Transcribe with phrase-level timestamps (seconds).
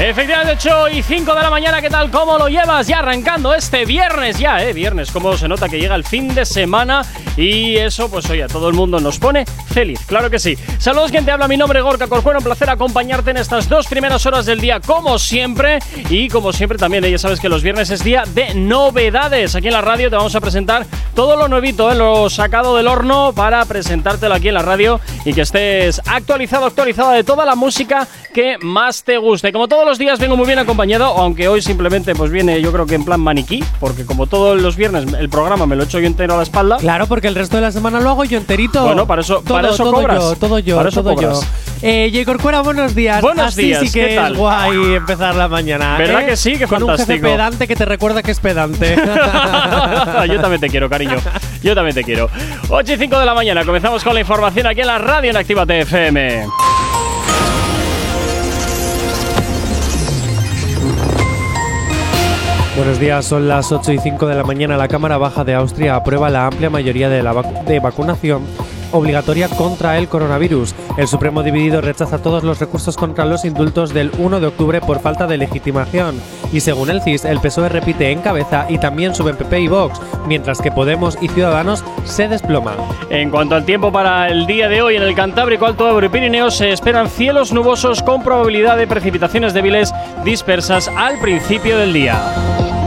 [0.00, 2.08] Efectivamente, 8 y 5 de la mañana, ¿qué tal?
[2.08, 2.86] ¿Cómo lo llevas?
[2.86, 4.72] Ya arrancando este viernes, ya, ¿eh?
[4.72, 7.02] Viernes, cómo se nota que llega el fin de semana
[7.36, 10.56] y eso, pues oye, a todo el mundo nos pone feliz, claro que sí.
[10.78, 13.88] Saludos, quien te habla, mi nombre es Gorka Corcuero, un placer acompañarte en estas dos
[13.88, 15.80] primeras horas del día, como siempre.
[16.08, 17.10] Y como siempre también, ¿eh?
[17.10, 19.56] ya sabes que los viernes es día de novedades.
[19.56, 20.86] Aquí en la radio te vamos a presentar
[21.16, 21.96] todo lo nuevito, ¿eh?
[21.96, 27.14] lo sacado del horno para presentártelo aquí en la radio y que estés actualizado, actualizada
[27.14, 29.52] de toda la música que más te guste.
[29.52, 32.84] Como todos los días vengo muy bien acompañado, aunque hoy simplemente pues viene yo creo
[32.84, 36.06] que en plan maniquí, porque como todos los viernes el programa me lo echo yo
[36.06, 36.76] entero a la espalda.
[36.76, 38.84] Claro, porque el resto de la semana lo hago yo enterito.
[38.84, 40.18] Bueno, para eso, todo, para eso todo cobras.
[40.22, 41.40] Yo, todo yo, Para eso todo cobras.
[41.40, 41.46] yo.
[41.80, 42.24] Eh, J.
[42.26, 43.22] Corcuera, buenos días.
[43.22, 44.32] Buenos Así días, sí que ¿qué tal?
[44.32, 45.96] es guay empezar la mañana.
[45.96, 46.26] ¿Verdad ¿eh?
[46.26, 46.58] que sí?
[46.58, 47.28] Qué Con un jefe fantástico.
[47.28, 48.94] pedante que te recuerda que es pedante.
[50.28, 51.16] yo también te quiero, cariño.
[51.62, 52.28] Yo también te quiero.
[52.68, 55.36] 8 y 5 de la mañana, comenzamos con la información aquí en la radio en
[55.38, 56.46] Actívate FM.
[62.78, 64.76] Buenos días, son las 8 y 5 de la mañana.
[64.76, 67.34] La Cámara Baja de Austria aprueba la amplia mayoría de la
[67.66, 68.42] de vacunación
[68.92, 70.74] obligatoria contra el coronavirus.
[70.96, 75.00] El Supremo dividido rechaza todos los recursos contra los indultos del 1 de octubre por
[75.00, 76.20] falta de legitimación.
[76.52, 80.00] Y según el CIS, el PSOE repite en cabeza y también suben PP y Vox,
[80.26, 82.76] mientras que Podemos y Ciudadanos se desploman.
[83.10, 86.08] En cuanto al tiempo para el día de hoy, en el Cantábrico, Alto Ebro y
[86.08, 89.92] Pirineos se esperan cielos nubosos con probabilidad de precipitaciones débiles
[90.24, 92.77] dispersas al principio del día.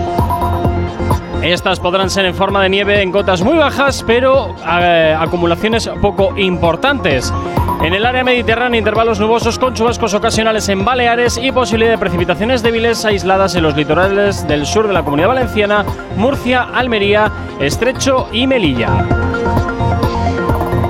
[1.42, 6.38] Estas podrán ser en forma de nieve en cotas muy bajas, pero eh, acumulaciones poco
[6.38, 7.34] importantes.
[7.82, 12.62] En el área mediterránea, intervalos nubosos con chubascos ocasionales en Baleares y posibilidad de precipitaciones
[12.62, 15.84] débiles aisladas en los litorales del sur de la Comunidad Valenciana,
[16.16, 19.08] Murcia, Almería, Estrecho y Melilla.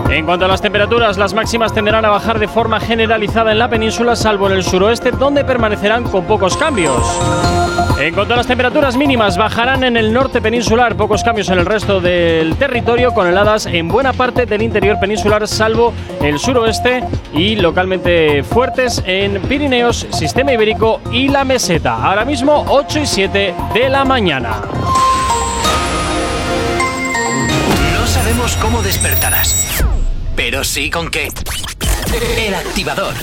[0.10, 3.70] En cuanto a las temperaturas, las máximas tenderán a bajar de forma generalizada en la
[3.70, 7.02] península, salvo en el suroeste, donde permanecerán con pocos cambios.
[8.00, 11.66] En cuanto a las temperaturas mínimas, bajarán en el norte peninsular, pocos cambios en el
[11.66, 17.04] resto del territorio, con heladas en buena parte del interior peninsular, salvo el suroeste
[17.34, 22.04] y localmente fuertes en Pirineos, Sistema Ibérico y la Meseta.
[22.04, 24.62] Ahora mismo 8 y 7 de la mañana.
[28.00, 29.84] No sabemos cómo despertarás,
[30.36, 31.30] pero sí con qué.
[32.38, 33.14] El Activador.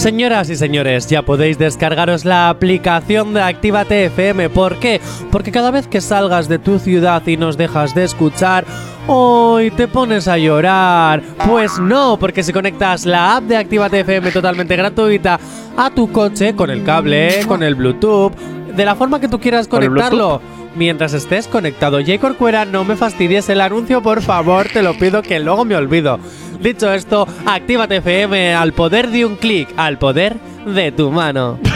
[0.00, 4.48] Señoras y señores, ya podéis descargaros la aplicación de Actívate FM.
[4.48, 4.98] ¿Por qué?
[5.30, 8.64] Porque cada vez que salgas de tu ciudad y nos dejas de escuchar,
[9.06, 11.22] hoy te pones a llorar.
[11.46, 15.38] Pues no, porque si conectas la app de Actívate FM totalmente gratuita
[15.76, 18.32] a tu coche con el cable, con el Bluetooth,
[18.74, 20.40] de la forma que tú quieras ¿Con el conectarlo.
[20.76, 22.18] Mientras estés conectado, J.
[22.18, 26.18] Corcuera, no me fastidies el anuncio, por favor, te lo pido que luego me olvido.
[26.60, 30.36] Dicho esto, actívate FM al poder de un clic, al poder
[30.66, 31.58] de tu mano.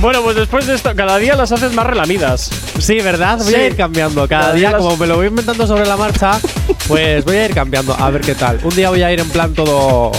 [0.00, 2.50] Bueno, pues después de esto, cada día las haces más relamidas.
[2.78, 3.38] Sí, ¿verdad?
[3.38, 3.54] Voy Sí.
[3.56, 4.28] a ir cambiando.
[4.28, 6.38] Cada, Cada día, las- como me lo voy inventando sobre la marcha,
[6.86, 7.96] pues voy a ir cambiando.
[7.98, 8.60] A ver qué tal.
[8.62, 10.12] Un día voy a ir en plan todo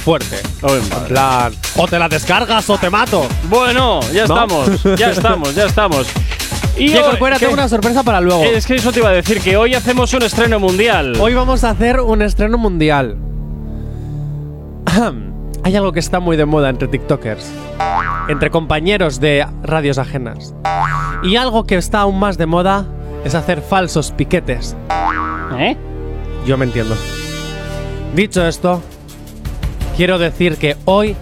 [0.00, 0.36] fuerte.
[0.62, 3.26] En plan, o te la descargas o te mato.
[3.48, 4.34] Bueno, ya ¿No?
[4.34, 6.06] estamos, ya estamos, ya estamos.
[6.76, 8.42] Y hoy- Corcuera, tengo una sorpresa para luego.
[8.44, 11.16] Es que eso te iba a decir, que hoy hacemos un estreno mundial.
[11.20, 13.16] Hoy vamos a hacer un estreno mundial.
[15.62, 17.46] Hay algo que está muy de moda entre TikTokers,
[18.28, 20.54] entre compañeros de radios ajenas.
[21.22, 22.86] Y algo que está aún más de moda
[23.24, 24.74] es hacer falsos piquetes.
[25.58, 25.76] ¿Eh?
[26.46, 26.96] Yo me entiendo.
[28.14, 28.82] Dicho esto,
[30.00, 31.14] quiero decir que hoy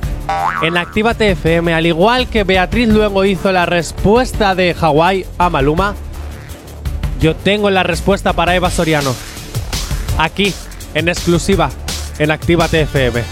[0.62, 5.96] en Actívate FM, al igual que Beatriz luego hizo la respuesta de Hawái a Maluma,
[7.20, 9.12] yo tengo la respuesta para Eva Soriano.
[10.16, 10.54] Aquí,
[10.94, 11.70] en exclusiva,
[12.20, 13.24] en Actívate FM.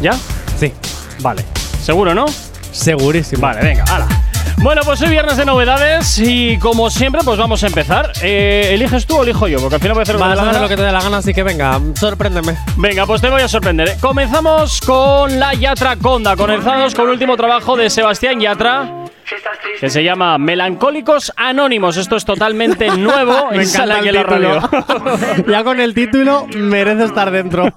[0.00, 0.12] ¿Ya?
[0.56, 0.72] Sí,
[1.18, 1.42] Vale.
[1.82, 2.26] ¿Seguro, no?
[2.70, 3.42] segurísimo.
[3.42, 4.06] Vale, venga, hala.
[4.58, 8.10] Bueno, pues hoy viernes de novedades y como siempre, pues vamos a empezar.
[8.22, 9.60] Eh, ¿Eliges tú o elijo yo?
[9.60, 10.62] Porque al final voy a hacer lo que me Vas a la hacer gana.
[10.64, 12.56] lo que te dé la gana, así que venga, sorpréndeme.
[12.76, 13.88] Venga, pues te voy a sorprender.
[13.90, 13.96] ¿eh?
[14.00, 16.36] Comenzamos con la Yatra Conda.
[16.36, 19.04] Comenzamos con el último trabajo de Sebastián Yatra.
[19.80, 21.96] Que se llama Melancólicos Anónimos.
[21.96, 24.70] Esto es totalmente nuevo en Sala aquí en la radio.
[25.48, 27.72] ya con el título merece estar dentro.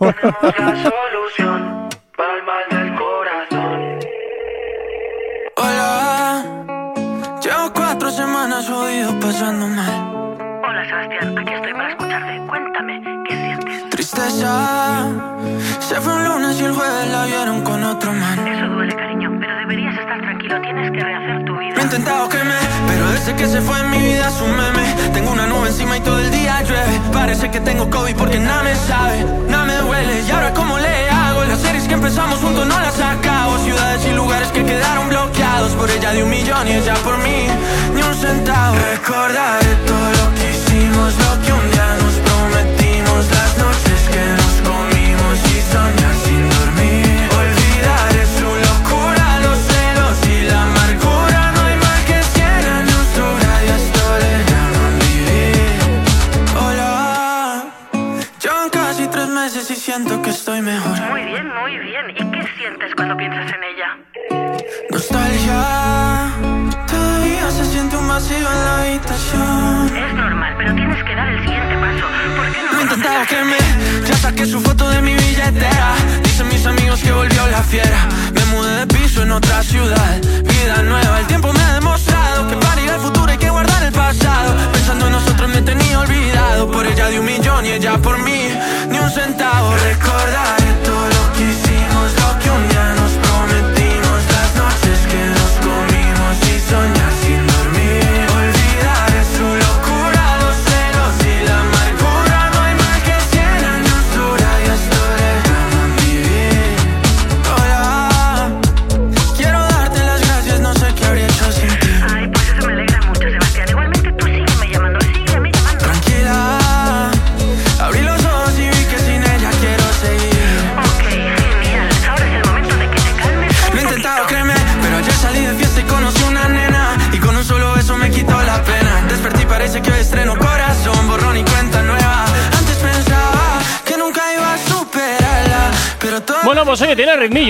[9.29, 9.93] Pasando mal.
[10.67, 12.41] Hola Sebastián, aquí estoy para escucharte.
[12.47, 12.93] Cuéntame,
[13.27, 13.89] ¿qué sientes?
[13.91, 15.05] Tristeza,
[15.79, 18.47] se fue un lunes y el jueves la vieron con otro man.
[18.47, 20.59] Eso duele, cariño, pero deberías estar tranquilo.
[20.61, 21.81] Tienes que rehacer tu Lo he vida.
[21.83, 24.85] intentado que me, pero desde que se fue en mi vida es un meme.
[25.13, 26.99] Tengo una nube encima y todo el día llueve.
[27.13, 30.21] Parece que tengo COVID porque nada me sabe, nada me duele.
[30.27, 31.18] Y ahora cómo le hago,
[31.49, 33.57] las series que empezamos juntos no las acabo.
[33.59, 37.47] Ciudades y lugares que quedaron bloqueados por ella de un millón y ella por mí
[37.93, 38.75] ni un centavo.
[38.91, 41.58] Recordaré todo lo que hicimos, lo que
[68.19, 69.97] vacío en la habitación.
[69.97, 72.05] Es normal, pero tienes que dar el siguiente paso.
[72.35, 73.57] ¿Por qué no Lo he conoces intentado a que gente?
[74.01, 75.89] me Ya saqué su foto de mi billetera
[76.23, 77.99] Dicen mis amigos que volvió la fiera
[78.33, 82.55] Me mudé de piso en otra ciudad Vida nueva, el tiempo me ha demostrado Que
[82.57, 86.69] para ir al futuro hay que guardar el pasado Pensando en nosotros me tenía olvidado
[86.71, 88.49] Por ella de un millón y ella por mí
[88.89, 89.75] Ni un centavo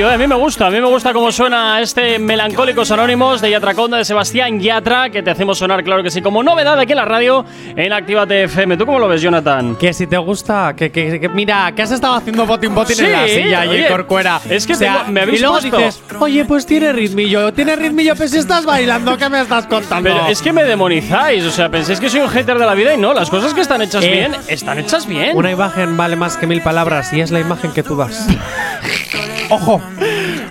[0.07, 0.13] ¿eh?
[0.13, 0.67] a mí me gusta.
[0.67, 5.09] A mí me gusta cómo suena este Melancólicos Anónimos de Yatra Conda de Sebastián Yatra,
[5.09, 8.43] que te hacemos sonar, claro que sí, como novedad aquí en la radio en Actívate
[8.43, 8.77] FM.
[8.77, 9.75] ¿Tú cómo lo ves, Jonathan?
[9.75, 13.05] Que si te gusta, que, que- que- mira, que has estado haciendo botín botín Sí,
[13.05, 14.39] en la silla y oye, Corcuera.
[14.49, 18.15] es que tengo- me habéis Y luego puesto- dices, oye, pues tiene ritmillo, tiene ritmillo,
[18.15, 20.09] pero si estás bailando, ¿qué me estás contando?
[20.09, 22.93] Pero es que me demonizáis, o sea, pensáis que soy un hater de la vida
[22.93, 25.35] y no, las cosas que están hechas Eh, bien, están hechas bien.
[25.35, 28.27] Una imagen vale más que mil palabras y es la imagen que tú das.
[29.49, 29.81] ¡Ojo!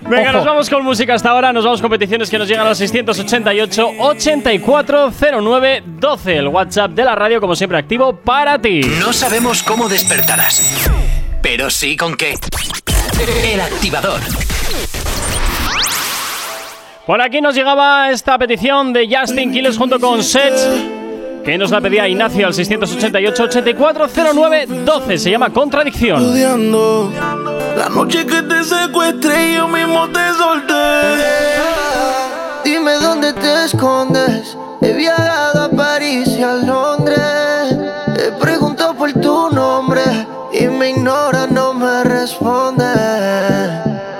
[0.08, 0.38] Venga, Ojo.
[0.38, 3.88] nos vamos con música hasta ahora, nos vamos con peticiones que nos llegan al 688
[3.98, 8.80] 8409 12, el WhatsApp de la radio como siempre activo para ti.
[9.00, 10.88] No sabemos cómo despertarás,
[11.42, 12.34] pero sí con qué.
[13.44, 14.20] El activador.
[17.06, 20.68] Por aquí nos llegaba esta petición de Justin Quiles junto con Sets,
[21.48, 26.20] que nos la pedía Ignacio al 688 8409 12, se llama Contradicción.
[26.20, 27.10] estudiando.
[27.74, 30.74] La noche que te secuestré, yo mismo te solté.
[32.64, 34.58] Dime dónde te escondes.
[34.82, 37.78] He viajado a París y a Londres.
[38.18, 40.02] He preguntado por tu nombre
[40.52, 42.84] y me ignora, no me responde.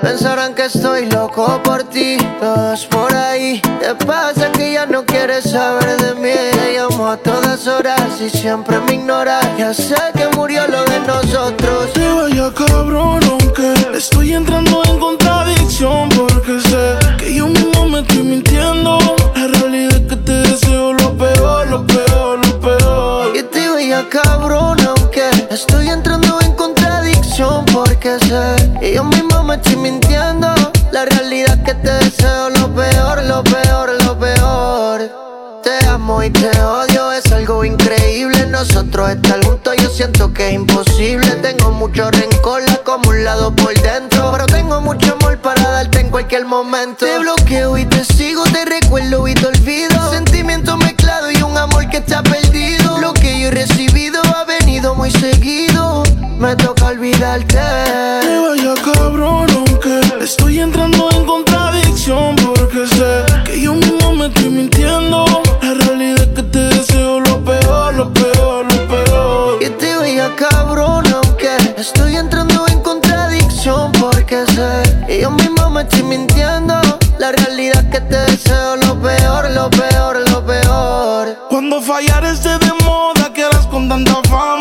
[0.01, 3.61] Pensarán que estoy loco por ti, todos por ahí.
[3.81, 4.38] Te pasa
[4.69, 6.33] que ya no quieres saber de mí.
[6.51, 9.39] Te llamo a todas horas y siempre me ignora.
[9.57, 11.93] Ya sé que murió lo de nosotros.
[11.93, 16.09] Te vaya cabrón, aunque estoy entrando en contradicción.
[16.09, 18.97] Porque sé que yo mismo me estoy mintiendo.
[19.35, 23.35] La realidad es que te deseo lo peor, lo peor, lo peor.
[23.35, 29.55] Y te veía cabrón, aunque estoy entrando en contradicción porque sé que yo mismo me
[29.55, 30.53] estoy mintiendo.
[30.91, 35.09] La realidad que te deseo lo peor, lo peor, lo peor.
[35.63, 38.47] Te amo y te odio, es algo increíble.
[38.47, 41.29] Nosotros estar juntos, yo siento que es imposible.
[41.43, 44.31] Tengo mucho rencor, la acumulado por dentro.
[44.31, 47.05] Pero tengo mucho amor para darte en cualquier momento.
[47.05, 50.11] Te bloqueo y te sigo, te recuerdo y te olvido.
[50.11, 52.97] Sentimiento mezclado y un amor que está perdido.
[52.97, 56.03] Lo que yo he recibido ha venido muy seguido.
[56.39, 57.59] Me toca olvidarte.
[58.21, 59.48] Te vaya cabrón,
[60.29, 65.25] estoy entrando en contradicción porque sé que yo mismo me estoy mintiendo.
[65.59, 69.57] La realidad es que te deseo lo peor, lo peor, lo peor.
[69.59, 75.81] Y te veía cabrón, aunque estoy entrando en contradicción porque sé que yo mismo me
[75.81, 76.75] estoy mintiendo.
[77.17, 81.37] La realidad es que te deseo lo peor, lo peor, lo peor.
[81.49, 84.58] Cuando fallar esté de moda, quedas con tanta fama.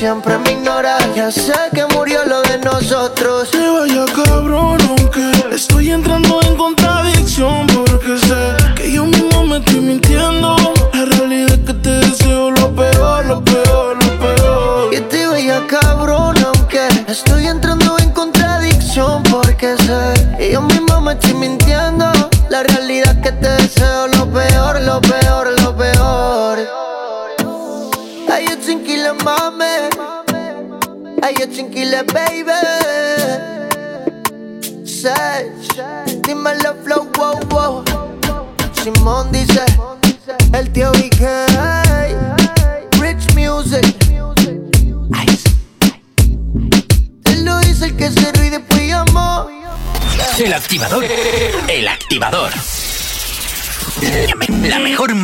[0.00, 1.14] Siempre me ignoras.
[1.14, 1.89] Ya sé que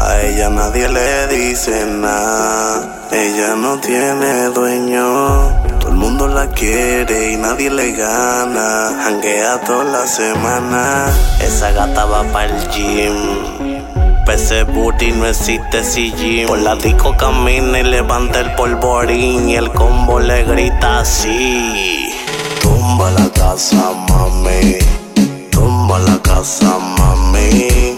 [0.00, 3.08] A ella nadie le dice nada.
[3.10, 5.50] Ella no tiene dueño.
[5.80, 9.04] Todo el mundo la quiere y nadie le gana.
[9.04, 11.06] Hanguea toda la semana.
[11.40, 13.84] Esa gata va para el gym.
[14.24, 16.46] Pese booty no existe gym.
[16.46, 19.48] Por la disco camina y levanta el polvorín.
[19.48, 22.08] Y el combo le grita así.
[22.62, 24.78] Tumba la casa, mami.
[25.50, 27.97] Tumba la casa, mami.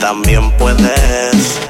[0.00, 1.60] también puedes.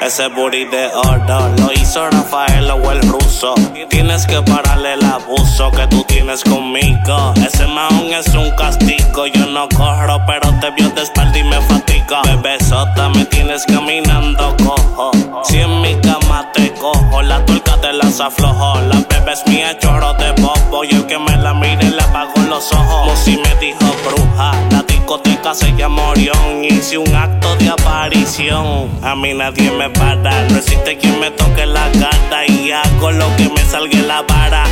[0.00, 3.54] Ese booty de oro lo hizo Rafael o el ruso.
[3.90, 7.34] Tienes que pararle el abuso que tú tienes conmigo.
[7.44, 9.26] Ese maón es un castigo.
[9.26, 12.22] Yo no corro, pero te vio de espalda y me fatiga.
[12.22, 15.10] Bebesota, me tienes caminando cojo.
[15.44, 17.44] Si en mi cama te cojo, la
[17.80, 18.80] te las aflojo.
[18.82, 20.84] La bebé es mía, chorro de bobo.
[20.84, 23.06] Y el que me la mire le apago los ojos.
[23.06, 24.52] Musi me dijo bruja.
[24.70, 26.64] La discoteca se llama Orión.
[26.64, 28.90] Hice un acto de aparición.
[29.02, 30.42] A mí nadie me para.
[30.48, 32.46] No existe quien me toque la gata.
[32.46, 34.64] Y hago lo que me salga la vara.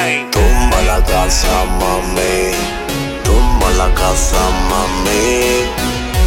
[0.00, 0.26] Ay.
[0.30, 2.52] Tumba la casa, mami.
[3.24, 5.64] Tumba la casa, mami.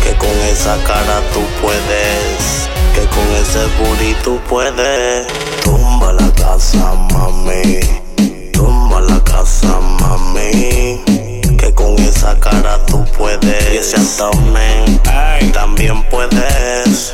[0.04, 2.75] Que con esa cara tú puedes.
[2.96, 5.28] Que con ese booty tú puedes.
[5.64, 7.80] Tumba la casa, mami.
[8.54, 11.02] Tumba la casa, mami.
[11.58, 13.74] Que con esa cara tú puedes.
[13.74, 15.02] Y ese abdomen
[15.52, 17.14] también puedes.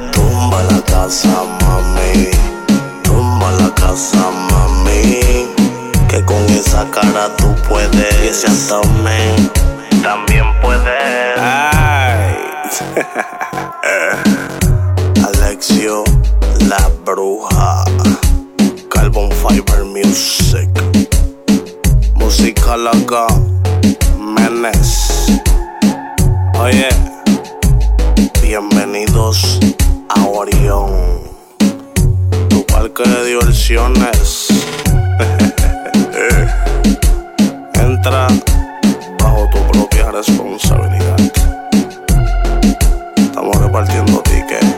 [0.61, 2.29] Tumba la casa, mami.
[3.03, 5.47] Tumba la casa, mami.
[6.07, 8.23] Que con esa cara tú puedes.
[8.23, 9.49] Y ese abdomen
[10.03, 11.33] también puede.
[11.39, 12.35] Ay.
[15.25, 16.03] Alexio,
[16.67, 17.83] la bruja.
[18.89, 20.69] Carbon Fiber Music.
[22.13, 23.25] Música loca.
[24.19, 25.41] Menes.
[26.59, 26.89] Oye.
[28.43, 29.59] Bienvenidos
[30.15, 31.21] a Orión.
[32.49, 34.47] Tu parque de diversiones.
[37.73, 38.27] Entra
[39.19, 41.17] bajo tu propia responsabilidad.
[43.15, 44.75] Estamos repartiendo tickets.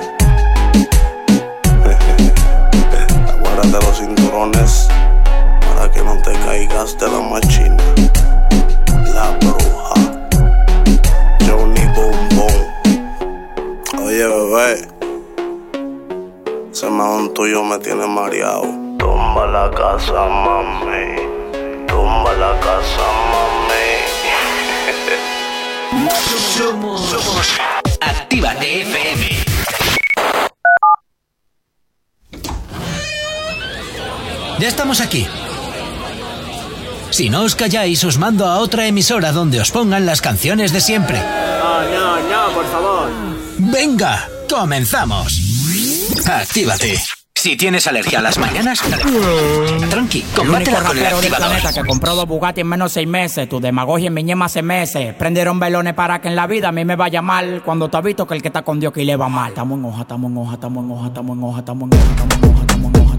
[3.29, 4.87] Aguárdate los cinturones
[5.67, 7.83] para que no te caigas de la machina.
[9.13, 9.93] La bruja.
[11.47, 12.29] Johnny Boom.
[14.03, 14.92] Oye, bebé.
[16.83, 18.63] Ese mahón tuyo me tiene mareado.
[18.99, 21.15] Tumba la casa, mami.
[21.87, 23.87] Tumba la casa, mami.
[26.57, 27.15] Somos
[28.01, 29.29] Actívate FM.
[34.59, 35.25] Ya estamos aquí.
[37.11, 40.81] Si no os calláis, os mando a otra emisora donde os pongan las canciones de
[40.81, 41.17] siempre.
[41.17, 43.09] No, no, no, por favor.
[43.57, 45.52] Venga, comenzamos.
[46.21, 46.99] Actívate.
[47.35, 48.79] Si tienes alergia a las mañanas,
[49.89, 53.49] tranqui, combátela con el del planeta que compró dos Bugatti en menos de seis meses.
[53.49, 55.13] Tu demagogia en mi ñema hace meses.
[55.15, 57.61] Prendieron velones para que en la vida a mí me vaya mal.
[57.65, 59.49] Cuando te has visto que el que está con Dios que le va mal.
[59.49, 62.11] Estamos en hoja, estamos en hoja, estamos en hoja, estamos en hoja, estamos en hoja,
[62.11, 63.12] estamos en hoja, estamos en hoja,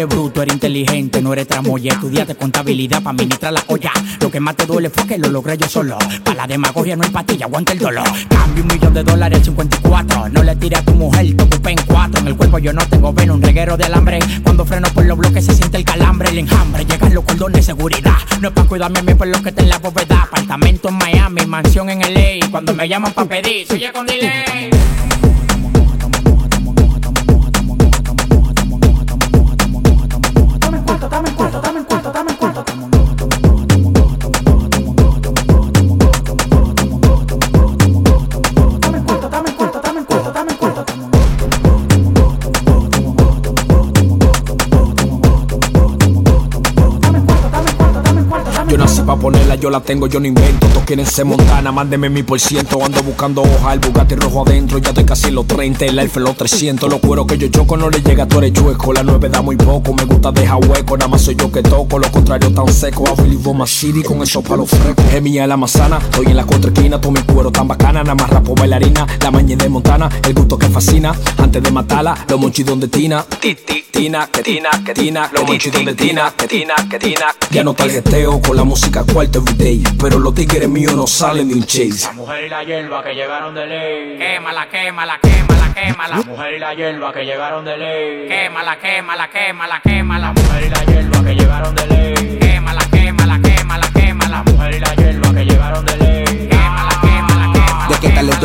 [0.00, 1.92] eres bruto, eres inteligente, no eres tramoya.
[1.92, 3.92] Estudiaste contabilidad para administrar la olla.
[4.20, 5.98] Lo que más te duele fue que lo logré yo solo.
[6.24, 8.08] Para la demagogia no hay pastilla, aguanta el dolor.
[8.28, 10.28] Cambio un millón de dólares al 54.
[10.30, 12.20] No le tires a tu mujer, te ocupé en cuatro.
[12.20, 14.20] En el cuerpo yo no tengo veno, un reguero de alambre.
[14.42, 16.84] Cuando freno por los bloques se siente el calambre, el enjambre.
[16.86, 18.16] Llegan los cordones de seguridad.
[18.40, 20.22] No es para cuidarme a mí por lo que está en la bóveda.
[20.22, 22.48] Apartamento en Miami, mansión en LA.
[22.50, 24.70] Cuando me llaman para pedir, soy con delay.
[31.20, 32.59] dame el cuarto, dame el cuarto, dame el cuarto.
[49.20, 50.66] Ponerla, yo la tengo, yo no invento.
[50.68, 52.82] Todos quieren ser montana, mándeme mi por ciento.
[52.84, 54.78] Ando buscando hoja, el Bugatti rojo adentro.
[54.78, 56.90] Ya estoy casi los 30, el Alfa los 300.
[56.90, 58.92] Los cueros que yo choco no le llega, tú eres chueco.
[58.92, 60.96] La 9 da muy poco, me gusta dejar hueco.
[60.96, 63.06] Nada más soy yo que toco, lo contrario tan seco.
[63.08, 65.04] A Willy Boma City con esos palos frescos.
[65.12, 67.00] Es mía la manzana, estoy en la cuatro esquina.
[67.00, 69.06] Todo mi cuero tan bacana, nada más rapo bailarina.
[69.22, 71.14] La maña de Montana, el gusto que fascina.
[71.36, 73.24] Antes de matarla, los monchidos de Tina.
[73.40, 75.30] Ti, ti, Tina, que Tina, que Tina.
[75.32, 77.26] Los monchidos de Tina, que Tina, que Tina.
[77.50, 79.82] Ya no tarjeteo con la música cuarto everyday.
[80.00, 82.06] Pero los tigres míos no salen de un chase.
[82.06, 84.18] La mujer y la hierba que llegaron de ley.
[84.18, 86.16] Quémala, quémala, quémala, quémala.
[86.16, 88.28] La mujer y la hierba que llegaron de ley.
[88.28, 90.26] Quémala, quémala, quémala, quémala.
[90.26, 92.19] La mujer y la hierba que llegaron de ley.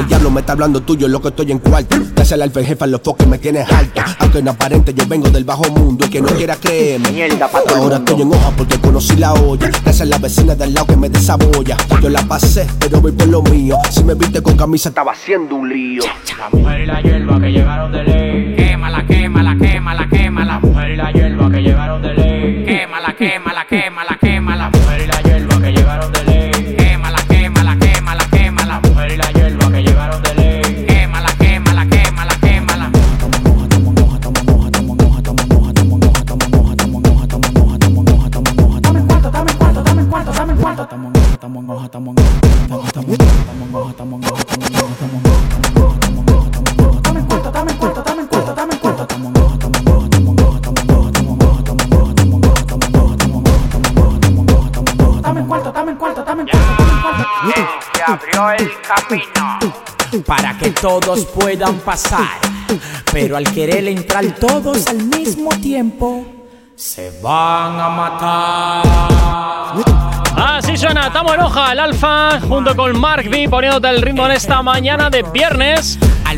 [0.06, 1.98] El diablo me está hablando tuyo, lo que estoy en cuarto.
[2.14, 4.04] Dásela al jefa, los foques me tienes alto.
[4.20, 6.06] Aunque no aparente, yo vengo del bajo mundo.
[6.06, 7.28] Y que no quiera creerme.
[7.76, 9.68] Ahora estoy en hoja porque conocí la olla.
[9.68, 11.76] Gracias a la vecina del lado que me desabolla.
[12.04, 13.80] Yo la pasé, pero voy por lo mío.
[13.90, 16.04] Si me viste con camisa, estaba haciendo un lío.
[16.38, 18.56] La mujer y la hierba que llegaron de ley.
[18.56, 20.54] Quémala, quémala, quémala, quémala.
[20.54, 22.64] La mujer y la hierba que llegaron de ley.
[22.64, 24.55] Quémala, quémala, quémala, quémala.
[60.56, 62.40] Para que todos puedan pasar.
[63.12, 66.26] Pero al querer entrar todos al mismo tiempo,
[66.76, 68.84] se van a matar.
[70.36, 74.34] Así suena, estamos en hoja, el Alfa, junto con Mark B, poniéndote el ritmo en
[74.34, 75.98] esta mañana de viernes.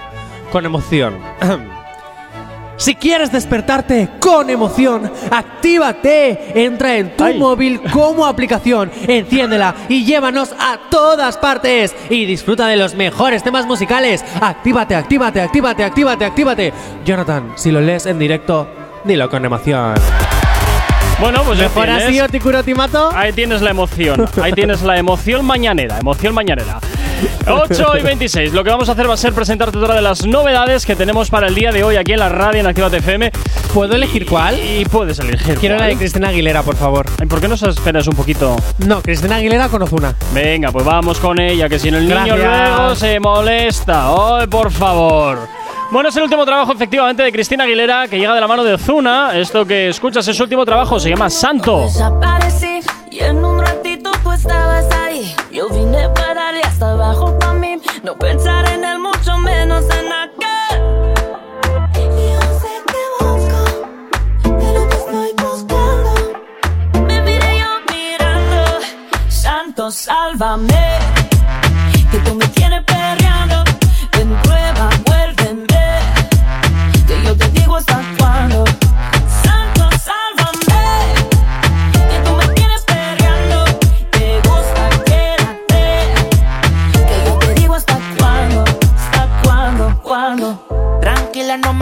[0.51, 1.17] con emoción.
[2.77, 6.63] Si quieres despertarte con emoción, actívate.
[6.63, 11.95] Entra en tu móvil como aplicación, enciéndela y llévanos a todas partes.
[12.11, 14.23] Y disfruta de los mejores temas musicales.
[14.39, 16.73] Actívate, actívate, actívate, actívate, actívate.
[17.03, 18.67] Jonathan, si lo lees en directo,
[19.03, 19.95] dilo con emoción.
[21.19, 22.19] Bueno, pues Mejor así.
[23.15, 24.29] Ahí tienes la emoción.
[24.39, 25.97] Ahí tienes la emoción mañanera.
[25.97, 26.79] Emoción mañanera.
[27.49, 28.53] 8 y 26.
[28.53, 31.29] Lo que vamos a hacer va a ser presentarte otra de las novedades que tenemos
[31.29, 33.31] para el día de hoy aquí en la radio en Activa FM.
[33.73, 34.59] ¿Puedo elegir cuál?
[34.59, 35.57] Y puedes elegir.
[35.57, 37.05] Quiero la de Cristina Aguilera, por favor.
[37.27, 38.55] ¿Por qué no esperas un poquito?
[38.79, 40.13] No, Cristina Aguilera con Ozuna.
[40.33, 42.77] Venga, pues vamos con ella, que si no el niño Gracias.
[42.77, 44.09] luego se molesta.
[44.39, 45.39] ¡Ay, por favor!
[45.89, 48.73] Bueno, es el último trabajo efectivamente de Cristina Aguilera que llega de la mano de
[48.73, 49.31] Ozuna.
[49.37, 51.83] Esto que escuchas es su último trabajo, se llama Santo.
[51.83, 52.79] Desaparecí
[53.09, 53.86] y en un ratito
[54.37, 55.35] estabas ahí.
[55.51, 57.81] Yo vine para darle hasta abajo para mí.
[58.03, 60.79] No pensar en él, mucho menos en aquel.
[61.95, 63.63] Yo sé que busco,
[64.43, 66.13] pero te estoy buscando.
[67.07, 68.61] Me miré yo mirando.
[69.29, 70.99] Santo, sálvame.
[72.11, 73.63] Que tú me tienes perreando.
[74.13, 75.85] Ven, prueba, vuélveme.
[77.07, 78.63] Que yo te digo hasta cuándo.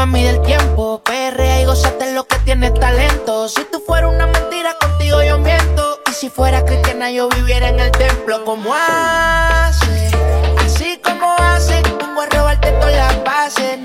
[0.06, 1.02] Tranquila, no me mide el tiempo.
[1.04, 3.48] Perrea y gozate lo que tiene talento.
[3.50, 6.00] Si tú fueras una mentira, contigo yo miento.
[6.10, 8.44] Y si fuera cristiana, yo viviera en el templo.
[8.46, 10.12] como hace?
[10.60, 11.82] Así como hace.
[11.82, 13.80] Vengo a robarte todas las bases,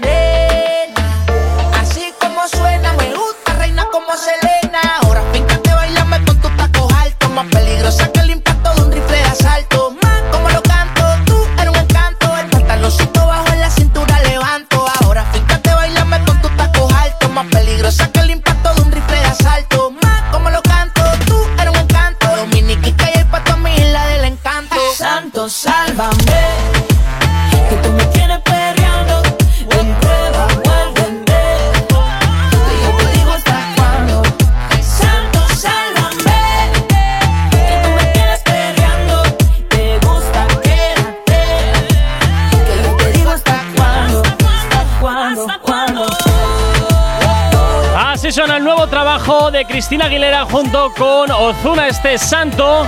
[48.74, 52.87] nuevo trabajo de Cristina Aguilera junto con Ozuna este santo.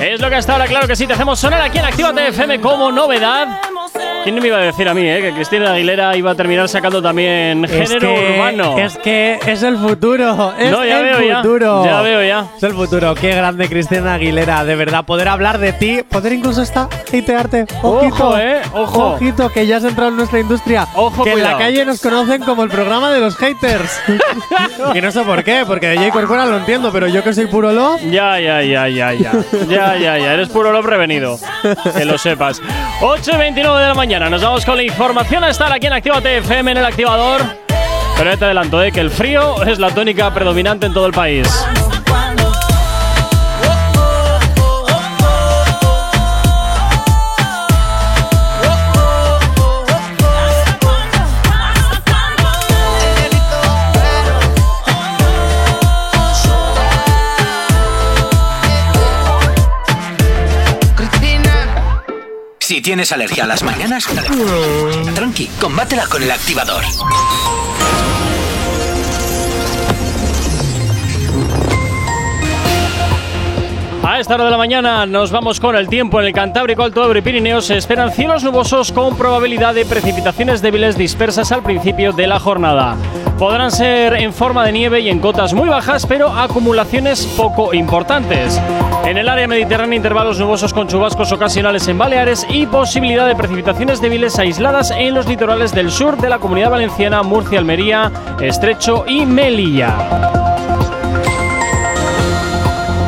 [0.00, 2.62] Es lo que hasta ahora, claro que sí, te hacemos sonar aquí en Actívate FM
[2.62, 3.60] como novedad.
[4.22, 7.02] ¿Quién me iba a decir a mí, eh, que Cristina Aguilera iba a terminar sacando
[7.02, 8.78] también género que, urbano?
[8.78, 10.54] Es que es el futuro.
[10.56, 11.36] Es No, ya el veo ya.
[11.42, 11.84] futuro.
[11.84, 12.46] Ya veo ya.
[12.56, 13.16] Es el futuro.
[13.16, 14.64] Qué grande Cristina Aguilera.
[14.64, 17.66] De verdad, poder hablar de ti, poder incluso hasta hatearte.
[17.82, 19.06] Ojito, Ojo, eh, ojo.
[19.14, 20.86] Ojito, que ya has entrado en nuestra industria.
[20.94, 24.00] Ojo, que en la calle nos conocen como el programa de los haters.
[24.94, 27.46] y no sé por qué, porque de Jay Corcuera lo entiendo, pero yo que soy
[27.46, 27.98] puro lo.
[27.98, 29.32] Ya, ya, ya, ya, ya.
[29.68, 30.34] Ya, ya, ya.
[30.34, 31.38] Eres puro lo prevenido.
[31.96, 32.62] Que lo sepas.
[33.00, 34.11] 8 y 29 de la mañana.
[34.20, 37.40] Nos vamos con la información a estar aquí en Actívate FM en el activador.
[38.18, 41.14] Pero ya te adelanto, eh, que el frío es la tónica predominante en todo el
[41.14, 41.48] país.
[62.72, 64.06] Si tienes alergia a las mañanas,
[65.14, 66.82] tranqui, combátela con el activador.
[74.02, 77.04] A esta hora de la mañana nos vamos con el tiempo en el Cantábrico, Alto
[77.04, 77.66] Ebro y Pirineos.
[77.66, 82.96] Se esperan cielos nubosos con probabilidad de precipitaciones débiles dispersas al principio de la jornada.
[83.38, 88.58] Podrán ser en forma de nieve y en cotas muy bajas, pero acumulaciones poco importantes.
[89.04, 94.00] En el área mediterránea, intervalos nubosos con chubascos ocasionales en Baleares y posibilidad de precipitaciones
[94.00, 99.26] débiles aisladas en los litorales del sur de la Comunidad Valenciana, Murcia, Almería, Estrecho y
[99.26, 100.51] Melilla.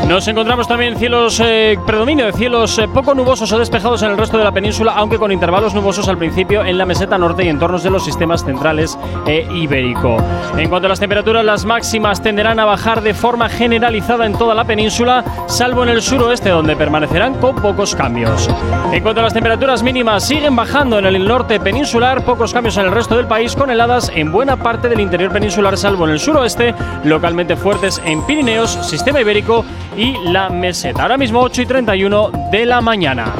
[0.09, 4.19] Nos encontramos también cielos, eh, predominio de cielos eh, poco nubosos o despejados en el
[4.19, 7.49] resto de la península, aunque con intervalos nubosos al principio en la meseta norte y
[7.49, 10.19] entornos de los sistemas centrales e ibérico.
[10.59, 14.55] En cuanto a las temperaturas, las máximas tenderán a bajar de forma generalizada en toda
[14.55, 18.49] la península, salvo en el suroeste, donde permanecerán con pocos cambios.
[18.93, 22.85] En cuanto a las temperaturas mínimas, siguen bajando en el norte peninsular, pocos cambios en
[22.85, 26.21] el resto del país, con heladas en buena parte del interior peninsular, salvo en el
[26.21, 29.65] suroeste, localmente fuertes en Pirineos, sistema ibérico
[29.97, 31.03] y la meseta.
[31.03, 33.33] Ahora mismo 8 y 31 de la mañana.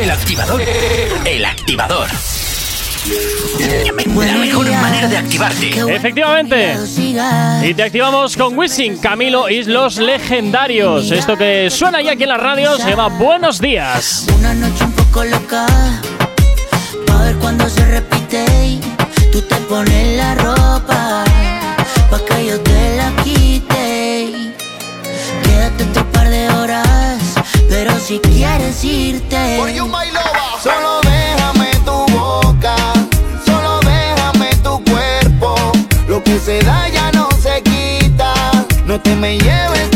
[0.00, 0.60] El activador.
[1.24, 2.08] El activador.
[4.26, 5.94] La mejor manera de activarte.
[5.94, 6.76] Efectivamente.
[7.62, 11.10] Y te activamos con Wisin, Camilo y los legendarios.
[11.10, 14.26] Esto que suena ya aquí en la radio se llama Buenos Días.
[14.38, 15.66] Una noche un poco loca,
[17.06, 18.44] pa' ver cuando se repite.
[18.66, 18.80] y
[19.30, 21.24] Tú te pones la ropa,
[22.10, 24.52] pa' que yo te la quite.
[25.42, 27.18] Quédate otro par de horas,
[27.68, 29.58] pero si quieres irte.
[30.62, 32.76] Solo déjame tu boca,
[33.44, 35.54] solo déjame tu cuerpo.
[36.08, 38.32] Lo que se da ya no se quita.
[38.86, 39.93] No te me lleves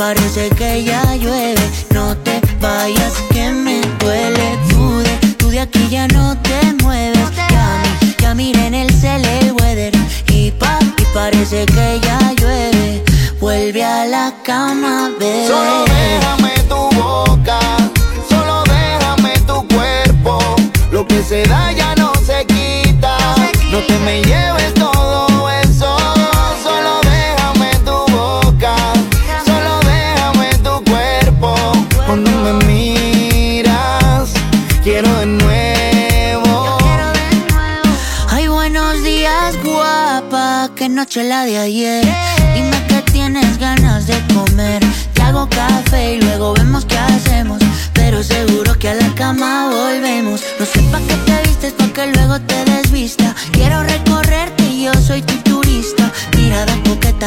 [0.00, 1.89] parece que ya llueve.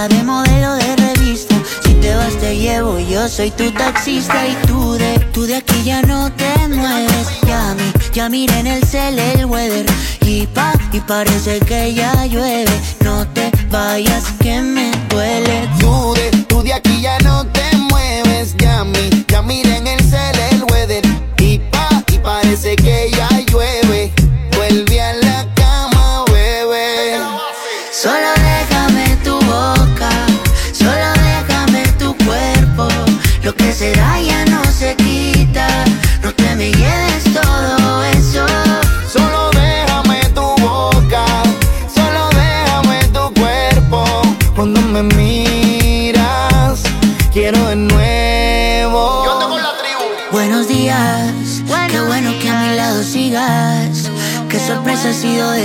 [0.08, 1.56] De modelo de revista.
[1.84, 4.48] Si te vas, te llevo, yo soy tu taxista.
[4.48, 7.28] Y tú de, tú de aquí ya no te mueves.
[7.48, 9.86] Ya mi, ya miré en el cel el weather.
[10.22, 12.72] Y pa, y parece que ya llueve.
[13.04, 15.70] No te vayas que me duele.
[15.80, 20.38] Tú de, tú de aquí ya no te mueves, ya mi, ya miren el cel
[20.52, 21.04] el weather.
[21.38, 24.03] Y pa, y parece que ya llueve.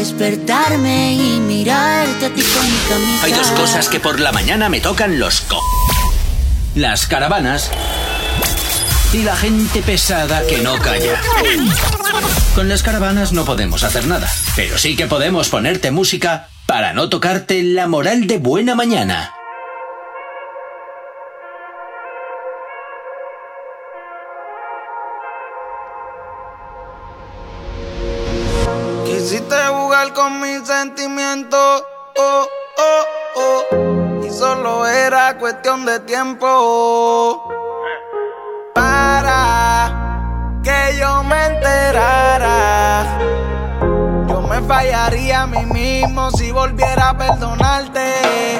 [0.08, 3.18] Despertarme y mirarte a ti con mi.
[3.22, 5.60] Hay dos cosas que por la mañana me tocan los co...
[6.74, 7.70] Las caravanas
[9.12, 11.20] y la gente pesada que no calla.
[12.54, 17.10] Con las caravanas no podemos hacer nada, pero sí que podemos ponerte música para no
[17.10, 19.34] tocarte la moral de buena mañana.
[30.28, 31.84] Con mis sentimientos,
[32.18, 33.04] oh, oh,
[33.36, 34.24] oh.
[34.24, 37.48] Y solo era cuestión de tiempo.
[38.74, 43.04] Para que yo me enterara.
[44.28, 48.58] Yo me fallaría a mí mismo si volviera a perdonarte.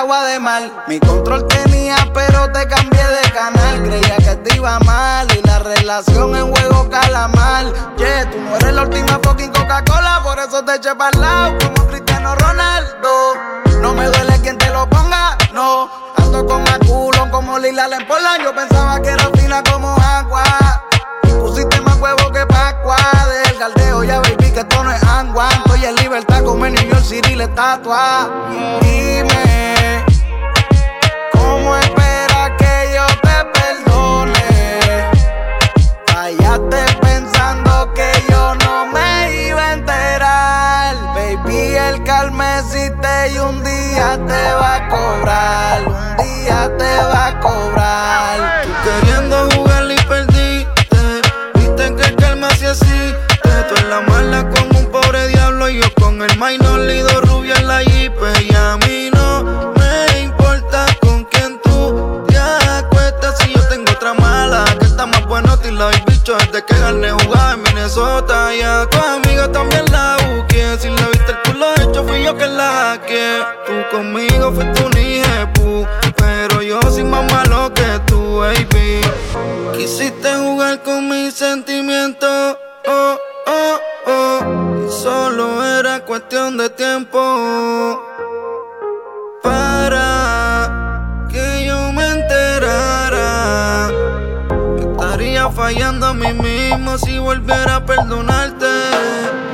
[0.00, 0.72] Agua de mal.
[0.88, 3.82] Mi control tenía, pero te cambié de canal.
[3.82, 7.66] Creía que te iba mal y la relación en juego calamar.
[7.98, 11.86] Yeah, tú no eres la última fucking Coca-Cola, por eso te eché para lado como
[11.88, 13.10] Cristiano Ronaldo.
[13.82, 15.90] No me duele quien te lo ponga, no.
[16.16, 18.38] Ando con Aculón como Lila Lempola.
[18.42, 20.44] Yo pensaba que era fina como agua.
[21.40, 22.96] Pusiste más huevo que Pascua.
[23.44, 25.50] Del galdeo, ya baby, que esto no es agua.
[25.50, 28.30] Estoy en libertad como en New York City la estatua.
[28.80, 29.59] Dime,
[42.70, 45.88] existe y un día te va a cobrar.
[46.18, 48.62] Un día te va a cobrar.
[48.62, 51.22] Tú queriendo jugar y perdiste.
[51.54, 53.50] Viste que el calma sí existe.
[53.68, 57.54] Tú en la mala con un pobre diablo y yo con el minor lido rubia
[57.56, 58.12] en la jeep.
[58.40, 64.14] Y a mí no me importa con quién tú te acuestas si yo tengo otra
[64.14, 68.62] mala que está más bueno y la bicho desde que gané jugaba en Minnesota y
[68.62, 71.19] a tu amiga también la busqué si le
[71.60, 76.62] viste el culo hecho fui yo que la que tú conmigo fuiste un hijepu pero
[76.62, 79.00] yo soy más malo que tú baby
[79.76, 88.00] quisiste jugar con mis sentimientos oh oh oh y solo era cuestión de tiempo
[89.42, 93.88] para que yo me enterara.
[94.78, 99.49] Estaría fallando a mí mismo si volviera a perdonarte.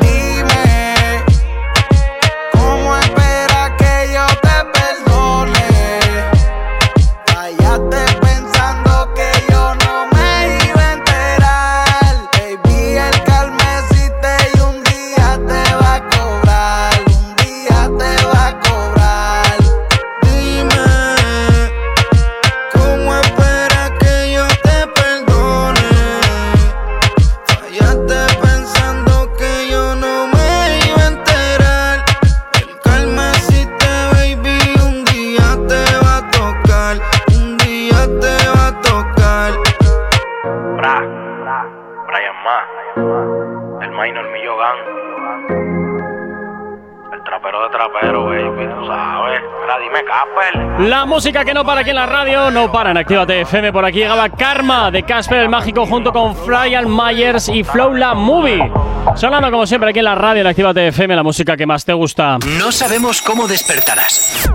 [51.16, 53.72] Música que no para aquí en la radio, no para en Actívate FM.
[53.72, 58.12] Por aquí llegaba Karma de Casper el Mágico junto con Brian Myers y Flow La
[58.12, 58.70] Movie.
[59.14, 61.94] Sonando como siempre aquí en la radio en Actívate FM, la música que más te
[61.94, 62.36] gusta.
[62.58, 64.46] No sabemos cómo despertarás,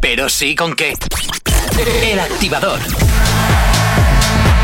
[0.00, 0.94] pero sí con qué.
[2.10, 2.80] El activador.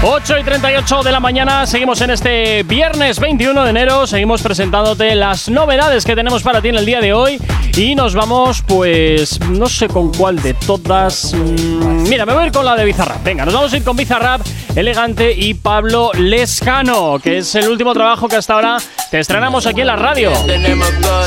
[0.04, 5.14] 8 y 38 de la mañana, seguimos en este viernes 21 de enero, seguimos presentándote
[5.14, 7.40] las novedades que tenemos para ti en el día de hoy
[7.76, 11.32] y nos vamos pues no sé con cuál de todas...
[11.34, 13.84] Mm, mira, me voy a ir con la de Bizarrap, venga, nos vamos a ir
[13.84, 14.40] con Bizarrap,
[14.74, 18.78] Elegante y Pablo Lescano, que es el último trabajo que hasta ahora
[19.08, 20.32] te estrenamos aquí en la radio.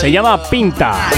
[0.02, 1.10] Se llama Pinta.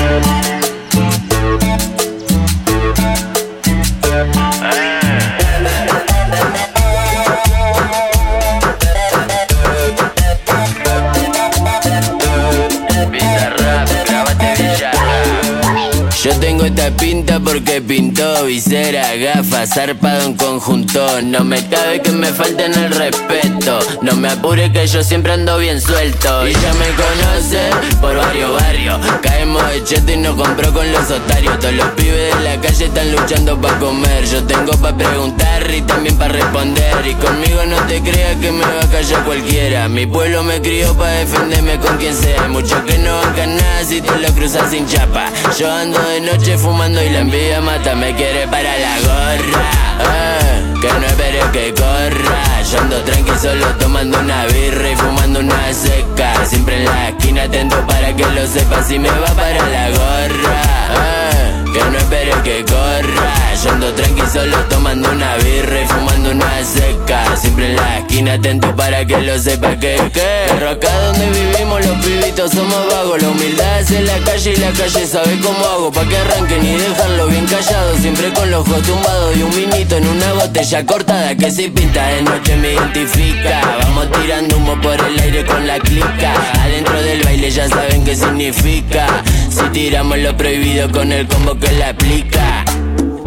[16.98, 21.22] Pinta porque pintó visera, gafas, zarpado en conjunto.
[21.22, 23.80] No me cabe que me falten el respeto.
[24.02, 26.48] No me apure que yo siempre ando bien suelto.
[26.48, 27.70] Y ya me conoce
[28.02, 29.00] por varios barrios.
[29.22, 31.60] Caemos de cheto y no compro con los otarios.
[31.60, 34.26] Todos los pibes de la calle están luchando para comer.
[34.26, 37.08] Yo tengo para preguntar y también para responder.
[37.08, 39.88] Y conmigo no te creas que me va a callar cualquiera.
[39.88, 42.48] Mi pueblo me crió para defenderme con quien sea.
[42.48, 45.32] Muchos que no bancan nada si te lo cruzas sin chapa.
[45.58, 47.96] Yo ando de noche fumando y la envidia mata.
[47.96, 49.70] Me quiere para la gorra.
[50.00, 52.64] eh, que no espere que corra.
[52.72, 56.46] Yo ando tranqui solo tomando una birra y fumando una seca.
[56.46, 60.62] Siempre en la esquina atento para que lo sepa si me va para la gorra.
[60.92, 63.34] eh, que no espere que corra.
[63.64, 67.38] Yo ando tranqui solo tomando una birra y fumando una seca.
[67.38, 70.46] Siempre en la esquina atento para que lo sepa que que.
[70.50, 73.22] Pero acá donde vivimos los pibitos somos vagos.
[73.22, 75.92] La humildad es en la calle y la calle sabe cómo hago.
[75.94, 77.96] Pa' que arranquen y dejarlo bien callado.
[77.98, 82.08] Siempre con los ojos tumbados y un vinito en una botella cortada que si pinta
[82.08, 83.62] de noche me identifica.
[83.84, 86.34] Vamos tirando humo por el aire con la clica.
[86.62, 89.08] Adentro del baile ya saben qué significa.
[89.50, 92.66] Si tiramos lo prohibido con el combo que la aplica.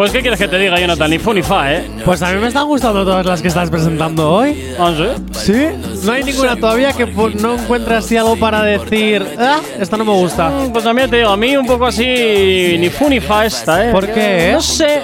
[0.01, 1.11] Pues, ¿qué quieres que te diga, Jonathan?
[1.11, 1.87] Ni fu ni fa, ¿eh?
[2.07, 4.73] Pues a mí me están gustando todas las que estás presentando hoy.
[4.79, 5.53] ¿Ah, sí?
[5.53, 5.67] ¿Sí?
[6.07, 9.23] No hay ninguna todavía que no encuentre así algo para decir.
[9.39, 10.51] Ah, esta no me gusta.
[10.73, 13.93] Pues también te digo, a mí un poco así ni fu ni fa esta, ¿eh?
[13.93, 14.53] ¿Por qué?
[14.55, 15.03] No sé.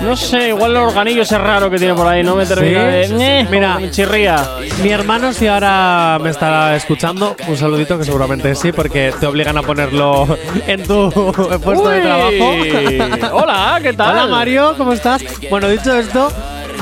[0.00, 3.12] No sé, igual el organillo ese raro que tiene por ahí, no me termina ¿Sí?
[3.12, 3.40] de.
[3.40, 3.78] Eh, Mira.
[3.78, 4.42] me chirría.
[4.82, 9.58] Mi hermano, si ahora me estará escuchando, un saludito que seguramente sí, porque te obligan
[9.58, 10.26] a ponerlo
[10.66, 11.10] en tu
[11.62, 13.42] puesto de trabajo.
[13.42, 14.05] Hola, ¿qué tal?
[14.08, 15.22] Hola Mario, ¿cómo estás?
[15.50, 16.32] Bueno, dicho esto,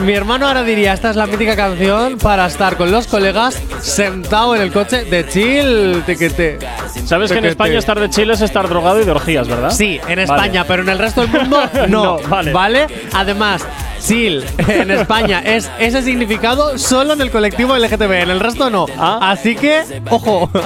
[0.02, 4.54] mi hermano ahora diría, esta es la mítica canción para estar con los colegas sentado
[4.54, 6.58] en el coche de chill, tequete.
[7.06, 7.46] Sabes que en.
[7.46, 9.70] España estar de Chile es estar drogado y de orgías, ¿verdad?
[9.70, 10.22] Sí, en Vale.
[10.24, 12.18] España, pero en el resto del mundo no.
[12.18, 12.86] No, vale.
[13.14, 13.66] Además,
[14.00, 18.86] chill en España es ese significado solo en el colectivo LGTB, en el resto no.
[18.98, 19.18] Ah.
[19.22, 20.50] Así que, ojo.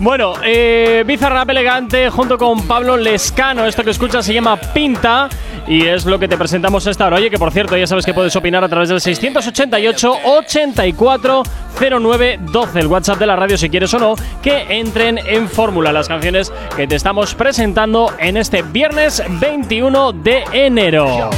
[0.00, 3.66] Bueno, eh, Bizarrap elegante junto con Pablo Lescano.
[3.66, 5.28] Esto que escuchas se llama Pinta
[5.70, 7.16] y es lo que te presentamos esta hora.
[7.16, 11.42] Oye, que por cierto, ya sabes que puedes opinar a través del 688 84
[11.78, 15.92] 09 12, el WhatsApp de la radio si quieres o no, que entren en fórmula
[15.92, 21.30] las canciones que te estamos presentando en este viernes 21 de enero.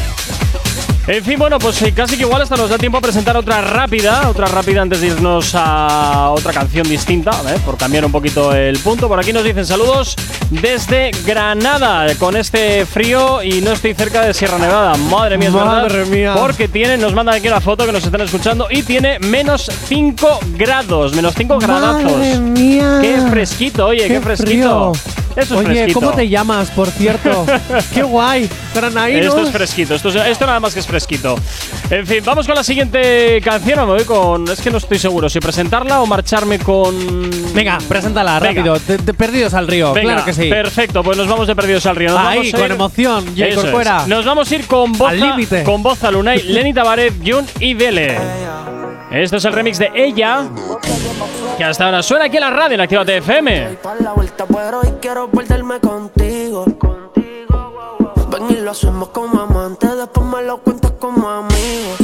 [1.08, 3.60] En fin, bueno, pues eh, casi que igual hasta nos da tiempo a presentar otra
[3.60, 7.58] rápida, otra rápida antes de irnos a otra canción distinta, ¿eh?
[7.66, 9.08] por cambiar un poquito el punto.
[9.08, 10.14] Por aquí nos dicen saludos
[10.50, 14.96] desde Granada, con este frío y no estoy cerca de Sierra Nevada.
[14.96, 16.34] Madre mía, es Madre verdad, mía.
[16.38, 20.38] Porque tiene, nos mandan aquí una foto que nos están escuchando y tiene menos 5
[20.56, 22.12] grados, menos 5 gradazos.
[22.12, 22.98] Madre mía.
[23.02, 24.92] Qué fresquito, oye, qué, fresquito.
[24.92, 25.12] frío.
[25.34, 25.98] Es Oye, fresquito.
[25.98, 27.46] ¿cómo te llamas, por cierto?
[27.94, 28.50] Qué guay.
[28.74, 29.28] Granadinos.
[29.28, 31.36] Esto es fresquito, esto, es- esto nada más que es fresquito.
[31.90, 33.78] En fin, vamos con la siguiente canción.
[33.80, 34.46] Me voy con.
[34.48, 36.94] Es que no estoy seguro si presentarla o marcharme con.
[37.54, 38.62] Venga, preséntala Venga.
[38.62, 38.78] rápido.
[38.98, 40.48] Te- perdidos al río, Venga, claro que sí.
[40.50, 42.10] Perfecto, pues nos vamos de perdidos al río.
[42.10, 44.08] Nos Ahí, vamos a con ir- emoción.
[44.08, 45.64] Nos vamos a ir con Boza, Al límite.
[45.64, 48.18] con Boza Lunay, Lenny Tavares, Jun y Dele.
[49.10, 50.44] Este es el remix de Ella,
[51.58, 53.78] que hasta ahora suena aquí en la radio en Actívate FM.
[53.82, 56.64] Dar la vuelta, pero hoy quiero perderme contigo.
[58.30, 60.58] Ven y lo hacemos como amantes, después me lo
[61.02, 61.96] como amigo.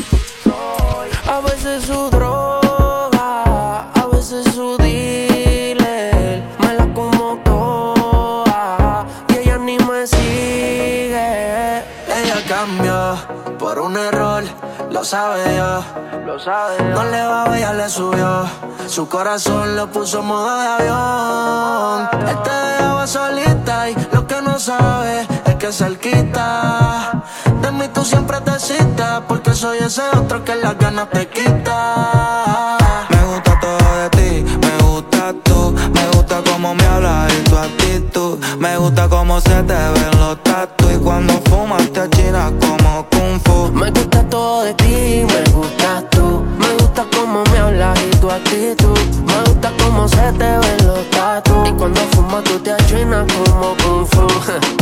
[1.28, 6.42] A veces su droga, a veces su dealer.
[6.58, 11.78] Me la como toda y ella ni me sigue.
[12.18, 13.16] Ella cambió
[13.56, 14.42] por un error,
[14.90, 15.84] lo sabe Dios.
[16.26, 16.82] Lo sabe.
[16.92, 18.46] No le va ella le subió.
[18.88, 22.08] Su corazón lo puso en modo de avión.
[22.28, 27.22] Él te dejaba solita y lo que no sabe es que cerquita.
[27.62, 32.76] De mí tú siempre te citas, porque soy ese otro que las ganas te quita.
[33.10, 37.56] Me gusta todo de ti, me gusta tú, me gusta cómo me hablas y tu
[37.56, 43.06] actitud, me gusta cómo se te ven los tatu y cuando fumas te achinas como
[43.10, 43.72] kung fu.
[43.72, 46.44] Me gusta todo de ti, me gustas tú.
[46.58, 48.98] Me gusta cómo me hablas y tu actitud.
[49.26, 51.70] Me gusta cómo se te ven los tatuajes.
[51.70, 54.26] Y cuando fumas tú te achinas como kung fu.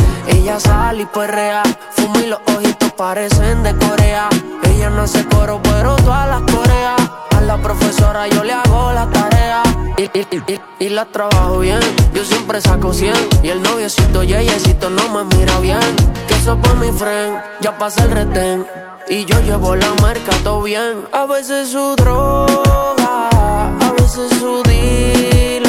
[0.27, 1.63] Ella sale y perrea.
[1.91, 4.29] Fuma y los ojitos parecen de Corea.
[4.63, 6.95] Ella no hace coro, pero todas las coreas.
[7.35, 9.63] A la profesora yo le hago la tarea.
[9.97, 11.79] Y, y, y, y- la trabajo bien.
[12.13, 13.13] Yo siempre saco 100.
[13.43, 15.79] Y el noviecito, yeyecito, no me mira bien.
[16.27, 18.65] Que eso por mi friend, ya pasa el retén.
[19.09, 21.05] Y yo llevo la marca todo bien.
[21.13, 23.29] A veces su droga,
[23.79, 25.66] a veces su dealer.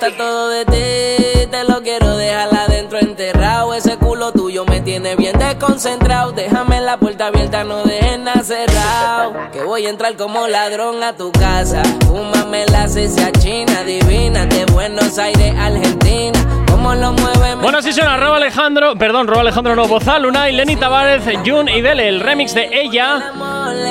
[0.00, 1.46] De ti.
[1.50, 3.74] Te lo quiero dejar adentro enterrado.
[3.74, 6.32] Ese culo tuyo me tiene bien desconcentrado.
[6.32, 9.34] Déjame la puerta abierta, no dejes nada cerrado.
[9.52, 11.82] Que voy a entrar como ladrón a tu casa.
[12.06, 16.69] Fúmame la cecia china divina de Buenos Aires, Argentina.
[16.80, 17.60] ¿Cómo lo mueven?
[17.60, 17.82] Bueno,
[18.32, 22.54] Alejandro, perdón, Rob Alejandro no, Bozal, Luna y Lenny Tavares, Jun y Dele, el remix
[22.54, 23.32] de ella,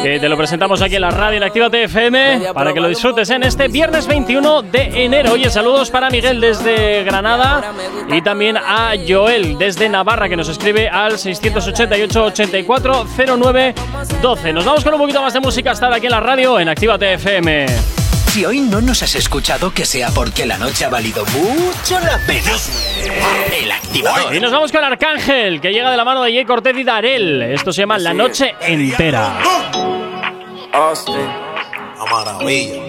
[0.02, 3.30] que te lo presentamos aquí en la radio en Activa TFM para que lo disfrutes
[3.30, 5.34] en este viernes 21 de enero.
[5.34, 7.74] Oye, saludos para Miguel desde Granada
[8.08, 13.06] y también a Joel desde Navarra que nos escribe al 688 84
[13.38, 13.76] 09
[14.20, 14.54] 12.
[14.54, 16.98] Nos vamos con un poquito más de música hasta aquí en la radio en Activa
[16.98, 18.09] TFM.
[18.40, 22.18] Si hoy no nos has escuchado, que sea porque la noche ha valido mucho la
[22.26, 22.54] pena.
[23.54, 24.34] El activador.
[24.34, 27.42] Y nos vamos con Arcángel, que llega de la mano de Jay Cortez y Darel.
[27.42, 29.42] Esto se llama La Noche Entera.
[30.72, 32.82] Austin, la maravilla.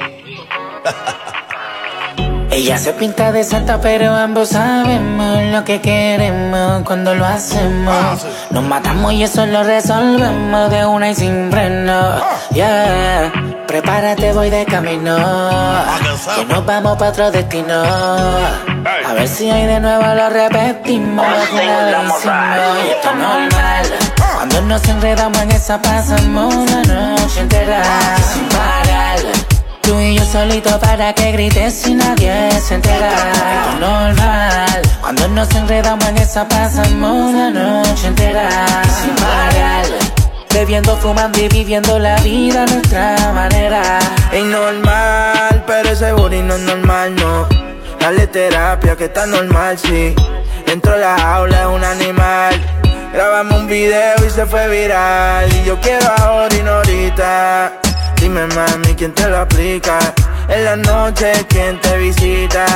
[2.61, 8.27] Ella se pinta de santa, pero ambos sabemos lo que queremos cuando lo hacemos.
[8.51, 12.21] Nos matamos y eso lo resolvemos de una y sin freno.
[12.53, 13.33] Yeah,
[13.67, 15.17] prepárate, voy de camino.
[16.37, 17.83] Que nos vamos para otro destino.
[17.83, 21.27] A ver si hoy de nuevo lo repetimos.
[21.55, 23.87] Y esto es normal.
[24.35, 27.83] Cuando nos enredamos en esa pasamos la noche entera
[28.19, 28.80] sin.
[29.91, 33.11] Tú y yo solito para que grites y nadie se entera.
[33.73, 34.83] Es normal.
[35.01, 38.49] Cuando nos enredamos en esa pasamos la noche entera
[39.03, 39.87] sin parar.
[40.55, 43.99] Bebiendo, fumando y viviendo la vida a nuestra manera.
[44.31, 47.49] Es normal, pero ese booty no es normal, no.
[47.99, 50.15] Dale terapia que está normal, sí.
[50.67, 52.55] Dentro de la jaula es un animal.
[53.13, 55.53] Grabamos un video y se fue viral.
[55.53, 57.90] Y yo quiero ahora y no ahorita.
[58.21, 59.99] Dime, mami, ¿quién te lo aplica?
[60.47, 62.67] En la noche, ¿quién te visita?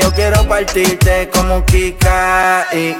[0.00, 2.66] Yo quiero partirte como Kika.
[2.72, 2.96] Y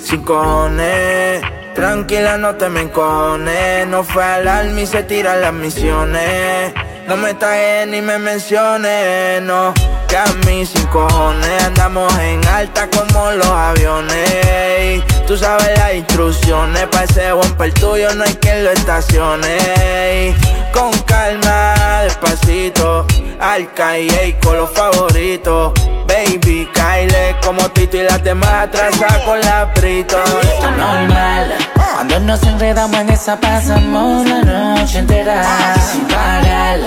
[0.00, 1.42] sin cojones.
[1.74, 3.86] Tranquila, no te me encones.
[3.88, 6.72] No fue al alma y se tiran las misiones.
[7.06, 9.74] No me tagues ni me menciones, no.
[10.08, 15.02] Que a mí sin cojones andamos en alta como los aviones.
[15.26, 20.34] Tú sabes las instrucciones, pa' ese bumper tuyo no hay quien lo estacione.
[20.72, 23.06] Con calma, despacito,
[23.40, 25.72] al calle con los favoritos.
[26.06, 30.16] Baby, Kyle como Tito y las demás atrasadas con la Prito.
[30.42, 31.54] Esto es normal.
[31.94, 35.44] Cuando nos enredamos en esa pasamos la noche entera
[35.92, 36.80] sin parar.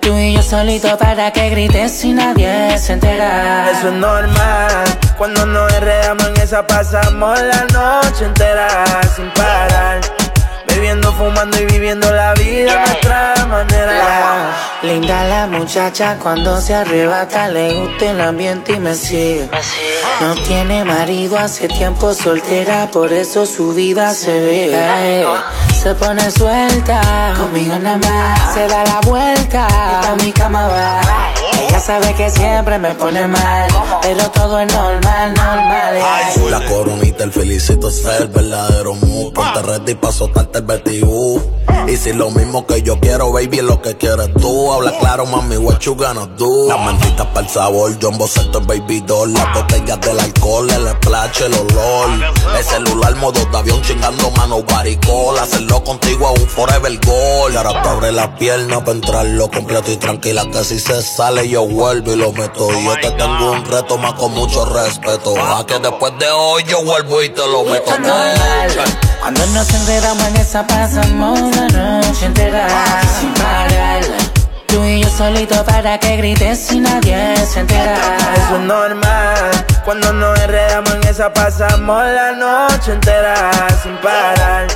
[0.00, 3.70] Tú y yo solito para que grites y nadie se entera.
[3.70, 4.84] Eso es normal.
[5.16, 10.00] Cuando nos enredamos en esa pasamos la noche entera sin parar.
[10.74, 14.56] Bebiendo, fumando y viviendo la vida a nuestra manera.
[14.82, 19.48] Linda la muchacha cuando se arrebata, le gusta el ambiente y me sigue.
[20.20, 25.26] No tiene marido, hace tiempo soltera, por eso su vida se ve.
[25.82, 28.54] Se pone suelta, conmigo nada más.
[28.54, 31.00] Se da la vuelta, y pa' mi cama va.
[31.60, 33.68] Ella sabe que siempre me pone mal,
[34.00, 35.96] pero todo es normal, normal.
[35.96, 36.50] ey.
[36.50, 39.32] La coronita, el felicito es el verdadero mood.
[39.32, 41.42] Ponte ready pa' soltarte el vertigo.
[41.88, 44.72] Y si lo mismo que yo quiero, baby, es lo que quieres tú.
[44.72, 46.68] Habla claro, mami, what you gonna do?
[46.68, 49.32] Las mentitas para el sabor, Jumbo Seto, el baby doll.
[49.32, 52.10] Las botellas del alcohol, el splash, el olor.
[52.56, 55.36] El celular, modo de avión, chingando mano, baricol.
[55.38, 57.52] Hacerlo contigo es un forever goal.
[57.52, 60.44] Y ahora te abre la pierna para entrarlo completo y tranquila.
[60.52, 62.70] Que si se sale, yo vuelvo y lo meto.
[62.72, 65.34] Y yo te tengo un reto más con mucho respeto.
[65.40, 67.92] A que después de hoy yo vuelvo y te lo meto.
[69.20, 72.66] Cuando nos enredamos en esa pasamos la noche entera
[73.20, 74.02] sin parar.
[74.66, 78.16] Tú y yo solito para que grites y nadie se entera.
[78.34, 79.50] Eso es normal.
[79.84, 83.50] Cuando nos enredamos en esa pasamos la noche entera
[83.82, 84.66] sin parar.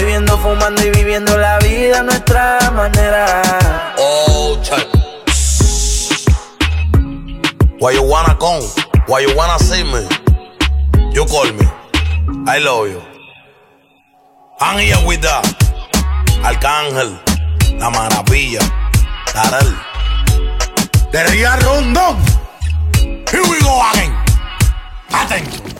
[0.00, 3.42] Bebiendo, fumando y viviendo la vida a nuestra manera.
[3.98, 4.88] Oh, check.
[7.78, 8.62] Why you wanna come?
[9.06, 10.08] Why you wanna see me?
[11.12, 11.66] You call me.
[12.46, 13.02] I love you.
[14.58, 15.44] I'm here with that.
[16.44, 17.20] Arcángel,
[17.78, 18.60] la maravilla,
[19.34, 19.70] Darel.
[21.12, 21.24] De
[21.60, 22.16] Rondón.
[23.30, 24.16] Here we go again.
[25.10, 25.79] Attention.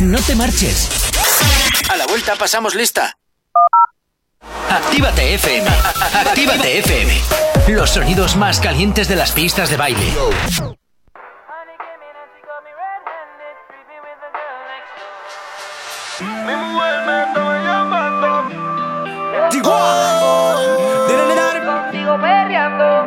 [0.00, 0.88] No te marches.
[1.90, 3.18] A la vuelta pasamos lista.
[4.70, 5.68] Actívate FM.
[6.14, 7.20] Actívate FM.
[7.68, 10.06] Los sonidos más calientes de las pistas de baile.
[21.92, 23.06] Digo perreando.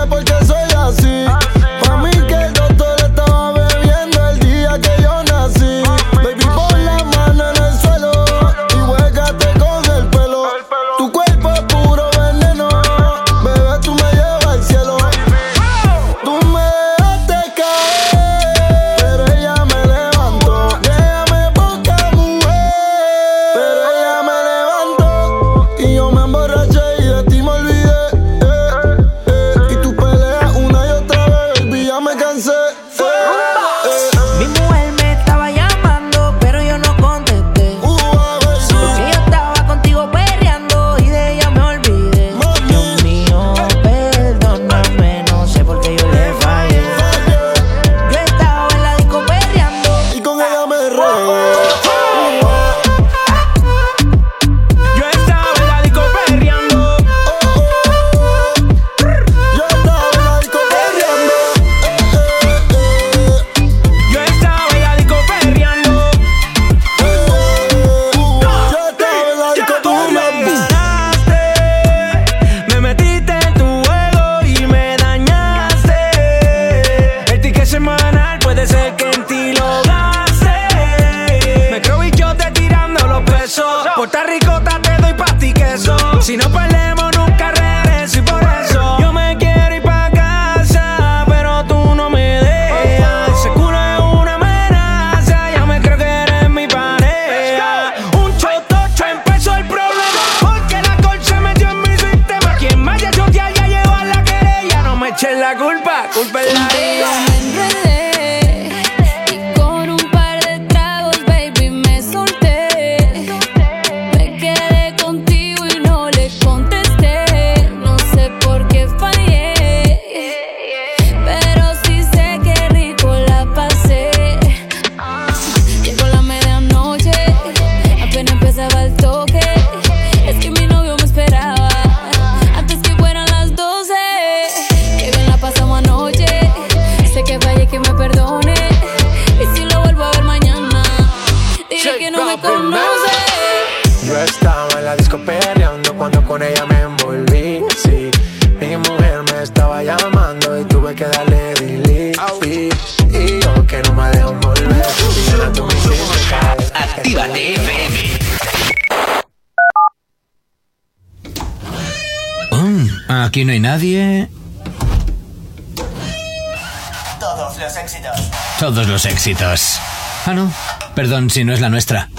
[170.25, 170.51] Ah, no.
[170.95, 172.09] Perdón si no es la nuestra.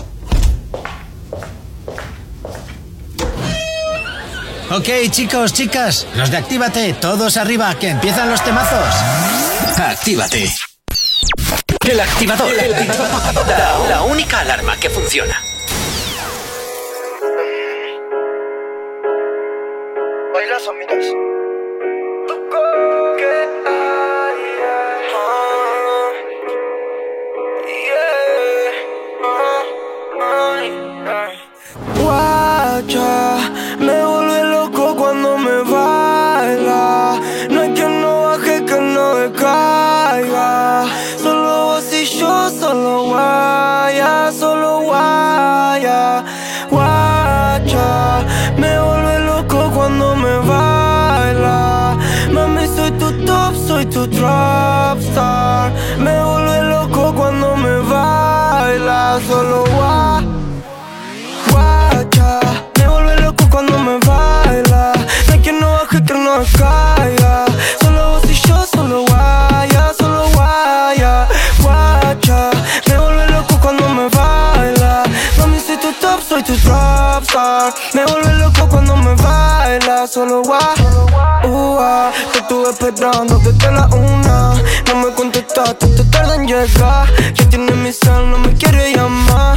[4.70, 8.94] Ok, chicos, chicas, los de Actívate, todos arriba, que empiezan los temazos.
[9.76, 10.54] Actívate.
[11.90, 12.54] El activador.
[12.54, 13.48] El activador.
[13.88, 15.51] La única alarma que funciona.
[77.94, 80.74] Me vuelve loco cuando me baila, solo guaya.
[81.44, 84.54] Uh, ah, te estuve esperando desde la una.
[84.88, 87.06] No me contestaste, te tarda en llegar.
[87.34, 89.56] Ya tienes mi cel, no me quiere llamar.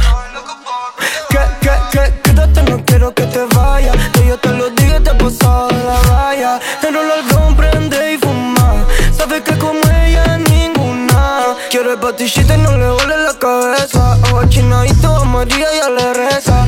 [1.30, 3.96] Que, que, que, quédate, no quiero que te vayas.
[4.12, 6.60] Que yo te lo diga, te he pasado de la raya.
[6.86, 8.86] Enrola el blon, prende y fuma.
[9.18, 11.56] Sabes que como ella ninguna.
[11.70, 14.16] Quiero el patillita y no le huele la cabeza.
[14.30, 16.66] Ojo chinadito, a María ya le reza.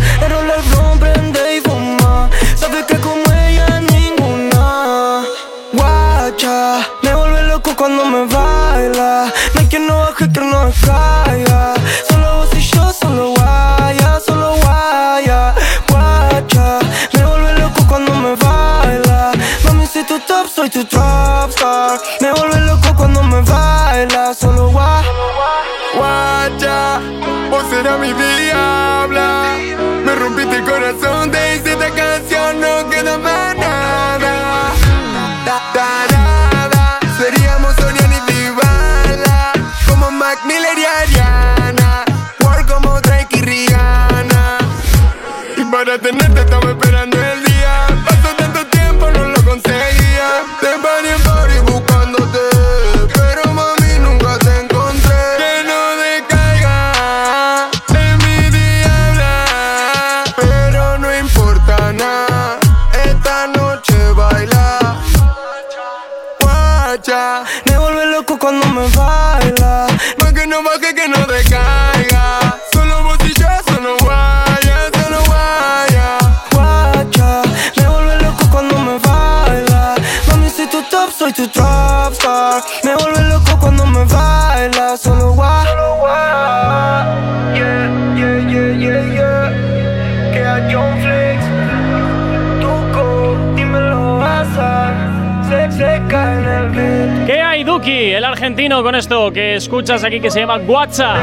[98.89, 101.18] Con esto que escuchas aquí que se llama WhatsApp.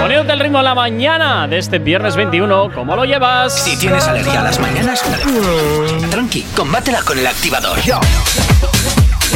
[0.00, 2.72] Poniéndote el ritmo en la mañana de este viernes 21.
[2.74, 3.62] ¿Cómo lo llevas?
[3.62, 5.04] Si tienes alergia a las mañanas,
[6.10, 7.78] tranqui, combátela con el activador.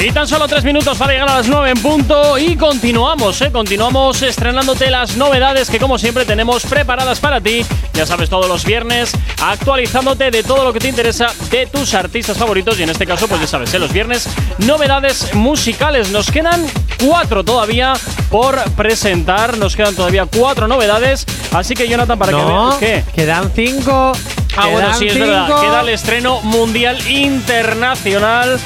[0.02, 3.52] Y tan solo tres minutos para llegar a las 9 en punto y continuamos, ¿eh?
[3.52, 7.64] Continuamos estrenándote las novedades que como siempre tenemos preparadas para ti.
[7.92, 9.12] Ya sabes, todos los viernes
[9.42, 13.28] actualizándote de todo lo que te interesa de tus artistas favoritos y en este caso,
[13.28, 13.78] pues ya sabes, ¿eh?
[13.78, 14.28] los viernes
[14.58, 16.10] novedades musicales.
[16.10, 16.66] Nos quedan
[17.06, 17.94] cuatro todavía
[18.30, 21.24] por presentar, nos quedan todavía cuatro novedades.
[21.52, 22.74] Así que Jonathan, para que No, veas...
[22.78, 23.04] ¿Qué?
[23.14, 24.12] quedan cinco.
[24.56, 25.46] Ah, bueno, Quedan sí, es verdad.
[25.46, 25.60] cinco.
[25.60, 28.58] Queda el estreno mundial internacional.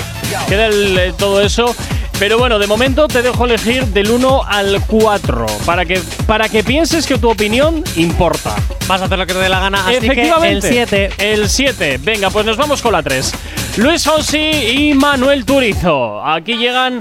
[0.49, 1.75] Queda el, eh, todo eso.
[2.19, 6.65] Pero bueno, de momento te dejo elegir del 1 al 4 para que, para que
[6.65, 8.57] pienses que tu opinión importa.
[8.89, 9.87] Vas a hacer lo que te dé la gana.
[9.87, 10.69] Así Efectivamente.
[10.69, 11.33] que el 7.
[11.33, 11.99] El 7.
[12.03, 13.33] Venga, pues nos vamos con la 3.
[13.79, 16.21] Luis Fonsi y Manuel Turizo.
[16.27, 17.01] Aquí llegan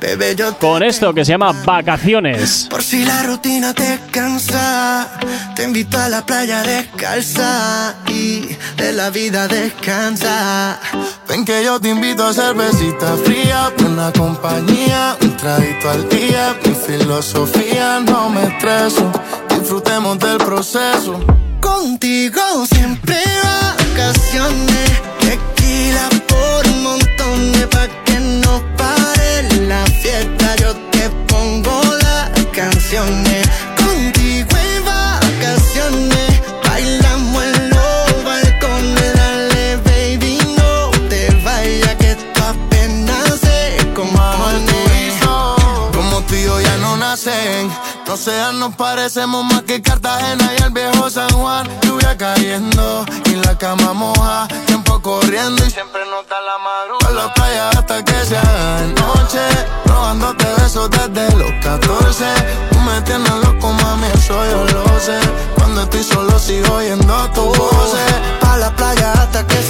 [0.59, 2.67] con esto que se llama Vacaciones.
[2.69, 5.17] Por si la rutina te cansa,
[5.55, 10.79] te invito a la playa descalza y de la vida descansa.
[11.27, 16.55] Ven que yo te invito a cervecita fría, buena compañía, un traguito al día.
[16.63, 19.11] Mi filosofía no me estreso,
[19.49, 21.19] disfrutemos del proceso.
[21.59, 23.17] Contigo siempre
[23.97, 24.76] vacaciones,
[48.67, 51.67] nos parecemos más que Cartagena y el viejo San Juan.
[51.83, 54.47] Lluvia cayendo y la cama moja.
[54.65, 57.09] Tiempo corriendo y siempre nota la madrugada.
[57.09, 59.39] En la playa hasta que se haga de noche.
[59.85, 62.25] Robándote besos desde los 14.
[62.71, 65.19] Tú me tienes loco, mami, eso yo lo sé.
[65.55, 67.77] Cuando estoy solo sigo oyendo tu voz.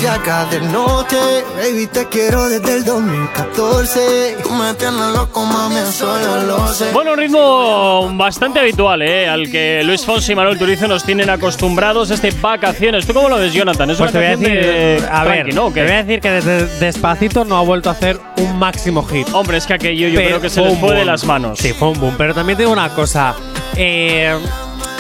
[0.07, 1.17] Haga de noche.
[1.57, 4.37] Baby, te quiero desde el 2014.
[4.43, 6.91] Tú me tienes loco, mami, eso yo lo sé.
[6.91, 9.27] Bueno, un ritmo bastante habitual, ¿eh?
[9.27, 13.05] Al que Luis Fonsi y Manuel Turizo nos tienen acostumbrados este vacaciones.
[13.05, 13.89] ¿Tú cómo lo ves, Jonathan?
[13.89, 15.71] Es Pues te voy a decir, de a ver, ¿no?
[15.71, 19.27] Te voy a decir que desde Despacito no ha vuelto a hacer un máximo hit.
[19.33, 21.59] Hombre, es que aquello yo Pero creo que se fue les fue de las manos.
[21.59, 22.15] Sí, fue un boom.
[22.17, 23.35] Pero también tengo una cosa.
[23.75, 24.37] Eh,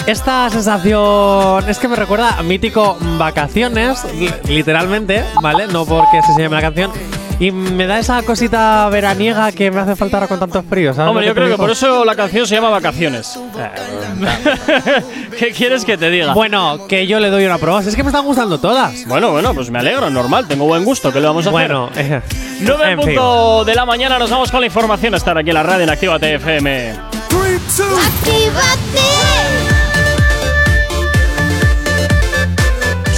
[0.07, 5.67] esta sensación es que me recuerda a mítico vacaciones, li- literalmente, ¿vale?
[5.67, 6.91] No porque así se llame la canción.
[7.39, 10.95] Y me da esa cosita veraniega que me hace falta ahora con tantos fríos.
[10.95, 11.61] ¿sabes Hombre, yo creo que digo?
[11.61, 13.37] por eso la canción se llama Vacaciones.
[15.37, 16.33] ¿Qué quieres que te diga?
[16.33, 17.81] Bueno, que yo le doy una prueba.
[17.81, 19.05] Es que me están gustando todas.
[19.07, 22.13] Bueno, bueno, pues me alegro, normal, tengo buen gusto, ¿qué le vamos a Bueno, hacer?
[22.13, 22.21] eh,
[22.61, 23.05] 9 en en fin.
[23.09, 25.83] punto de la mañana, nos vamos con la información a estar aquí en la radio
[25.83, 26.95] en Activa TFM.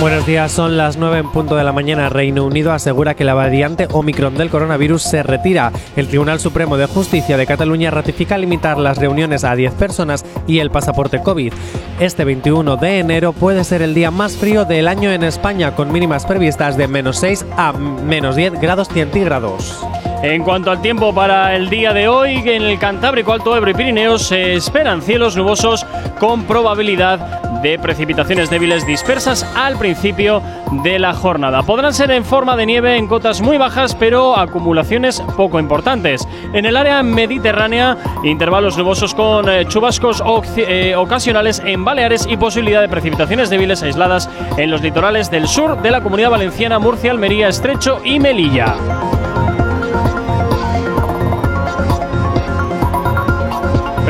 [0.00, 2.08] Buenos días, son las 9 en punto de la mañana.
[2.08, 5.72] Reino Unido asegura que la variante Omicron del coronavirus se retira.
[5.94, 10.60] El Tribunal Supremo de Justicia de Cataluña ratifica limitar las reuniones a 10 personas y
[10.60, 11.52] el pasaporte COVID.
[12.00, 15.92] Este 21 de enero puede ser el día más frío del año en España, con
[15.92, 19.84] mínimas previstas de menos 6 a menos 10 grados centígrados.
[20.22, 23.74] En cuanto al tiempo para el día de hoy, en el Cantábrico, Alto Ebro y
[23.74, 25.86] Pirineos se esperan cielos nubosos
[26.18, 30.42] con probabilidad de precipitaciones débiles dispersas al principio
[30.82, 31.62] de la jornada.
[31.62, 36.28] Podrán ser en forma de nieve en cotas muy bajas, pero acumulaciones poco importantes.
[36.52, 40.22] En el área mediterránea, intervalos nubosos con eh, chubascos
[40.56, 45.80] eh, ocasionales en Baleares y posibilidad de precipitaciones débiles aisladas en los litorales del sur
[45.80, 48.76] de la Comunidad Valenciana, Murcia, Almería, Estrecho y Melilla.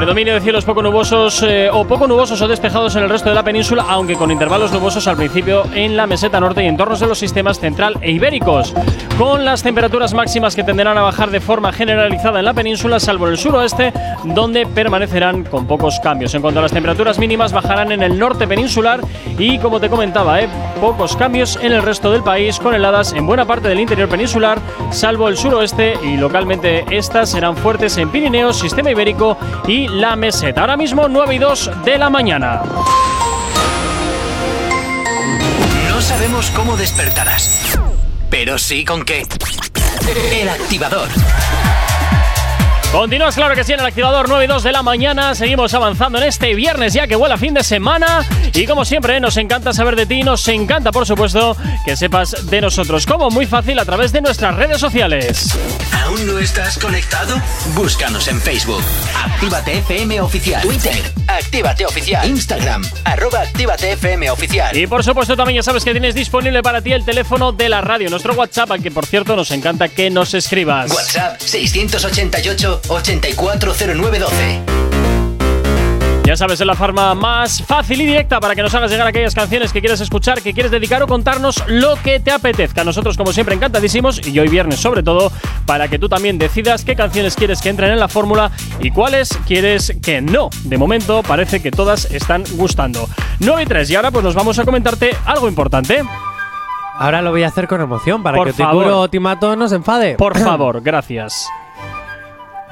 [0.01, 3.35] Predominio de cielos poco nubosos eh, o poco nubosos o despejados en el resto de
[3.35, 7.07] la península, aunque con intervalos nubosos al principio en la meseta norte y entornos de
[7.07, 8.73] los sistemas central e ibéricos,
[9.19, 13.27] con las temperaturas máximas que tenderán a bajar de forma generalizada en la península, salvo
[13.27, 13.93] en el suroeste,
[14.25, 16.35] donde permanecerán con pocos cambios.
[16.35, 19.03] En cuanto a las temperaturas mínimas, bajarán en el norte peninsular
[19.39, 20.49] y, como te comentaba, eh,
[20.81, 24.59] pocos cambios en el resto del país, con heladas en buena parte del interior peninsular,
[24.93, 29.37] salvo el suroeste y localmente estas serán fuertes en Pirineos, sistema ibérico
[29.69, 30.62] y la meseta.
[30.62, 32.62] Ahora mismo 9 y 2 de la mañana.
[35.88, 37.78] No sabemos cómo despertarás,
[38.30, 39.26] pero sí con qué.
[40.32, 41.09] El activador.
[42.93, 45.36] Continúas, claro que sí, en el activador 9 y 2 de la mañana.
[45.36, 48.26] Seguimos avanzando en este viernes ya que vuela fin de semana.
[48.53, 50.24] Y como siempre, nos encanta saber de ti.
[50.24, 53.07] Nos encanta, por supuesto, que sepas de nosotros.
[53.07, 55.57] Como muy fácil a través de nuestras redes sociales.
[56.05, 57.41] ¿Aún no estás conectado?
[57.74, 58.82] Búscanos en Facebook.
[59.24, 60.62] Actívate FM Oficial.
[60.62, 61.01] Twitter.
[61.28, 62.28] Actívate Oficial.
[62.28, 62.82] Instagram.
[63.05, 64.76] Arroba Actívate FM Oficial.
[64.76, 67.80] Y por supuesto, también ya sabes que tienes disponible para ti el teléfono de la
[67.82, 70.91] radio, nuestro WhatsApp, al que por cierto nos encanta que nos escribas.
[70.91, 71.41] WhatsApp
[72.83, 74.81] 688-840912.
[76.24, 79.35] Ya sabes, es la forma más fácil y directa para que nos hagas llegar aquellas
[79.35, 82.85] canciones que quieres escuchar, que quieres dedicar o contarnos lo que te apetezca.
[82.85, 85.33] Nosotros, como siempre, encantadísimos y hoy viernes sobre todo,
[85.66, 89.31] para que tú también decidas qué canciones quieres que entren en la fórmula y cuáles
[89.45, 90.51] quieres que no.
[90.64, 93.09] De momento, parece que todas están gustando.
[93.41, 96.05] 9 y 3 y ahora pues nos vamos a comentarte algo importante.
[96.97, 98.85] Ahora lo voy a hacer con emoción para Por que favor.
[98.85, 100.14] Ticuro Timato no se enfade.
[100.14, 101.49] Por favor, gracias.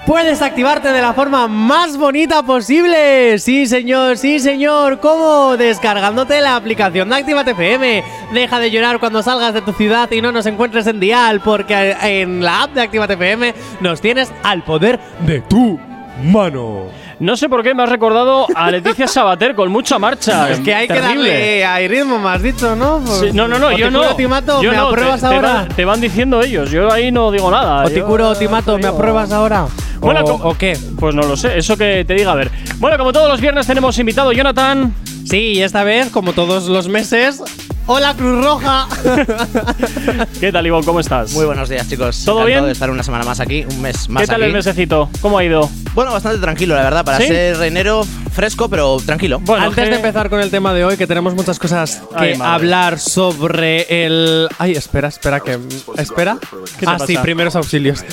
[0.09, 3.39] Puedes activarte de la forma más bonita posible.
[3.39, 5.01] Sí, señor, sí, señor.
[5.01, 5.59] ¿Cómo?
[5.59, 8.03] Descargándote la aplicación de Actívate.
[8.33, 11.95] Deja de llorar cuando salgas de tu ciudad y no nos encuentres en Dial, porque
[12.01, 15.79] en la app de Actívate FM nos tienes al poder de tu
[16.25, 16.87] mano.
[17.21, 20.51] No sé por qué me has recordado a Leticia Sabater con mucha marcha.
[20.53, 21.31] Es que hay que Terrible.
[21.31, 23.05] darle hay ritmo, más dicho, ¿no?
[23.07, 24.15] Sí, no, no, no, yo no.
[24.15, 25.53] Timato, Yo ¿me no, te- apruebas te, ahora?
[25.55, 27.85] van- te van diciendo ellos, yo ahí no digo nada.
[27.85, 29.67] O Yo- Ticuro Timato, ¿me apruebas ahora?
[30.01, 30.79] Bueno, ¿o qué?
[30.99, 32.51] Pues no lo sé, eso que te diga a ver.
[32.77, 34.95] Bueno, como todos los viernes tenemos invitado Jonathan.
[35.25, 37.43] Sí, y esta vez, como todos los meses,
[37.91, 38.87] Hola, Cruz Roja.
[40.41, 40.85] ¿Qué tal, Ivonne?
[40.85, 41.33] ¿Cómo estás?
[41.33, 42.23] Muy buenos días, chicos.
[42.23, 42.65] ¿Todo Encantado bien?
[42.67, 44.51] de estar una semana más aquí, un mes más ¿Qué tal aquí.
[44.51, 45.09] el mesecito?
[45.23, 45.71] ¿Cómo ha ido?
[45.95, 47.29] Bueno, bastante tranquilo, la verdad, para ¿Sí?
[47.29, 48.07] ser enero
[48.39, 49.43] fresco, pero tranquilo.
[49.49, 53.01] Antes de empezar con el tema de hoy, que tenemos muchas cosas que Ay, hablar
[53.01, 54.49] sobre el.
[54.59, 55.59] Ay, espera, espera, que.
[55.97, 56.39] ¿Espera?
[56.79, 58.05] ¿Qué te ah, sí, primeros auxilios.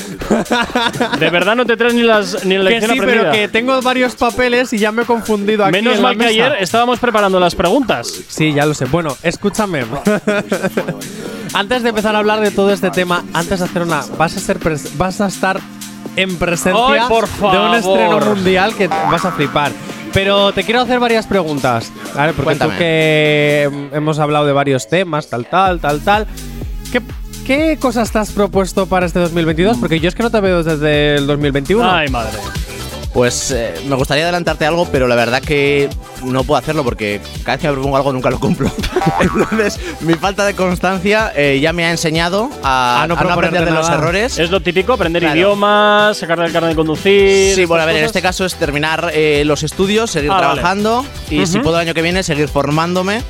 [1.20, 3.32] ¿De verdad no te traes ni, las, ni la que lección sí, aprendida?
[3.32, 5.74] pero que tengo varios papeles y ya me he confundido aquí.
[5.74, 8.12] Menos en la mal que ayer estábamos preparando las preguntas.
[8.28, 8.86] Sí, ya lo sé.
[8.86, 9.16] Bueno,
[9.66, 9.84] escúchame.
[11.54, 14.04] antes de empezar a hablar de todo este tema, antes de hacer una.
[14.18, 14.60] Vas a, ser
[14.98, 15.60] vas a estar
[16.16, 19.72] en presencia por de un estreno mundial que vas a flipar.
[20.14, 22.32] Pero te quiero hacer varias preguntas, ¿vale?
[22.32, 22.74] Porque Cuéntame.
[22.74, 26.28] tú que mm, hemos hablado de varios temas, tal, tal, tal, tal.
[26.90, 27.02] ¿Qué,
[27.46, 29.78] qué cosas te has propuesto para este 2022?
[29.78, 31.92] Porque yo es que no te veo desde el 2021.
[31.92, 32.38] Ay, madre.
[33.16, 35.90] Pues eh, me gustaría adelantarte algo, pero la verdad que
[36.22, 38.70] no puedo hacerlo porque cada vez que me propongo algo nunca lo cumplo.
[39.22, 43.32] Entonces, mi falta de constancia eh, ya me ha enseñado a, A no a no
[43.32, 44.38] aprender de los errores.
[44.38, 45.34] Es lo típico, aprender Claro.
[45.38, 47.56] idiomas, sacar el carnet de conducir.
[47.56, 48.10] Sí, bueno, a ver, en cosas.
[48.18, 50.46] este caso es terminar eh, los estudios, seguir Ah, vale.
[50.56, 53.22] trabajando y si puedo el año que viene seguir formándome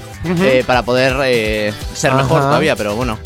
[0.41, 2.23] eh, para poder ser Ajá.
[2.23, 3.19] mejor todavía, pero bueno.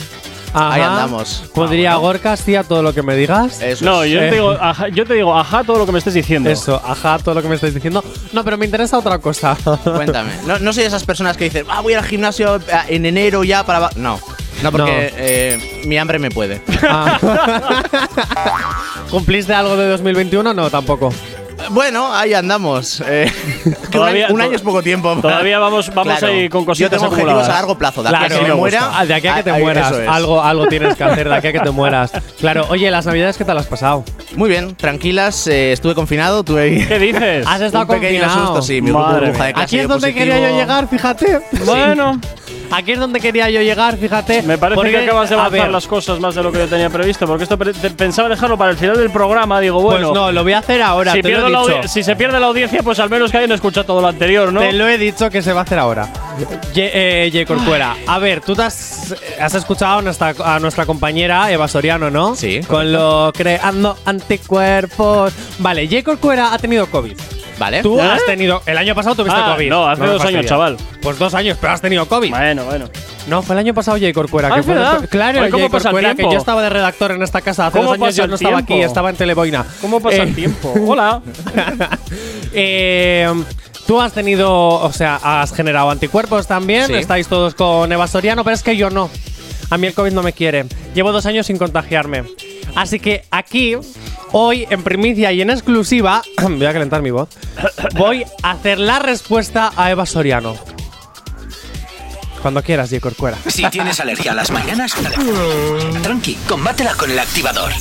[0.54, 0.74] Ajá.
[0.74, 1.44] Ahí andamos.
[1.54, 3.62] Podría Gorka, sí, a todo lo que me digas.
[3.62, 4.12] Eso No, es.
[4.12, 4.30] yo, Eh.
[4.30, 6.50] te digo, ajá, yo te digo, ajá, todo lo que me estés diciendo.
[6.50, 8.04] Eso, ajá, todo lo que me estáis diciendo.
[8.34, 9.56] No, pero me interesa otra cosa.
[9.84, 10.32] Cuéntame.
[10.46, 13.44] No, no soy de esas personas que dicen, ah, voy al gimnasio eh, en enero
[13.44, 13.80] ya para.
[13.80, 13.90] va-".
[13.96, 14.20] No.
[14.64, 15.18] No, porque No.
[15.18, 16.62] eh, mi hambre me puede.
[19.10, 20.54] ¿Cumpliste algo de 2021?
[20.54, 21.14] No, tampoco.
[21.72, 23.02] Bueno, ahí andamos.
[23.06, 23.32] Eh,
[23.92, 25.16] Todavía- un, año, un año to- es poco tiempo.
[25.22, 26.34] Todavía vamos, vamos Claro.
[26.34, 27.50] ahí con Yo cositas tengo objetivos acumuladas.
[27.50, 28.04] a largo plazo.
[28.04, 28.90] De aquí a que me muera.
[28.94, 29.94] Ah, de aquí a que te mueras.
[30.08, 32.12] Algo, algo tienes que hacer de aquí a que te mueras.
[32.40, 34.04] Claro, oye, las navidades, ¿qué tal has pasado?
[34.40, 35.48] Muy bien, tranquilas.
[35.48, 36.86] eh, estuve confinado, tuve ahí.
[36.88, 37.46] ¿Qué dices?
[37.46, 38.46] Has estado un pequeño confinado.
[38.48, 38.82] susto, sí.
[38.82, 40.32] Mi Madre burbuja de clase Aquí es donde positivo.
[40.32, 41.42] quería yo llegar, fíjate.
[41.66, 42.22] Bueno,
[42.72, 44.44] Aquí es donde quería yo llegar, fíjate.
[44.44, 46.90] me parece Porque, que acabas de avanzar las cosas más de lo que yo tenía
[46.90, 49.60] previsto, porque esto pensaba dejarlo para el final del programa.
[49.60, 51.88] Digo, Pues bueno, no, lo voy a hacer ahora, si, te lo he dicho.
[51.88, 54.60] si se pierde la audiencia, pues al menos que hayan escuchado todo lo anterior, ¿no?
[54.62, 56.08] Te lo he dicho que se va a hacer ahora.
[56.74, 60.86] Ye, eh, Ye Corcuera, a ver, tú te has, has escuchado a nuestra, a nuestra
[60.86, 62.36] compañera Eva Soriano, ¿no?
[62.36, 63.98] Sí, Con lo creando
[64.34, 65.34] anticuerpos.
[65.60, 67.14] Vale, Ye Corcuera ha tenido COVID.
[67.58, 67.82] Vale.
[67.82, 68.02] Tú ¿Eh?
[68.04, 68.62] has tenido.
[68.66, 69.70] El año pasado tuviste Ah, COVID.
[69.70, 70.78] no, hace me dos años, chaval.
[71.02, 72.30] Pues dos años, pero has tenido COVID.
[72.30, 72.86] Bueno, bueno.
[73.28, 74.48] No, fue el año pasado Jay Corcuera.
[74.50, 75.10] Ah, que ¿es fue verdad?
[75.10, 76.32] Claro, Oye, ¿cómo pasa el que tiempo?
[76.32, 77.68] yo estaba de redactor en esta casa.
[77.68, 79.66] Hace ¿Cómo dos años yo no estaba aquí, estaba en Teleboina.
[79.82, 80.74] ¿Cómo pasa Eh, el tiempo?
[80.88, 81.22] Hola.
[82.54, 83.30] Eh,
[83.86, 86.86] Tú has tenido, o sea, has generado anticuerpos también.
[86.86, 86.94] Sí.
[86.94, 89.10] Estáis todos con Eva Soriano, pero es que yo no.
[89.72, 90.66] A mí el COVID no me quiere.
[90.94, 92.24] Llevo dos años sin contagiarme.
[92.80, 93.76] Así que aquí,
[94.32, 97.28] hoy, en primicia y en exclusiva, voy a calentar mi voz,
[97.96, 100.56] voy a hacer la respuesta a Eva Soriano.
[102.42, 103.02] Cuando quieras, J.
[103.02, 103.38] Corcuera.
[103.48, 104.96] Si tienes alergia a las mañanas,
[106.04, 107.74] tranqui, combátela con el activador.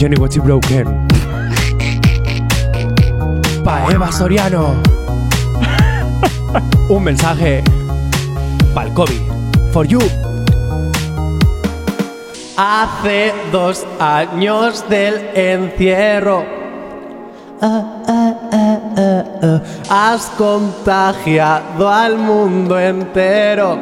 [0.00, 1.08] Johnny What You Broken.
[3.62, 5.05] Pa' Eva Soriano.
[6.88, 7.62] Un mensaje.
[8.74, 9.20] Pa'l COVID.
[9.72, 10.00] For you.
[12.56, 16.44] Hace dos años del encierro.
[17.60, 19.60] Ah, ah, ah.
[19.88, 23.78] Has contagiado al mundo entero.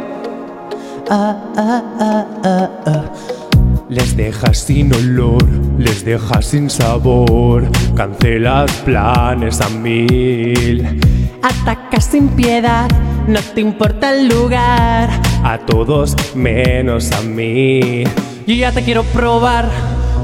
[3.88, 5.44] Les dejas sin olor,
[5.78, 7.64] les dejas sin sabor,
[7.94, 11.00] cancelas planes a mil.
[11.44, 12.88] Atacas sin piedad,
[13.28, 15.10] no te importa el lugar.
[15.42, 18.04] A todos menos a mí.
[18.46, 19.66] Yo ya te quiero probar,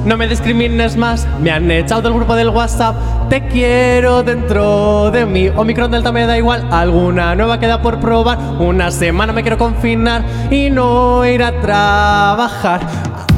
[0.06, 1.28] no me discrimines más.
[1.42, 3.28] Me han echado del grupo del WhatsApp.
[3.28, 5.50] Te quiero dentro de mí.
[5.50, 8.38] Omicron Delta me da igual, alguna nueva queda por probar.
[8.58, 12.80] Una semana me quiero confinar y no ir a trabajar.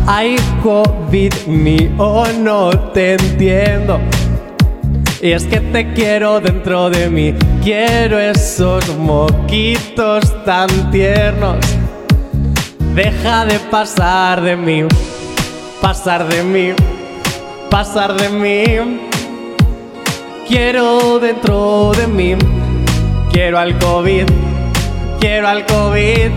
[0.07, 3.99] Ay, COVID mío, no te entiendo.
[5.23, 7.33] Y es que te quiero dentro de mí.
[7.63, 11.65] Quiero esos moquitos tan tiernos.
[12.93, 14.83] Deja de pasar de mí.
[15.81, 16.75] Pasar de mí.
[17.71, 18.99] Pasar de mí.
[20.49, 22.35] Quiero dentro de mí.
[23.31, 24.27] Quiero al COVID.
[25.21, 26.31] Quiero al COVID.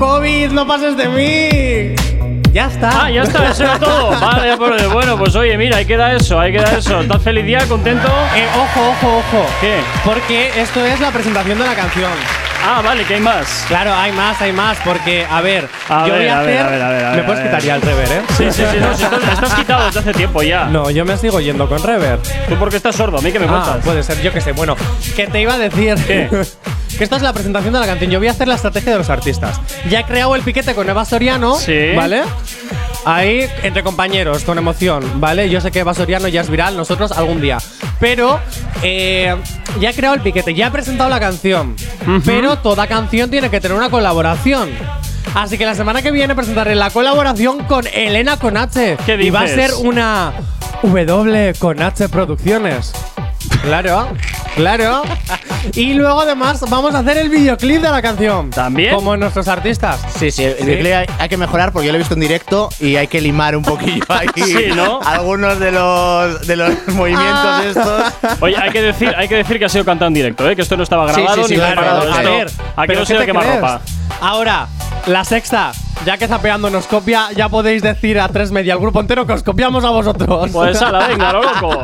[0.00, 2.11] COVID, no pases de mí.
[2.52, 3.04] Ya está.
[3.04, 4.10] Ah, ya está, eso era todo.
[4.20, 7.00] Vale, por- bueno, pues oye, mira, ahí queda eso, ahí queda eso.
[7.00, 8.08] ¿Estás feliz día, contento?
[8.36, 9.46] Eh, ojo, ojo, ojo.
[9.60, 9.78] ¿Qué?
[10.04, 12.10] Porque esto es la presentación de la canción.
[12.64, 13.64] Ah, vale, que hay más.
[13.68, 16.58] Claro, hay más, hay más, porque, a ver, A yo ver, voy a a ver,
[16.58, 16.66] hacer.
[16.66, 17.50] a ver, a ver, a ¿Me puedes a ver.
[17.52, 18.22] quitar ya el rever, eh?
[18.36, 20.64] Sí, sí, sí, no, si estás, estás quitado desde hace tiempo ya.
[20.66, 22.18] No, yo me sigo yendo con rever.
[22.48, 23.18] ¿Tú porque estás sordo?
[23.18, 23.84] ¿A mí que me Ah, cuentas?
[23.84, 24.52] puede ser, yo que sé.
[24.52, 24.76] Bueno,
[25.16, 26.28] que te iba a decir ¿Qué?
[26.98, 28.10] que esta es la presentación de la canción.
[28.10, 29.60] Yo voy a hacer la estrategia de los artistas.
[29.90, 31.92] Ya he creado el piquete con Eva Soriano, Sí.
[31.96, 32.22] ¿vale?
[33.04, 35.50] Ahí, entre compañeros, con emoción, ¿vale?
[35.50, 37.58] Yo sé que Eva Soriano ya es viral, nosotros algún día.
[37.98, 38.38] Pero
[38.82, 39.34] eh,
[39.80, 41.74] ya he creado el piquete, ya he presentado la canción.
[42.24, 44.70] Pero toda canción tiene que tener una colaboración.
[45.34, 48.98] Así que la semana que viene presentaré la colaboración con Elena con H.
[49.04, 49.72] ¿Qué Y va a dices?
[49.72, 50.32] ser una
[50.82, 52.92] W con H Producciones.
[53.62, 54.08] Claro,
[54.56, 55.02] claro.
[55.74, 58.50] Y luego además vamos a hacer el videoclip de la canción.
[58.50, 58.94] ¿También?
[58.94, 60.00] Como nuestros artistas.
[60.18, 60.64] Sí, sí, el Sí.
[60.64, 63.20] videoclip hay, hay que mejorar porque yo lo he visto en directo y hay que
[63.20, 65.00] limar un poquillo ahí Sí, ¿no?
[65.04, 67.62] algunos de los, de los movimientos Ah.
[67.66, 68.02] estos.
[68.40, 70.56] Oye, hay que decir, hay que decir que ha sido cantado en directo, ¿eh?
[70.56, 71.76] que esto no estaba grabado sí, sí, ni claro.
[71.80, 72.12] preparado.
[72.12, 73.80] A ver, aquí ¿pero no se de quemar ropa.
[74.20, 74.66] Ahora,
[75.06, 75.72] la sexta.
[76.04, 79.34] Ya que Zapeando nos copia, ya podéis decir a tres media al grupo entero que
[79.34, 80.50] os copiamos a vosotros.
[80.52, 81.82] Pues ala, venga, lo loco.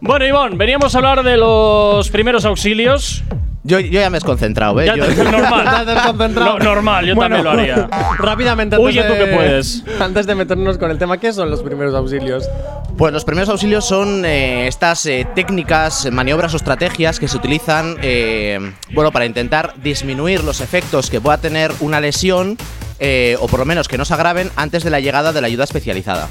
[0.00, 3.22] Bueno, Ivón, veníamos a hablar de los primeros auxilios.
[3.62, 4.86] Yo, yo ya me he desconcentrado, ¿eh?
[4.86, 5.84] Ya Yo- te- normal.
[5.86, 6.58] Desconcentrado.
[6.58, 7.88] No, normal, yo Bueno, también lo haría.
[8.18, 9.84] Rápidamente, antes Huye tú de- que puedes.
[10.00, 12.48] Antes de meternos con el tema, ¿qué son los primeros auxilios?
[12.96, 17.96] Pues los primeros auxilios son eh, estas eh, técnicas, maniobras o estrategias que se utilizan
[18.00, 18.58] eh,
[18.92, 22.56] bueno, para intentar disminuir los efectos que pueda tener una lesión
[22.98, 25.46] eh, o por lo menos que no se agraven antes de la llegada de la
[25.48, 26.28] ayuda especializada.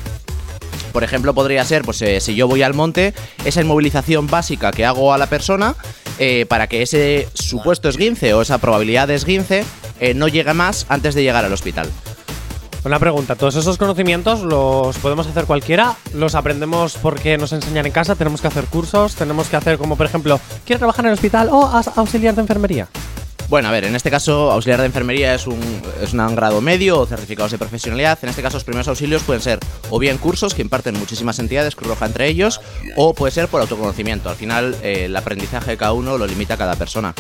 [0.92, 3.14] Por ejemplo, podría ser, pues eh, si yo voy al monte,
[3.46, 5.76] esa inmovilización básica que hago a la persona
[6.18, 9.64] eh, para que ese supuesto esguince o esa probabilidad de esguince
[10.00, 11.90] eh, no llegue más antes de llegar al hospital.
[12.86, 15.98] Una pregunta, ¿todos esos conocimientos los podemos hacer cualquiera?
[16.14, 18.16] ¿Los aprendemos porque nos enseñan en casa?
[18.16, 19.16] ¿Tenemos que hacer cursos?
[19.16, 21.66] ¿Tenemos que hacer como, por ejemplo, ¿quiero trabajar en el hospital o
[21.96, 22.88] auxiliar de enfermería?
[23.50, 25.60] Bueno, a ver, en este caso, auxiliar de enfermería es un,
[26.04, 28.20] es un grado medio o certificados de profesionalidad.
[28.22, 29.58] En este caso, los primeros auxilios pueden ser
[29.90, 32.62] o bien cursos que imparten muchísimas entidades, Cruz Roja entre ellos,
[32.96, 34.30] o puede ser por autoconocimiento.
[34.30, 37.16] Al final, eh, el aprendizaje de cada uno lo limita cada persona.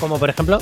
[0.00, 0.58] Como por ejemplo,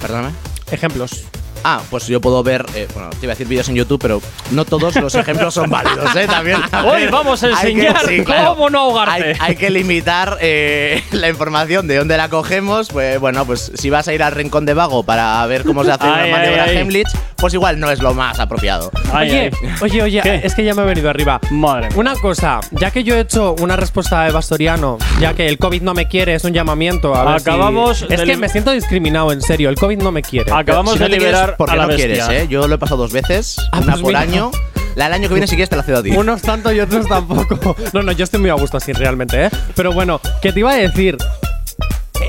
[0.00, 0.30] Perdóname.
[0.70, 1.24] ejemplos.
[1.68, 4.22] Ah, pues yo puedo ver, eh, bueno, te iba a decir vídeos en YouTube, pero
[4.52, 6.28] no todos los ejemplos son válidos, ¿eh?
[6.28, 6.58] También.
[6.84, 8.50] Hoy vamos a que- enseñar sí, claro.
[8.54, 9.30] cómo no ahogarte.
[9.30, 12.88] Hay, hay que limitar eh, la información de dónde la cogemos.
[12.90, 15.90] Pues bueno, pues si vas a ir al rincón de vago para ver cómo se
[15.90, 16.76] hace Ay, una maniobra ay, ay.
[16.76, 18.92] Heimlich, pues igual no es lo más apropiado.
[19.12, 19.68] Ay, oye, ay.
[19.82, 20.40] oye, oye, ¿Qué?
[20.44, 21.40] es que ya me he venido arriba.
[21.50, 21.96] Madre mía.
[21.98, 25.58] Una cosa, ya que yo he hecho una respuesta a Eva Soriano, ya que el
[25.58, 27.12] COVID no me quiere, es un llamamiento.
[27.16, 29.68] A ver si- Acabamos Es de que me siento discriminado, en serio.
[29.68, 30.52] El COVID no me quiere.
[30.52, 32.06] Acabamos Si no de liberar porque a la no bestia.
[32.06, 32.46] quieres, ¿eh?
[32.48, 34.20] Yo lo he pasado dos veces, Ah, una pues por mira.
[34.20, 34.50] año.
[34.94, 36.10] La del año que viene, si quieres, te la cedo a ti.
[36.10, 37.76] Unos tanto y otros tampoco.
[37.92, 39.50] No, no, yo estoy muy a gusto así realmente, ¿eh?
[39.74, 41.18] Pero bueno, ¿qué te iba a decir?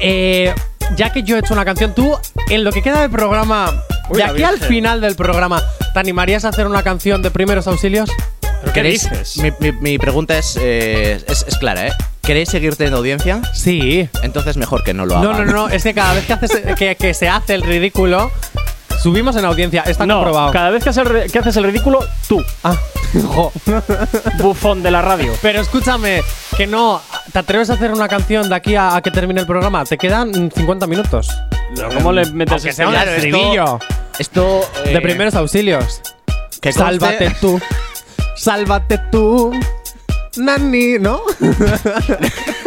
[0.01, 0.53] Eh,
[0.95, 2.17] ya que yo he hecho una canción, tú,
[2.49, 5.63] en lo que queda del programa, Uy, de aquí al final del programa,
[5.93, 8.09] ¿te animarías a hacer una canción de primeros auxilios?
[8.41, 9.38] ¿Pero qué ¿Queréis- dices?
[9.38, 11.93] Mi, mi- mi pregunta es, eh, es, es clara, ¿eh?
[12.21, 13.41] ¿Queréis seguir teniendo audiencia?
[13.53, 14.09] Sí.
[14.23, 15.47] Entonces mejor que no lo No, hagan.
[15.47, 18.30] no, no, es que cada vez que, haces, que, que se hace el ridículo,
[19.02, 19.84] subimos en audiencia.
[19.84, 20.52] Está No, comprobado.
[20.52, 22.76] cada vez que haces, el, que haces el ridículo, tú, Ah,
[23.34, 23.52] jo.
[24.39, 25.34] bufón de la radio.
[25.41, 26.24] Pero escúchame,
[26.56, 27.02] que no.
[27.32, 29.84] ¿Te atreves a hacer una canción de aquí a, a que termine el programa?
[29.86, 31.30] Te quedan mm, 50 minutos.
[31.95, 33.80] ¿Cómo le metes sea un estribillo
[34.18, 34.62] Esto.
[34.86, 36.02] eh, de primeros auxilios.
[36.62, 37.60] que conste- Sálvate tú.
[38.36, 39.52] Sálvate tú.
[40.38, 41.22] Nani, ¿no?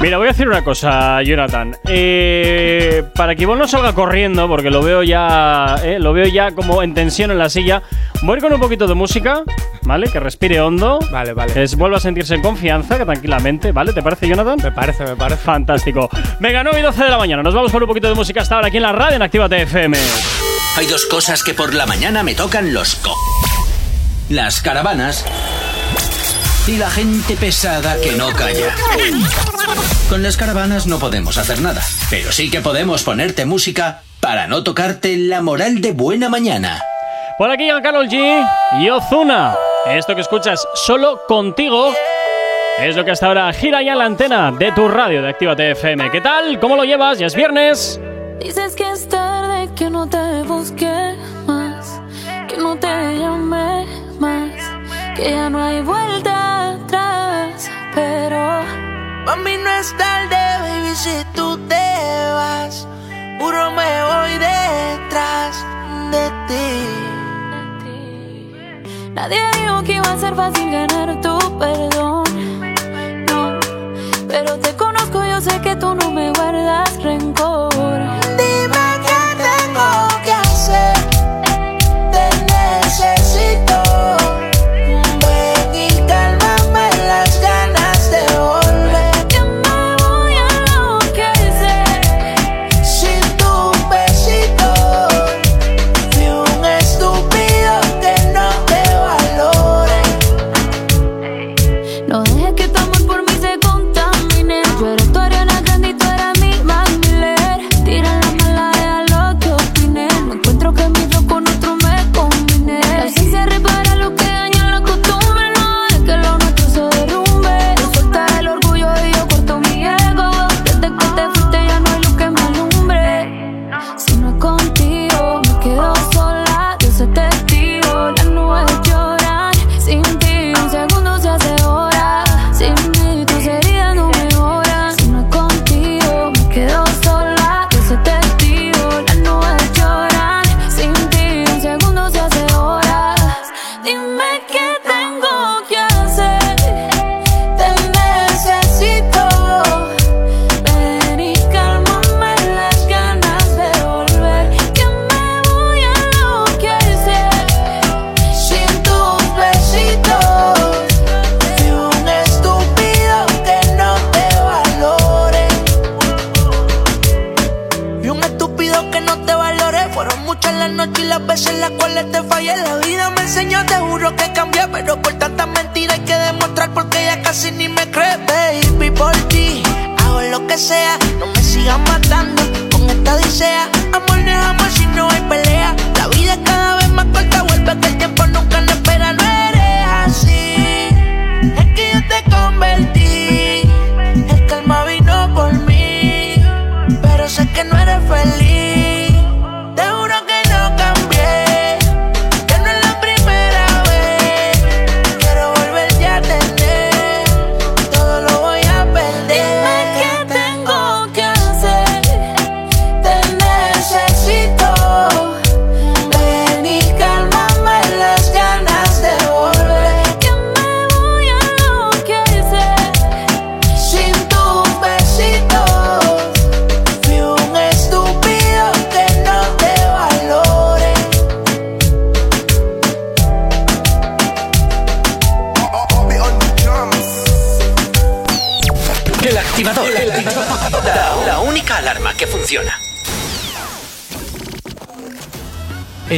[0.00, 1.76] Mira, voy a decir una cosa, Jonathan.
[1.86, 5.76] Eh, para que Ivonne no salga corriendo, porque lo veo ya.
[5.84, 7.82] eh, lo veo ya como en tensión en la silla.
[8.22, 9.42] Voy a ir con un poquito de música,
[9.82, 10.08] ¿vale?
[10.10, 11.00] Que respire hondo.
[11.12, 11.52] Vale, vale.
[11.52, 13.92] Que es- vuelva a sentirse en confianza, que tranquilamente, ¿vale?
[13.92, 14.58] ¿Te parece, Jonathan?
[14.62, 15.42] Me parece, me parece.
[15.42, 16.08] Fantástico.
[16.38, 17.42] Venga, 9 y 12 de la mañana.
[17.42, 19.60] Nos vamos con un poquito de música hasta ahora aquí en la radio en Actívate
[19.62, 19.98] FM.
[20.78, 23.14] Hay dos cosas que por la mañana me tocan los co...
[24.30, 25.26] Las caravanas
[26.66, 28.74] y la gente pesada que no calla.
[30.08, 34.62] Con las caravanas no podemos hacer nada, pero sí que podemos ponerte música para no
[34.62, 36.82] tocarte la moral de buena mañana.
[37.38, 38.46] Por aquí Carol G
[38.80, 39.54] y Ozuna.
[39.86, 41.92] Esto que escuchas solo contigo
[42.78, 46.10] es lo que hasta ahora gira ya la antena de tu radio de Actívate FM.
[46.10, 46.60] ¿Qué tal?
[46.60, 47.18] ¿Cómo lo llevas?
[47.18, 48.00] Ya es viernes.
[48.40, 51.14] Dices que es tarde, que no te busque
[51.46, 52.00] más,
[52.48, 53.86] que no te llame
[54.18, 54.50] más,
[55.14, 56.39] que ya no hay vuelta
[59.30, 61.84] Pa' mí no es tarde, baby, si tú te
[62.34, 62.84] vas.
[63.38, 65.54] Puro me voy detrás
[66.10, 66.68] de ti.
[69.14, 72.24] nadie dijo que iba a ser fácil ganar tu perdón.
[73.28, 73.60] No,
[74.26, 77.79] pero te conozco, yo sé que tú no me guardas rencor.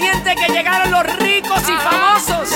[0.00, 2.48] siente que llegaron los ricos y famosos.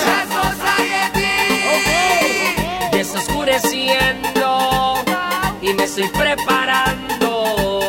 [1.76, 2.92] Okay.
[2.92, 5.04] Ya oscureciendo
[5.60, 7.80] y me estoy preparando.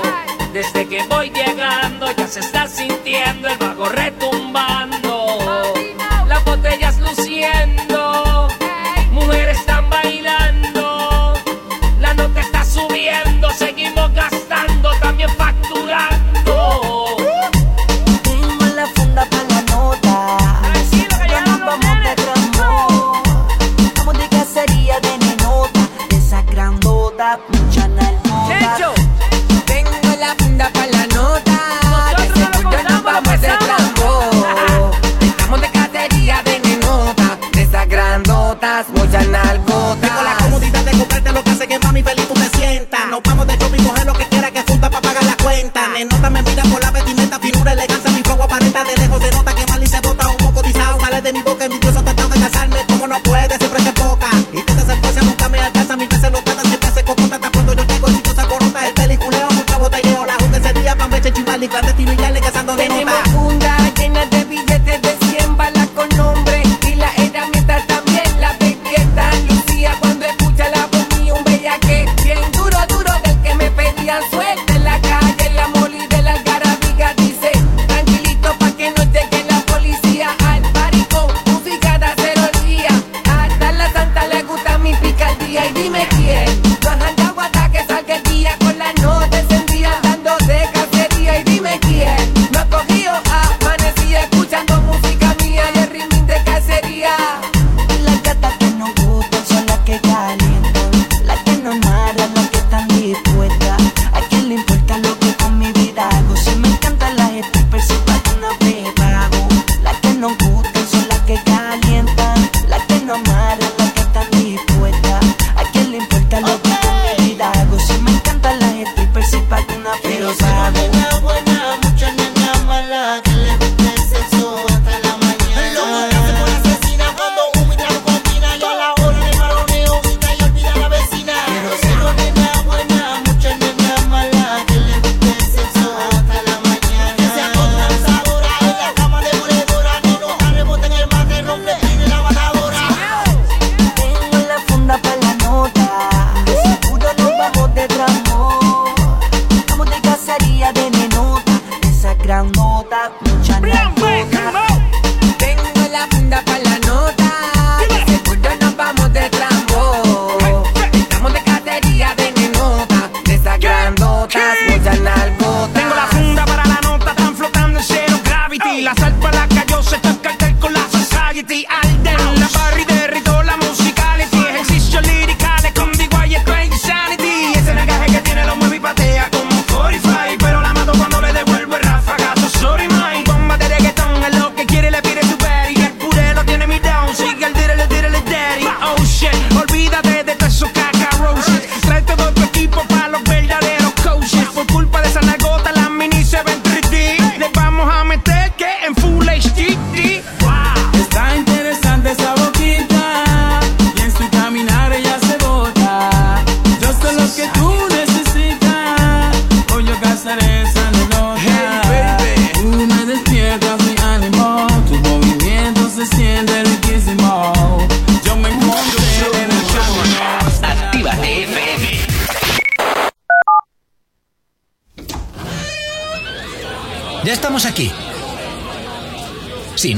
[0.52, 5.05] Desde que voy llegando ya se está sintiendo el vago retumbando.
[45.95, 46.44] le nota, me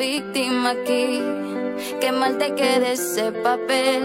[0.00, 1.22] Víctima aquí.
[2.00, 4.02] Qué mal te quede ese papel,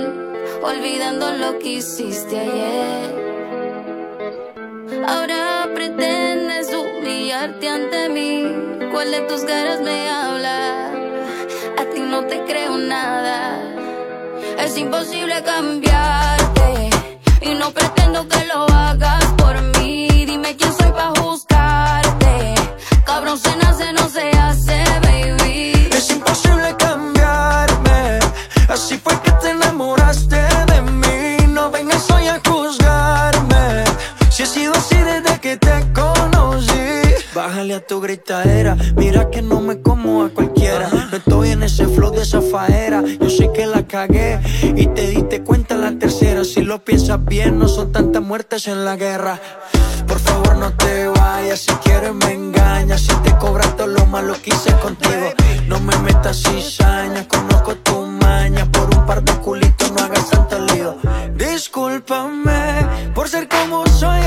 [0.62, 3.16] olvidando lo que hiciste ayer.
[5.08, 8.44] Ahora pretendes humillarte ante mí.
[8.92, 10.92] ¿Cuál de tus caras me habla?
[11.80, 13.62] A ti no te creo nada.
[14.60, 16.90] Es imposible cambiarte
[17.42, 20.26] y no pretendo que lo hagas por mí.
[20.26, 21.55] Dime quién soy para juzgarte.
[23.16, 25.88] Cabrón se nace, no se hace, baby.
[25.96, 28.20] Es imposible cambiarme.
[28.68, 31.48] Así fue que te enamoraste de mí.
[31.48, 33.86] No vengas hoy a juzgarme.
[34.30, 37.14] Si he sido así desde que te conocí.
[37.34, 38.76] Bájale a tu gritadera.
[38.98, 40.90] Mira que no me como a cualquiera.
[46.66, 49.40] Lo piensas bien, no son tantas muertes en la guerra.
[50.08, 51.60] Por favor, no te vayas.
[51.60, 53.02] Si quieres, me engañas.
[53.02, 55.34] Si te cobras todo lo malo que hice contigo.
[55.68, 57.28] No me metas cizaña.
[57.28, 58.66] Conozco tu maña.
[58.72, 60.98] Por un par de culitos no hagas tanto lío.
[61.36, 64.22] Discúlpame por ser como soy,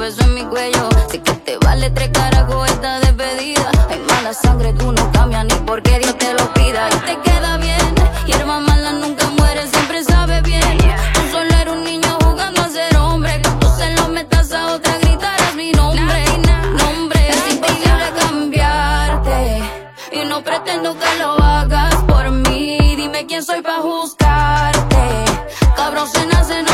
[0.00, 0.88] beso en mi cuello.
[1.10, 3.70] Sé que te vale tres carajos esta despedida.
[3.90, 6.88] Hay mala sangre, tú no cambias ni porque Dios te lo pida.
[6.88, 7.94] Y te queda bien.
[8.26, 10.78] Hierba mala nunca muere, siempre sabe bien.
[11.14, 13.42] Tú solo eres un niño jugando a ser hombre.
[13.42, 16.24] Cuando se lo metas a otra, gritarás mi nombre.
[16.78, 19.62] Nombre, es imposible cambiarte.
[20.12, 22.96] Y no pretendo que lo hagas por mí.
[22.96, 25.24] Dime quién soy para juzgarte.
[25.76, 26.72] Cabrón se nace, no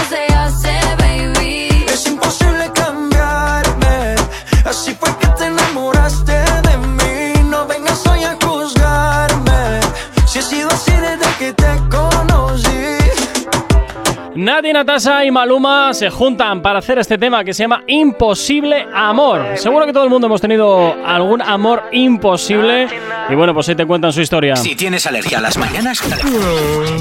[14.77, 19.57] Natasha y Maluma se juntan para hacer este tema que se llama Imposible Amor.
[19.57, 22.87] Seguro que todo el mundo hemos tenido algún amor imposible.
[23.31, 24.55] Y bueno, pues ahí te cuentan su historia.
[24.55, 26.03] Si tienes alergia a las mañanas,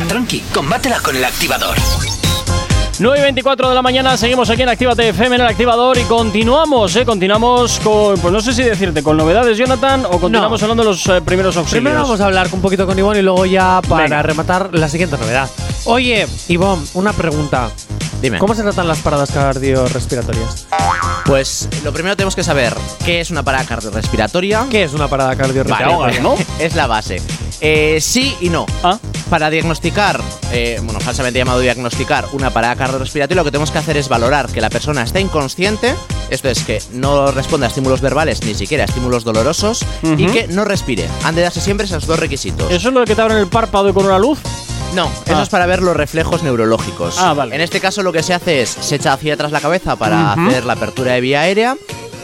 [0.08, 1.76] tranqui, combátela con el activador.
[2.98, 6.04] 9 y 24 de la mañana, seguimos aquí en Actívate FM en el activador y
[6.04, 7.04] continuamos, ¿eh?
[7.04, 11.06] Continuamos con, pues no sé si decirte, con novedades, Jonathan, o continuamos hablando de los
[11.08, 11.84] eh, primeros auxilios.
[11.84, 14.22] Primero vamos a hablar un poquito con Ivonne y luego ya para Venga.
[14.24, 15.50] rematar la siguiente novedad.
[15.86, 17.70] Oye, Ivonne, una pregunta.
[18.20, 18.40] Dime.
[18.40, 20.66] ¿Cómo se tratan las paradas cardiorrespiratorias?
[21.26, 22.74] Pues lo primero tenemos que saber
[23.06, 24.66] qué es una parada cardiorrespiratoria.
[24.70, 26.22] ¿Qué es una parada cardiorrespiratoria?
[26.24, 27.22] Vale, Es la base.
[27.62, 28.66] Eh, sí y no.
[28.84, 28.98] Ah.
[29.30, 30.20] Para diagnosticar,
[30.52, 34.48] eh, bueno, falsamente llamado diagnosticar una parada cardiorrespiratoria, lo que tenemos que hacer es valorar
[34.48, 35.94] que la persona está inconsciente,
[36.32, 40.48] esto es que no responde a estímulos verbales ni siquiera a estímulos dolorosos y que
[40.48, 41.08] no respire.
[41.24, 42.72] Han de darse siempre esos dos requisitos.
[42.72, 44.40] ¿Eso es lo de que te abren el párpado y con una luz?
[44.96, 45.44] No, eso Ah.
[45.44, 47.18] es para ver los reflejos neurológicos.
[47.20, 47.54] Ah, vale.
[47.56, 50.34] En este caso lo que se hace es se echa hacia atrás la cabeza para
[50.34, 51.76] hacer la apertura de vía aérea.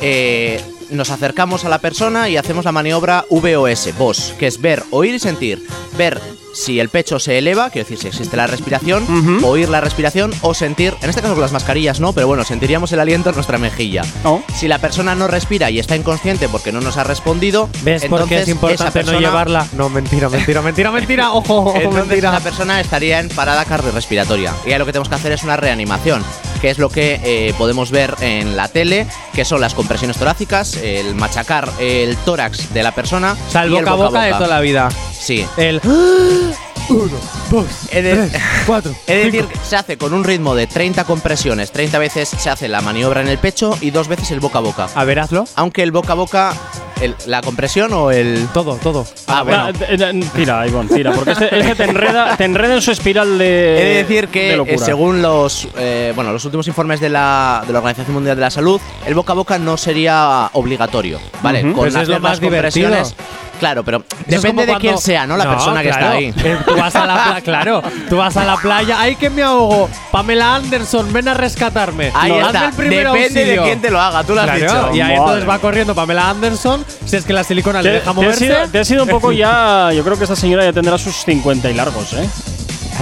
[0.02, 4.84] eh, nos acercamos a la persona y hacemos la maniobra VOS, VOS, que es ver,
[4.90, 5.66] oír y sentir.
[5.98, 6.20] Ver
[6.54, 9.06] si el pecho se eleva, quiero decir si existe la respiración,
[9.44, 12.92] oír la respiración o sentir, en este caso con las mascarillas no, pero bueno, sentiríamos
[12.92, 14.04] el aliento en nuestra mejilla.
[14.24, 14.42] Oh.
[14.56, 18.28] Si la persona no respira y está inconsciente porque no nos ha respondido, ¿Ves por
[18.28, 19.68] qué es importante persona- no llevarla?
[19.74, 21.32] No, mentira, mentira, mentira, mentira.
[21.32, 22.32] Ojo, entonces mentira.
[22.32, 24.54] la persona estaría en parada cardiorrespiratoria.
[24.66, 26.24] Y ahí lo que tenemos que hacer es una reanimación,
[26.60, 30.76] que es lo que eh, podemos ver en la tele, que son las compresiones torácicas,
[30.76, 33.36] el machacar el tórax de la persona.
[33.48, 34.90] O sea, el y boca a boca de toda la vida.
[35.12, 35.46] Sí.
[35.58, 35.82] El.
[36.90, 37.10] Uno,
[37.50, 38.94] dos, He de, tres, cuatro.
[39.08, 42.68] he de decir se hace con un ritmo de 30 compresiones, 30 veces se hace
[42.68, 44.88] la maniobra en el pecho y dos veces el boca a boca.
[44.94, 45.46] A ver, hazlo.
[45.56, 46.54] Aunque el boca a boca
[47.02, 48.48] el- ¿La compresión o el...?
[48.54, 49.08] Todo, todo.
[49.28, 49.64] Ah, bueno.
[49.66, 52.92] Ah, eh, eh, tira, Ivonne, tira, porque este, este te, enreda, te enreda en su
[52.92, 53.82] espiral de.
[53.82, 54.76] He de decir de que, locura.
[54.76, 58.42] eh, según los, eh, bueno, los últimos informes de la, de la Organización Mundial de
[58.42, 61.62] la Salud, el boca a boca no sería obligatorio, ¿vale?
[61.64, 61.70] Ujú.
[61.74, 62.90] Con Pues es lo hacer las más divertido.
[62.90, 63.16] compresiones,
[63.62, 65.38] Claro, pero depende de quién sea, ¿no?
[65.38, 66.34] La persona que está ahí.
[66.44, 67.84] Eh, Tú vas a la playa, claro.
[68.10, 69.00] Tú vas a la playa.
[69.00, 69.88] ¡Ay, que me ahogo!
[70.12, 72.12] Pamela Anderson, ven a rescatarme.
[72.16, 72.66] Ahí Hazme está.
[72.70, 74.96] el primer Depende de quién te lo haga, tú lo has Claro, dicho.
[74.96, 75.16] Y ahí Madre.
[75.18, 76.84] entonces va corriendo Pamela Anderson.
[77.06, 78.52] Si es que la silicona le deja moverse.
[78.72, 79.92] te has ido un poco ya.
[79.94, 82.28] Yo creo que esta señora ya tendrá sus 50 y largos, ¿eh?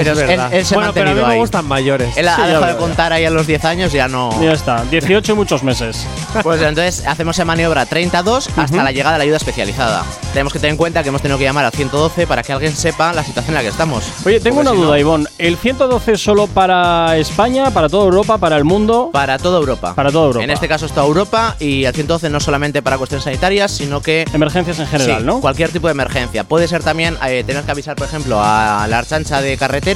[0.03, 1.37] Pero Él- él se ha bueno, pero a mí me ahí.
[1.39, 2.15] gustan mayores.
[2.17, 4.29] Él ha Sí, dejado de contar ahí a los 10 años, ya no.
[4.41, 4.83] Ya está.
[4.89, 6.05] 18 y muchos meses.
[6.43, 10.03] Pues entonces hacemos esa maniobra 32 hasta la llegada de la ayuda especializada.
[10.33, 12.75] Tenemos que tener en cuenta que hemos tenido que llamar al 112 para que alguien
[12.75, 14.03] sepa la situación en la que estamos.
[14.25, 15.25] Oye, tengo Porque una si duda, no- Ivonne.
[15.37, 19.09] ¿El 112 es solo para España, para toda Europa, para el mundo?
[19.11, 19.95] Para toda Europa.
[19.95, 20.43] Para toda Europa.
[20.43, 24.01] En este caso es toda Europa y el 112 no solamente para cuestiones sanitarias, sino
[24.01, 24.25] que...
[24.33, 25.41] Emergencias en general, Sí, ¿no?
[25.41, 26.43] Cualquier tipo de emergencia.
[26.43, 29.88] Puede ser también eh, tener que avisar, por ejemplo, a la archancha de carretera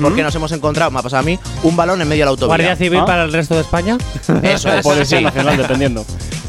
[0.00, 2.30] porque nos hemos encontrado, me ha pasado a mí, un balón en medio de la
[2.30, 2.48] autovía.
[2.48, 3.06] Guardia Civil Ah.
[3.06, 3.98] para el resto de España.
[4.42, 4.82] Eso es.
[4.82, 5.24] Policía sí.
[5.24, 6.04] Nacional, dependiendo.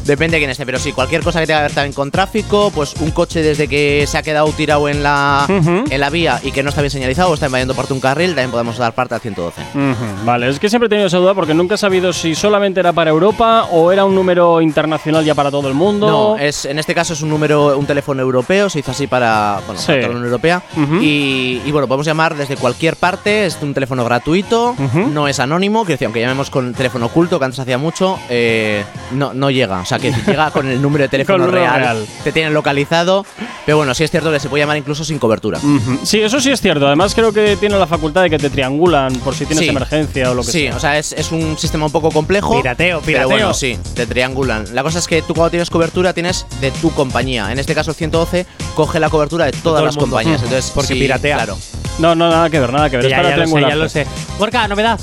[0.05, 2.71] Depende de quién esté, pero sí, cualquier cosa que tenga que ver también con tráfico,
[2.75, 6.51] pues un coche desde que se ha quedado tirado en la, en la vía y
[6.51, 8.93] que no está bien señalizado o está invadiendo parte de un carril, también podemos dar
[8.93, 9.61] parte al 112.
[9.73, 12.79] Ujú, Vale, es que siempre he tenido esa duda porque nunca he sabido si solamente
[12.79, 16.07] era para Europa o era un número internacional ya para todo el mundo.
[16.07, 19.59] No, es, en este caso es un número, un teléfono europeo, se hizo así para,
[19.65, 19.87] bueno, Sí.
[19.87, 20.61] para toda la Unión Europea.
[21.01, 24.75] Y, y bueno, podemos llamar desde cualquier parte, es un teléfono gratuito,
[25.11, 29.33] no es anónimo, que aunque llamemos con teléfono oculto, que antes hacía mucho, eh, no,
[29.33, 29.79] no llega.
[29.81, 32.05] O sea, que llega con el número de teléfono real, real.
[32.23, 33.25] te tienen localizado,
[33.65, 35.59] pero bueno, sí es cierto que se puede llamar incluso sin cobertura.
[36.03, 36.85] Sí, eso sí es cierto.
[36.87, 39.69] Además, creo que tiene la facultad de que te triangulan por si tienes Sí.
[39.69, 40.75] emergencia o lo que Sí, sea.
[40.75, 42.57] o sea, es, es un sistema un poco complejo.
[42.61, 43.29] Pirateo, Pero pirateo.
[43.29, 44.65] bueno, sí, te triangulan.
[44.73, 47.51] La cosa es que tú cuando tienes cobertura tienes de tu compañía.
[47.51, 48.45] En este caso el 112
[48.75, 50.09] coge la cobertura de todas las mundo.
[50.11, 50.41] compañías.
[50.43, 51.35] Entonces, Porque sí, piratea.
[51.37, 51.57] Claro.
[51.99, 53.05] No, no, nada que ver, nada que ver.
[53.05, 54.07] Que es ya, para ya lo sé, ya lo sé.
[54.39, 54.99] Gorka, novedad.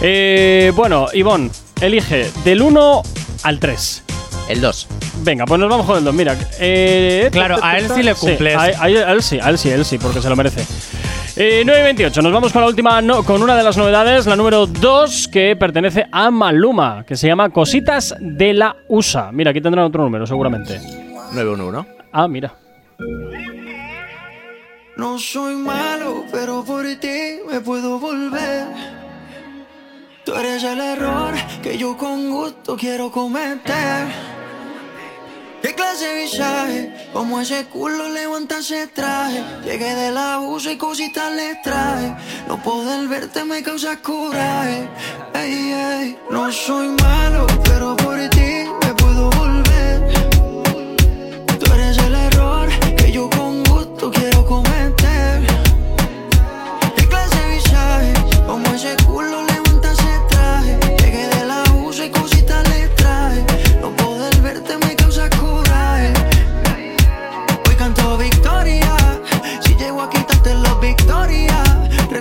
[0.00, 1.50] Eh, bueno, Ivonne,
[1.80, 3.02] elige del 1
[3.42, 4.02] al 3.
[4.48, 4.88] El 2.
[5.22, 6.14] Venga, pues nos vamos con el 2.
[6.14, 8.56] Mira, eh, Claro, a él sí le cumples.
[8.56, 10.64] a, a- a él sí, a él sí, a él sí, porque se lo merece.
[11.36, 14.66] Eh, 9.28, nos vamos con la última, no- con una de las novedades, la número
[14.66, 19.30] 2, que pertenece a Maluma, que se llama Cositas de la USA.
[19.32, 20.80] Mira, aquí tendrán otro número, seguramente.
[21.32, 21.88] 911.
[22.12, 22.54] Ah, mira.
[24.96, 28.64] No soy malo, pero por ti me puedo volver.
[30.28, 31.32] Tú eres el error
[31.62, 34.08] que yo con gusto quiero cometer.
[35.62, 37.08] ¿Qué clase de visaje?
[37.14, 39.42] Como ese culo levanta ese traje.
[39.64, 42.14] Llegué de la USA y cositas le traje.
[42.46, 44.86] No poder verte me causa coraje.
[45.32, 46.18] Ey, ey.
[46.30, 50.12] No soy malo, pero por ti me puedo volver.
[51.58, 52.68] Tú eres el error
[52.98, 55.46] que yo con gusto quiero cometer.
[56.96, 58.12] ¿Qué clase de visaje?
[58.46, 59.47] Como ese culo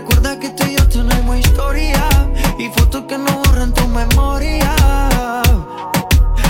[0.08, 2.02] Recuerda que tú y yo tenemos historia.
[2.58, 4.74] Y fotos que no borran tu memoria.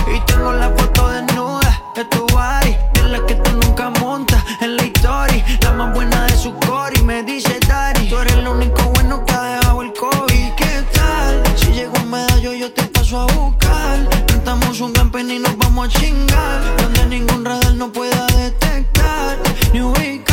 [0.06, 4.76] Y tengo la foto desnuda de tu body De la que tú nunca montas en
[4.76, 8.48] la historia La más buena de su core y me dice Daddy Tú eres el
[8.48, 11.42] único bueno que ha dejado el COVID ¿Qué tal?
[11.56, 15.88] Si llego a medallo yo te paso a buscar Cantamos un campeón y nos vamos
[15.88, 19.36] a chingar Donde ningún radar no pueda detectar
[19.74, 20.27] Ni ubicar.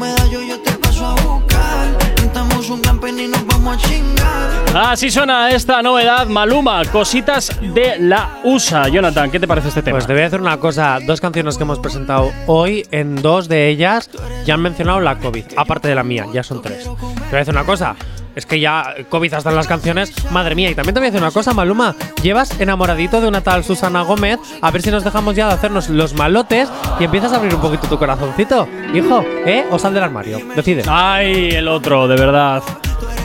[0.00, 3.76] Si llego a medallo yo te paso a buscar Cantamos un campeón y nos vamos
[3.76, 8.88] a chingar Así suena esta novedad, Maluma, Cositas de la USA.
[8.88, 9.96] Jonathan, ¿qué te parece este tema?
[9.96, 13.48] Pues te voy a decir una cosa, dos canciones que hemos presentado hoy, en dos
[13.48, 14.08] de ellas
[14.46, 16.84] ya han mencionado la COVID, aparte de la mía, ya son tres.
[16.84, 17.96] Te voy a decir una cosa,
[18.34, 21.10] es que ya COVID hasta en las canciones, madre mía, y también te voy a
[21.10, 25.04] decir una cosa, Maluma, llevas enamoradito de una tal Susana Gómez, a ver si nos
[25.04, 29.24] dejamos ya de hacernos los malotes y empiezas a abrir un poquito tu corazoncito, hijo,
[29.46, 29.66] ¿eh?
[29.70, 30.82] O sal del armario, decide.
[30.88, 32.62] Ay, el otro, de verdad.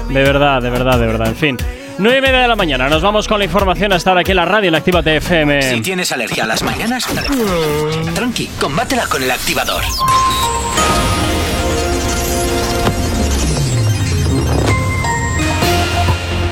[0.10, 1.28] De verdad, de verdad, de verdad.
[1.28, 1.58] En fin.
[1.98, 4.38] 9 y media de la mañana, nos vamos con la información a estar aquí en
[4.38, 5.62] la radio en Activa TFM.
[5.62, 7.08] Si tienes alergia a las mañanas,
[8.14, 9.82] tranqui, combátela con el activador.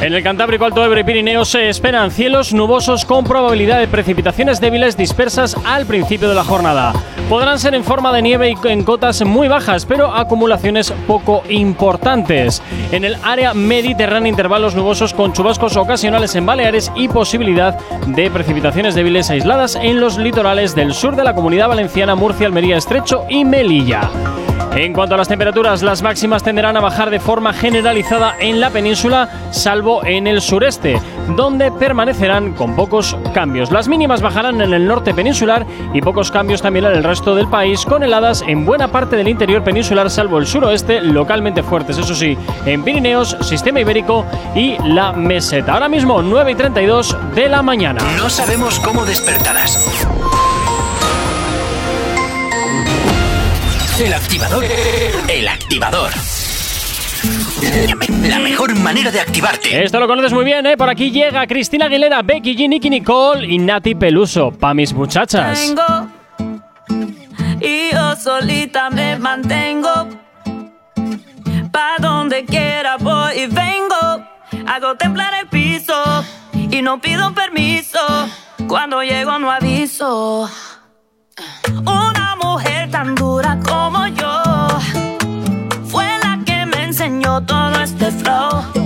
[0.03, 4.59] En el Cantábrico, Alto Ebro y Pirineo se esperan cielos nubosos con probabilidad de precipitaciones
[4.59, 6.91] débiles dispersas al principio de la jornada.
[7.29, 12.61] Podrán ser en forma de nieve y en cotas muy bajas, pero acumulaciones poco importantes.
[12.91, 18.95] En el área mediterránea, intervalos nubosos con chubascos ocasionales en Baleares y posibilidad de precipitaciones
[18.95, 23.45] débiles aisladas en los litorales del sur de la comunidad valenciana, Murcia, Almería, Estrecho y
[23.45, 24.09] Melilla.
[24.75, 28.71] En cuanto a las temperaturas, las máximas tenderán a bajar de forma generalizada en la
[28.71, 30.99] península, salvo en el sureste,
[31.35, 33.71] donde permanecerán con pocos cambios.
[33.71, 35.63] Las mínimas bajarán en el norte peninsular
[35.93, 39.27] y pocos cambios también en el resto del país, con heladas en buena parte del
[39.27, 42.35] interior peninsular, salvo el suroeste, localmente fuertes, eso sí,
[42.65, 44.25] en Pirineos, Sistema Ibérico
[44.55, 45.73] y la Meseta.
[45.73, 48.01] Ahora mismo 9 y 32 de la mañana.
[48.17, 49.77] No sabemos cómo despertarás,
[53.99, 54.65] El activador.
[55.27, 56.11] El activador.
[58.27, 59.83] La mejor manera de activarte.
[59.83, 60.75] Esto lo conoces muy bien, ¿eh?
[60.75, 64.51] Por aquí llega Cristina Aguilera, Becky G, Nicky Nicole y Nati Peluso.
[64.51, 65.59] Pa' mis muchachas.
[65.59, 66.09] Tengo
[67.61, 70.09] y yo solita me mantengo.
[71.71, 74.25] Pa' donde quiera voy y vengo.
[74.67, 75.93] Hago temblar el piso
[76.53, 77.99] y no pido permiso.
[78.67, 80.49] Cuando llego no aviso.
[81.85, 84.43] Una mujer tan dura como yo
[85.85, 88.82] fue la que me enseñó todo este flow.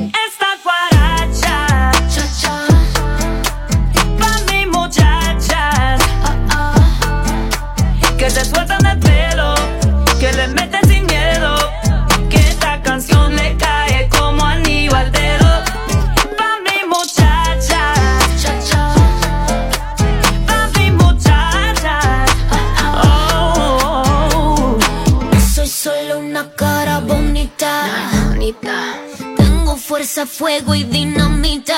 [29.97, 31.75] Fuerza, fuego y dinamita.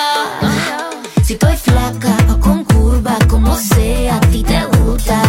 [1.24, 5.22] Si estoy flaca o con curva, como sea, a ti te gusta.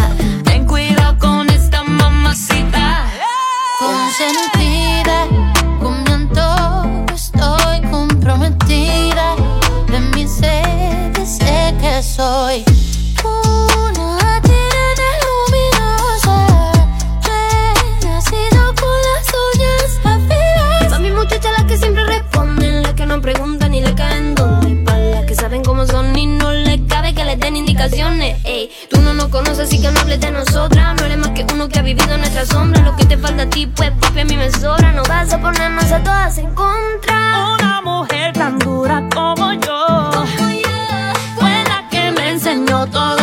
[0.43, 3.05] Ten cuidado con esta mamacita.
[3.79, 5.25] Consentida,
[5.79, 9.35] con mi estoy comprometida.
[9.87, 12.70] De mi sed sé que soy.
[23.21, 24.83] Preguntan ni le caen dónde.
[24.83, 28.37] Pa' las que saben cómo son y no les cabe que les den indicaciones.
[28.43, 30.95] Ey, tú no nos conoces así que no hables de nosotras.
[30.99, 32.81] No eres más que uno que ha vivido en nuestra sombra.
[32.81, 34.91] Lo que te falta a ti, pues papi a mí me sobra.
[34.91, 37.55] No vas a ponernos a todas en contra.
[37.59, 40.11] Una mujer tan dura como yo
[41.37, 43.20] fue la que me enseñó todo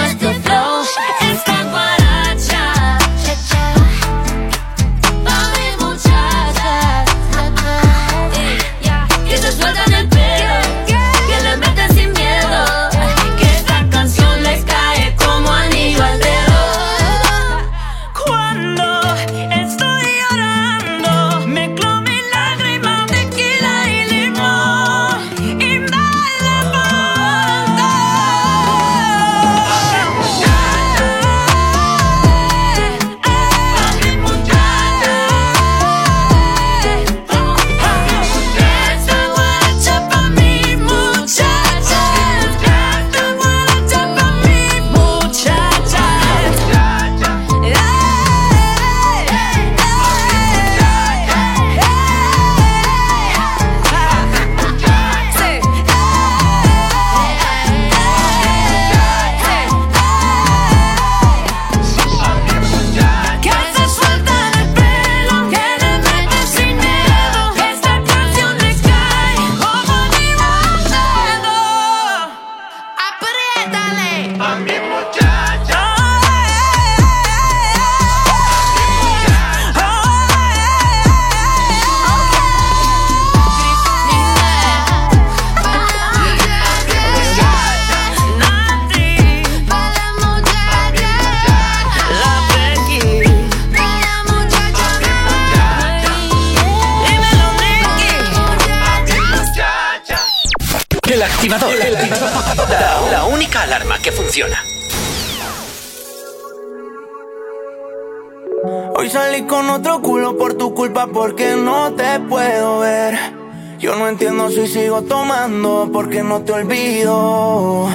[114.09, 117.89] entiendo si sigo tomando porque no te olvido.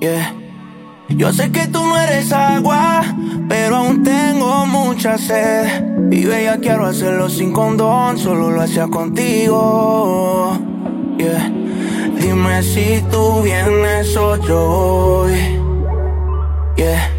[0.00, 0.34] Yeah.
[1.08, 3.02] Yo sé que tú no eres agua,
[3.48, 6.10] pero aún tengo mucha sed.
[6.10, 10.58] Y bella quiero hacerlo sin condón, solo lo hacía contigo.
[11.18, 11.52] Yeah.
[12.18, 15.26] Dime si tú vienes o yo.
[16.76, 17.10] Yeah.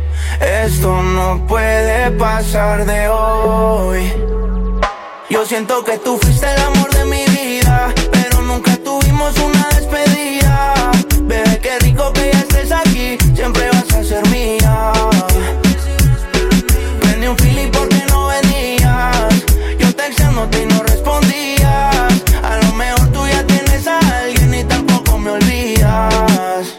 [0.66, 4.12] Esto no puede pasar de hoy.
[5.30, 6.77] Yo siento que tú fuiste el
[9.36, 10.92] una despedida.
[11.24, 14.94] Bebé, qué rico que ya estés aquí, siempre vas a ser mía.
[17.02, 19.44] Prendí un fili porque no venías.
[19.80, 22.24] Yo texteándote y no respondías.
[22.42, 26.76] A lo mejor tú ya tienes a alguien y tampoco me olvidas.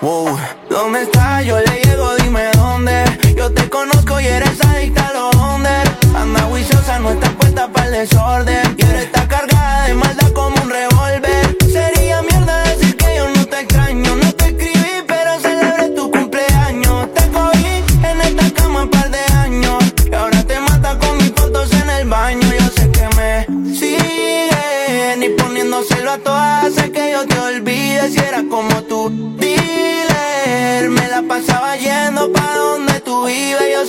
[0.00, 0.36] Wow,
[0.68, 1.44] ¿dónde estás?
[1.44, 3.04] Yo le llego, dime dónde.
[3.36, 5.36] Yo te conozco y eres adicta a los.
[6.16, 8.65] Anda juiciosa, no está puesta para el desorden.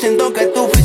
[0.07, 0.76] Siento que tú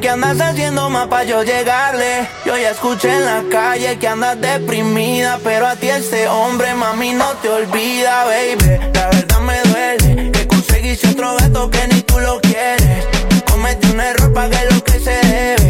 [0.00, 2.28] Qué andas haciendo más pa' yo llegarle.
[2.44, 5.38] Yo ya escuché en la calle que andas deprimida.
[5.42, 8.90] Pero a ti este hombre, mami, no te olvida, baby.
[8.92, 13.06] La verdad me duele que conseguiste otro gato que ni tú lo quieres.
[13.50, 15.63] Cometí un error, pagué lo que se debe.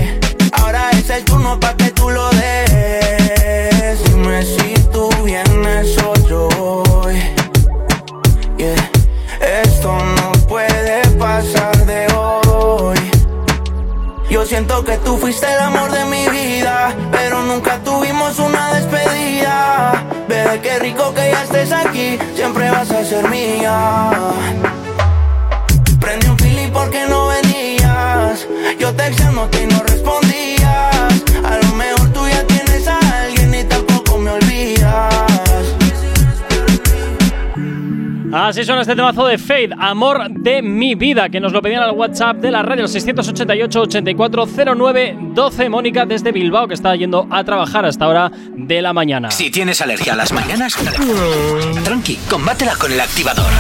[14.55, 20.07] Siento que tú fuiste el amor de mi vida, pero nunca tuvimos una despedida.
[20.29, 24.11] Bebé, qué rico que ya estés aquí, siempre vas a ser mía.
[25.99, 28.47] Prendí un feeling porque no venías.
[28.79, 29.74] Yo texteándote y no respondías.
[38.45, 41.93] Así suena este temazo de Fade, Amor de mi vida, que nos lo pedían al
[41.93, 45.71] WhatsApp de la radio, el 688-8409-12.
[45.71, 49.31] Mónica desde Bilbao, que está yendo a trabajar hasta hora de la mañana.
[49.31, 50.77] Si tienes alergia a las mañanas,
[51.85, 53.51] tranqui, combátela con el activador.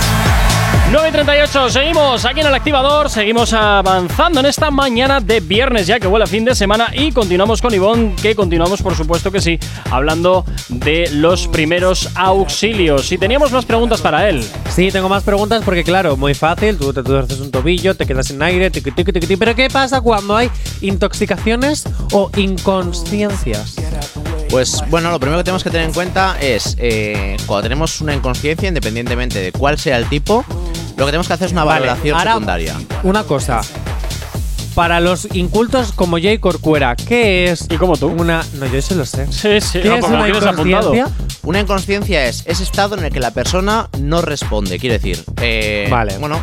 [0.92, 6.06] 9.38, seguimos aquí en el activador, seguimos avanzando en esta mañana de viernes ya que
[6.06, 9.58] huele a fin de semana y continuamos con Ivonne, que continuamos por supuesto que sí,
[9.90, 13.10] hablando de los primeros auxilios.
[13.10, 14.44] Y teníamos más preguntas para él.
[14.70, 16.76] Sí, tengo más preguntas porque, claro, muy fácil.
[16.76, 19.36] Tú te tuerces un tobillo, te quedas sin aire, tiqui, tiqui, tiqui.
[19.36, 20.50] Pero ¿qué pasa cuando hay
[20.80, 23.76] intoxicaciones o inconsciencias?
[24.54, 28.14] Pues bueno, lo primero que tenemos que tener en cuenta es eh, cuando tenemos una
[28.14, 30.44] inconsciencia, independientemente de cuál sea el tipo,
[30.96, 32.74] lo que tenemos que hacer es una Vale, valoración ahora- secundaria.
[33.02, 33.62] Una cosa.
[34.76, 37.66] Para los incultos como Jay Corcuera, ¿qué es?
[37.68, 38.06] ¿Y como tú?
[38.06, 38.44] Una.
[38.54, 39.26] No, yo eso lo sé.
[39.32, 40.94] Sí, sí, ¿Qué no, es una tienes apuntado.
[40.94, 41.08] inconsciencia?
[41.42, 44.78] Una inconsciencia es ese estado en el que la persona no responde.
[44.78, 46.16] Quiere decir, eh, Vale.
[46.18, 46.40] bueno,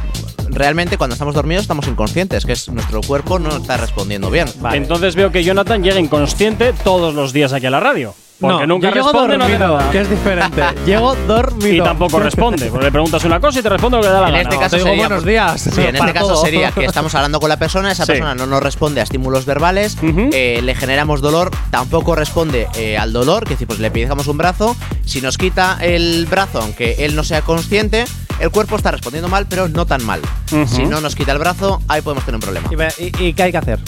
[0.52, 4.48] realmente cuando estamos dormidos estamos inconscientes, que es nuestro cuerpo no está respondiendo bien.
[4.74, 8.14] Entonces veo que Jonathan llega inconsciente todos los días aquí a la radio.
[8.42, 10.64] Porque no, nunca yo llego responde, no dormido, que es diferente.
[10.86, 11.76] llego dormido.
[11.76, 12.66] Y tampoco responde.
[12.72, 14.44] Porque le preguntas una cosa y te responde lo que le da la En gana.
[14.44, 15.62] este caso te digo sería, buenos días.
[15.62, 16.42] Sí, en este caso todo.
[16.44, 18.14] sería que estamos hablando con la persona, esa Sí.
[18.14, 23.14] persona no nos responde a estímulos verbales, eh, le generamos dolor, tampoco responde eh, al
[23.14, 27.16] dolor, que decir, pues le pellizcamos un brazo, si nos quita el brazo, aunque él
[27.16, 28.06] no sea consciente,
[28.40, 30.20] el cuerpo está respondiendo mal, pero no tan mal.
[30.66, 32.68] Si no nos quita el brazo, ahí podemos tener un problema.
[32.72, 33.80] ¿Y, ve- y- y qué hay que hacer?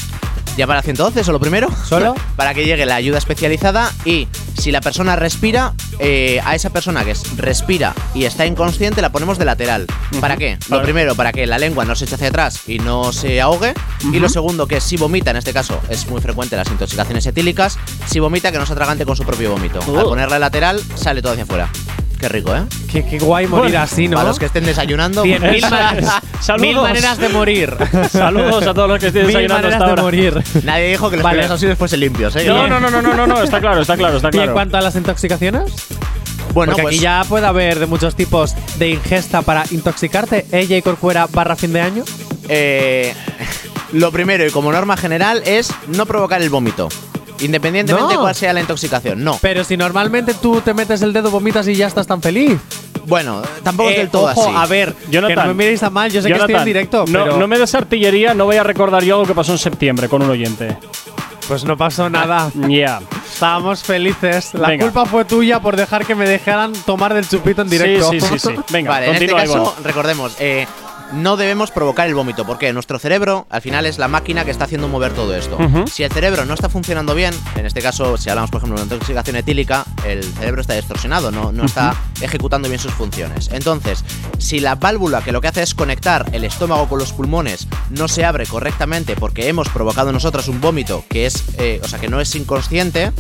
[0.58, 1.68] Llamar a 112, eso lo primero.
[1.88, 2.14] ¿Solo?
[2.36, 4.28] Para que llegue la ayuda especializada y
[4.58, 9.12] si la persona respira, eh, a esa persona que es- respira y está inconsciente la
[9.12, 9.88] ponemos de lateral.
[10.22, 10.58] ¿Para qué?
[10.70, 10.84] Lo Vale.
[10.84, 13.74] primero, para que la lengua no se eche hacia atrás y no se ahogue.
[14.12, 17.80] Y lo segundo, que si vomita, en este caso es muy frecuente las intoxicaciones etílicas,
[18.06, 19.80] si vomita que no se atragante con su propio vómito.
[19.88, 19.98] Uh.
[20.00, 21.70] Al ponerla lateral, sale todo hacia afuera.
[22.24, 22.62] Qué rico, ¿eh?
[22.90, 24.16] Qué, qué guay morir Bueno, así, ¿no?
[24.16, 25.24] Para los que estén desayunando.
[25.24, 26.22] Cien mil, maneras-
[26.58, 27.76] mil de morir.
[28.10, 30.02] Saludos a todos los que estén mil desayunando hasta de ahora.
[30.04, 30.42] morir.
[30.64, 31.34] Nadie dijo que los Vale.
[31.40, 32.46] primeros auxilios fuesen limpios, ¿eh?
[32.48, 34.54] No, no, no, no, no, no, no, está claro, está claro, está Y en claro.
[34.54, 35.74] cuanto a las intoxicaciones,
[36.54, 40.46] Bueno, porque pues aquí ya puede haber de muchos tipos de ingesta para intoxicarte.
[40.54, 42.06] Ella y Corcuera barra fin de año.
[42.48, 43.14] Eh,
[43.92, 46.88] lo primero y como norma general es no provocar el vómito.
[47.46, 48.20] Independientemente No.
[48.20, 49.38] de cuál sea la intoxicación, no.
[49.42, 52.58] Pero si normalmente tú te metes el dedo, vomitas y ya estás tan feliz.
[53.06, 54.52] Bueno, tampoco es Eh, del todo ojo, así.
[54.56, 57.00] a ver, que Jonathan, no me miréis tan mal, yo sé que estoy en directo,
[57.08, 59.58] no, pero no me des artillería, no voy a recordar yo algo que pasó en
[59.58, 60.78] septiembre con un oyente.
[61.48, 62.50] pues no pasó nada.
[62.70, 63.02] Ya.
[63.34, 64.54] Estábamos felices.
[64.54, 64.86] La Venga.
[64.86, 68.10] culpa fue tuya por dejar que me dejaran tomar del chupito en directo.
[68.12, 68.56] Sí, sí, sí, sí.
[68.72, 70.66] Venga, vale, en este caso, recordemos, eh,
[71.14, 74.66] no debemos provocar el vómito, porque nuestro cerebro al final es la máquina que está
[74.66, 75.58] haciendo mover todo esto.
[75.92, 78.86] Si el cerebro no está funcionando bien, en este caso, si hablamos por ejemplo de
[78.86, 83.50] una intoxicación etílica, el cerebro está distorsionado, no, no está ejecutando bien sus funciones.
[83.52, 84.04] Entonces,
[84.38, 88.08] si la válvula que lo que hace es conectar el estómago con los pulmones no
[88.08, 92.10] se abre correctamente porque hemos provocado nosotros un vómito que es, eh, o sea, que
[92.10, 93.12] no es inconsciente,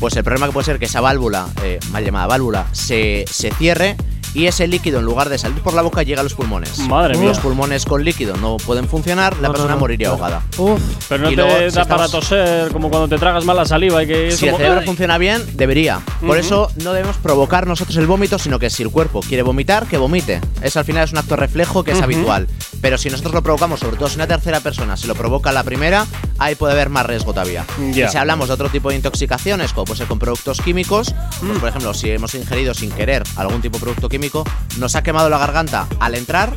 [0.00, 3.50] pues el problema que puede ser que esa válvula, eh, mal llamada válvula, se, se
[3.52, 3.96] cierre
[4.32, 6.78] y ese líquido en lugar de salir por la boca llega a los pulmones.
[6.80, 7.28] Madre mía.
[7.28, 9.80] Los pulmones con líquido no pueden funcionar, la No, persona no, no.
[9.80, 10.42] moriría ahogada.
[10.58, 13.44] Uf, Pero no Y te luego, da si para estamos- toser, como cuando te tragas
[13.44, 14.86] mal la saliva y que es Si el como- cerebro ¡Ay!
[14.86, 16.00] funciona bien, debería.
[16.20, 16.38] Por Ujú.
[16.38, 19.96] eso no debemos provocar nosotros el vómito, sino que si el cuerpo quiere vomitar, que
[19.98, 20.40] vomite.
[20.62, 22.04] Eso al final es un acto reflejo que es Ujú.
[22.04, 22.46] habitual.
[22.80, 25.62] Pero si nosotros lo provocamos, sobre todo si una tercera persona se lo provoca la
[25.62, 26.06] primera,
[26.38, 27.64] ahí puede haber más riesgo todavía.
[27.92, 28.06] Ya.
[28.06, 31.46] Y si hablamos de otro tipo de intoxicaciones, como puede ser con productos químicos, Mm.
[31.48, 34.44] pues, por ejemplo, si hemos ingerido sin querer algún tipo de producto químico,
[34.78, 36.56] nos ha quemado la garganta al entrar.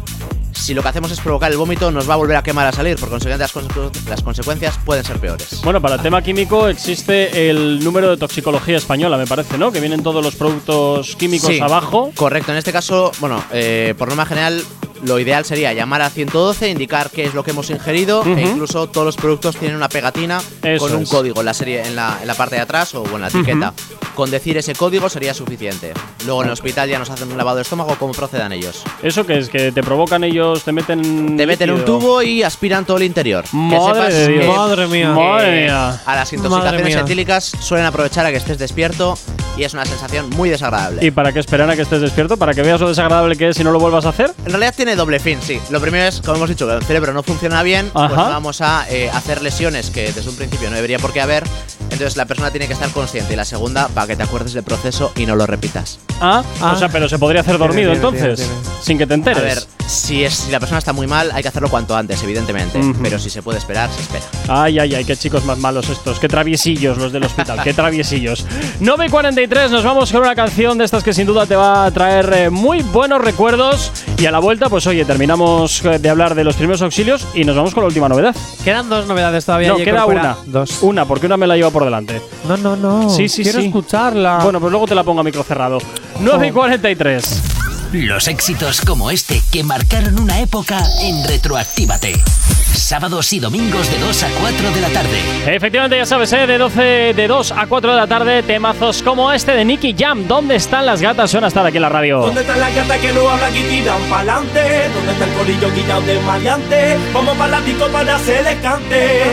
[0.53, 2.73] Si lo que hacemos es provocar el vómito, nos va a volver a quemar al
[2.73, 2.97] salir.
[2.97, 5.61] Por consiguiente, las, consecu- las consecuencias pueden ser peores.
[5.63, 9.71] Bueno, para el tema químico existe el número de toxicología española, me parece, ¿no?
[9.71, 12.11] Que vienen todos los productos químicos Sí, abajo.
[12.15, 14.61] Correcto, en este caso, bueno, eh, por norma general,
[15.03, 18.29] lo ideal sería llamar a 112, indicar qué es lo que hemos ingerido Ujú.
[18.37, 21.09] e incluso todos los productos tienen una pegatina Eso con un es.
[21.09, 23.73] código en la serie, en la, en la parte de atrás o en la etiqueta.
[24.15, 25.93] Con decir ese código sería suficiente.
[26.25, 28.81] Luego en el hospital ya nos hacen un lavado de estómago, ¿cómo procedan ellos?
[29.03, 29.47] ¿Eso que es?
[29.49, 31.37] ¿Que te provocan ellos, te meten.
[31.37, 31.99] Te meten un líquido?
[31.99, 33.43] tubo y aspiran todo el interior.
[33.43, 34.41] Que Madre sepas de Dios.
[34.45, 35.11] que, Madre mía.
[35.11, 36.01] eh, Madre mía.
[36.03, 39.15] A las intoxicaciones etílicas suelen aprovechar a que estés despierto
[39.55, 41.05] y es una sensación muy desagradable.
[41.05, 42.37] ¿Y para qué esperar a que estés despierto?
[42.37, 44.33] ¿Para que veas lo desagradable que es y no lo vuelvas a hacer?
[44.45, 45.59] En realidad tiene doble fin, sí.
[45.69, 48.29] Lo primero es, como hemos dicho, que el cerebro no funciona bien, pues Ajá.
[48.29, 51.43] vamos a eh, hacer lesiones que desde un principio no debería por qué haber.
[51.89, 53.33] Entonces la persona tiene que estar consciente.
[53.33, 55.99] Y la segunda, para que te acuerdes del proceso y no lo repitas.
[56.21, 56.71] Ah, Ah.
[56.73, 58.77] o sea, pero se podría hacer dormido Tiene, tiene, entonces, tiene, tiene.
[58.81, 59.39] sin que te enteres.
[59.39, 62.21] A ver, si, es, si la persona está muy mal, hay que hacerlo cuanto antes,
[62.23, 62.79] evidentemente.
[62.79, 62.93] Ujú.
[63.03, 64.23] Pero si se puede esperar, se espera.
[64.47, 68.45] Ay, ay, ay, qué chicos más malos estos, qué traviesillos los del hospital, qué traviesillos.
[68.79, 71.85] 9 y 43, nos vamos con una canción de estas que sin duda te va
[71.85, 73.91] a traer eh, muy buenos recuerdos.
[74.17, 77.43] Y a la vuelta, pues oye, terminamos eh, de hablar de los primeros auxilios y
[77.43, 78.35] nos vamos con la última novedad.
[78.63, 79.69] Quedan dos novedades todavía.
[79.69, 80.37] No, queda una.
[80.45, 80.79] Dos.
[80.83, 82.21] Una, porque una me la llevo por delante.
[82.47, 83.09] No, no, no.
[83.09, 83.67] Sí, sí, Quiero sí.
[83.67, 84.39] escucharla.
[84.43, 85.79] Bueno, pues luego te la pongo a micro cerrado.
[86.19, 87.41] 9 y 43.
[87.93, 92.13] Los éxitos como este que marcaron una época en Retroactívate.
[92.77, 95.19] Sábados y domingos de 2 a 4 de la tarde.
[95.47, 96.45] Efectivamente, ya sabes, ¿eh?
[96.45, 96.81] de 12
[97.15, 100.27] de 2 a 4 de la tarde, temazos como este de Nicky Jam.
[100.27, 101.31] ¿Dónde están las gatas?
[101.31, 102.19] Suena estar aquí en la radio.
[102.19, 104.89] ¿Dónde están las gatas que no hablan y tiran pa'lante?
[104.93, 106.97] ¿Dónde está el corillo guillado de maleante?
[107.13, 109.23] Vamos para la disco para hacerle cante.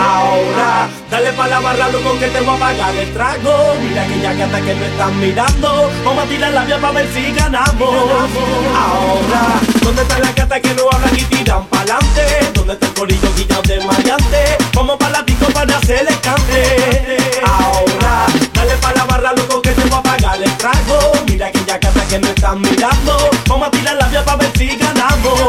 [0.00, 3.74] Ahora, dale pa' la barra, loco, que te voy a pagar el trago.
[3.82, 5.90] Mira aquella gata que no están mirando.
[6.04, 7.90] Vamos a tirar la vía para ver si ganamos.
[7.90, 12.22] Ahora, ¿dónde están las gatas que no hablan y tiran pa'lante?
[12.54, 14.58] ¿Dónde corillo guillado de maleante?
[14.74, 17.16] Vamos para la disco para hacerle cante.
[17.46, 21.12] Ahora, dale pa' la barra, loco, que te voy a pagar el trago.
[21.26, 23.30] Mira aquella gata que no están mirando.
[23.48, 25.40] Vamos a tirar la vía para ver si ganamos.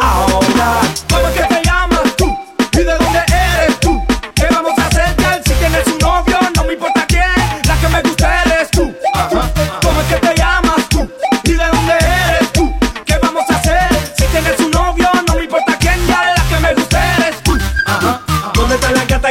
[0.00, 0.80] Ahora,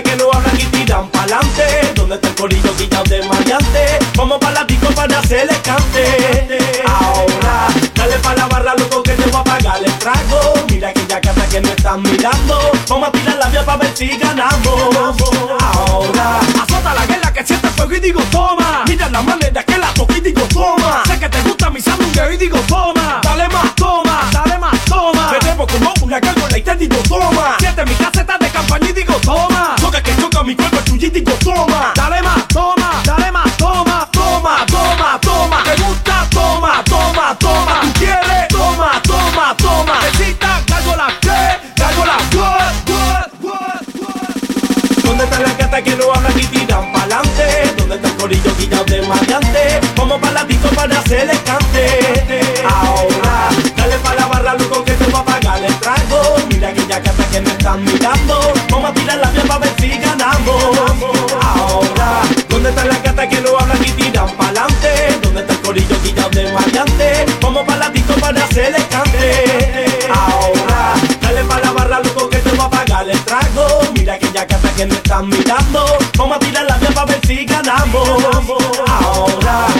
[0.04, 1.94] que no hablan y tiran pa'lante?
[1.96, 4.00] ¿Dónde está el corillo guillado de maleante?
[4.16, 6.60] Vamos pa' la disco para hacerle cante.
[6.86, 10.54] Ahora, dale pa' la barra, loco, que te voy a pagar el trago.
[10.70, 12.72] Mira aquella gata que no están mirando.
[12.90, 15.16] Vamos a tirar la vía para ver si ganamos.
[15.62, 18.84] Ahora, azota la guerra que siente fuego y digo toma.
[18.88, 21.04] Mira la manera que la toco y digo toma.
[21.08, 23.22] Sé que te gusta mi sandungueo y digo toma.
[23.24, 25.32] Dale más, toma, dale más, toma.
[25.32, 27.56] Me debo como una gárgola y te digo toma.
[27.60, 29.75] Siente mi caseta de campaña y digo toma.
[30.46, 31.92] Que mi cuerpo tuyo y digo toma.
[31.96, 35.64] Dale más, toma, dale más, toma, toma, toma, toma.
[35.64, 36.28] ¿Te gusta?
[36.30, 37.82] Toma, toma, toma.
[37.82, 38.48] ¿Tú quieres?
[38.50, 40.00] Toma, toma, toma.
[40.02, 41.72] Necesita gárgola, ¿qué?
[41.76, 45.04] Gárgola, what, what, what, what.
[45.04, 47.74] ¿Dónde están las gatas que no hablan y tiran pa'lante?
[47.78, 49.80] ¿Dónde está el corillo guillado de maleante?
[49.98, 52.64] Vamos pa' la disco para hacerle cante.
[52.70, 56.38] Ahora, dale pa' la barra, loco, que te voy a pagar el trago.
[56.50, 58.45] Mira aquella gata que me están mirando.
[62.66, 65.20] ¿Dónde están las gatas que no hablan y tiran pa'lante?
[65.22, 67.26] ¿Dónde está el corillo guillado de maleante?
[67.40, 72.58] Vamos pa' la disco para hacerle cante Ahora, dale pa' la barra, loco, que te
[72.58, 75.86] va a pagar el trago Mira aquella gata que me están mirando
[76.18, 78.10] Vamos a tirar la pa' ver si ganamos
[78.88, 79.75] Ahora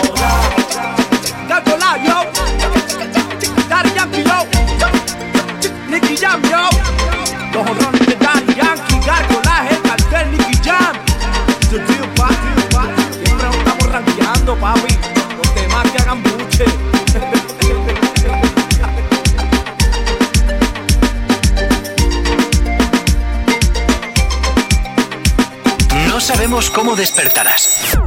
[26.86, 27.98] cómo despertarás,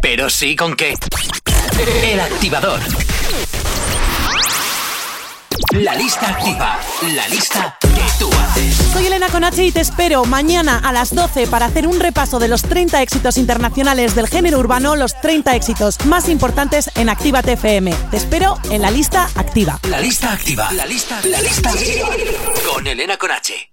[0.00, 0.94] pero sí con qué.
[2.04, 2.78] El activador.
[5.72, 6.78] La lista activa.
[7.16, 7.88] La lista que
[8.20, 8.76] tú haces.
[8.92, 12.46] Soy Elena Conache y te espero mañana a las 12 para hacer un repaso de
[12.46, 17.92] los 30 éxitos internacionales del género urbano, los 30 éxitos más importantes en Actívate FM.
[18.12, 19.80] Te espero en la lista activa.
[19.88, 20.70] La lista activa.
[20.74, 22.08] La lista, la lista activa.
[22.72, 23.72] Con Elena Conache.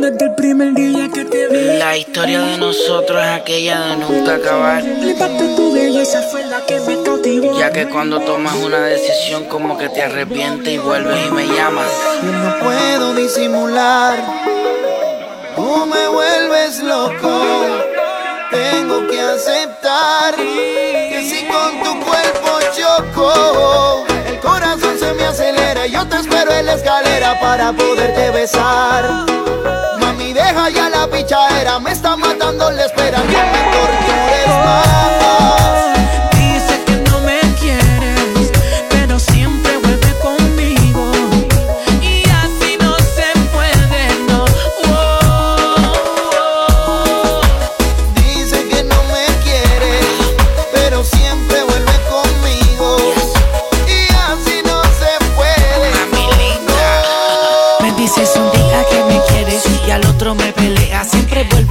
[0.00, 1.78] Desde el primer día que te vi.
[1.78, 4.82] La historia de nosotros es aquella de nunca acabar.
[4.82, 7.58] Tu belleza fue la que me cautivó.
[7.58, 11.90] Ya que cuando tomas una decisión como que te arrepientes y vuelves y me llamas.
[12.22, 14.18] Yo no puedo disimular,
[15.54, 17.44] tú me vuelves loco.
[18.50, 25.86] Tengo que aceptar que si con tu cuerpo choco, el corazón se me acelera.
[25.86, 29.39] Y yo te espero en la escalera para poderte besar.
[30.00, 35.19] Mami, deja ya la pichadera, me está matando la espera, no me tortures más.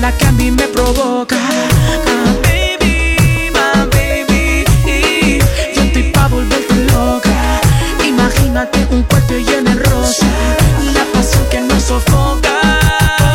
[0.00, 1.36] La que a mí me provoca.
[1.36, 5.38] Ah, baby, my baby.
[5.74, 7.60] Yo estoy pa' volverte loca.
[8.06, 10.26] Imagínate un cuarto lleno de rosa.
[10.94, 12.48] La pasión que nos sofoca.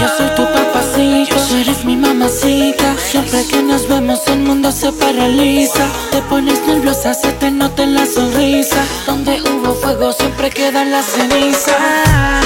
[0.01, 2.95] Yo soy tu papacito, tú eres mi mamacita.
[3.11, 5.85] Siempre que nos vemos el mundo se paraliza.
[6.09, 8.83] Te pones nerviosa, se te nota en la sonrisa.
[9.05, 12.44] Donde hubo fuego siempre quedan las cenizas.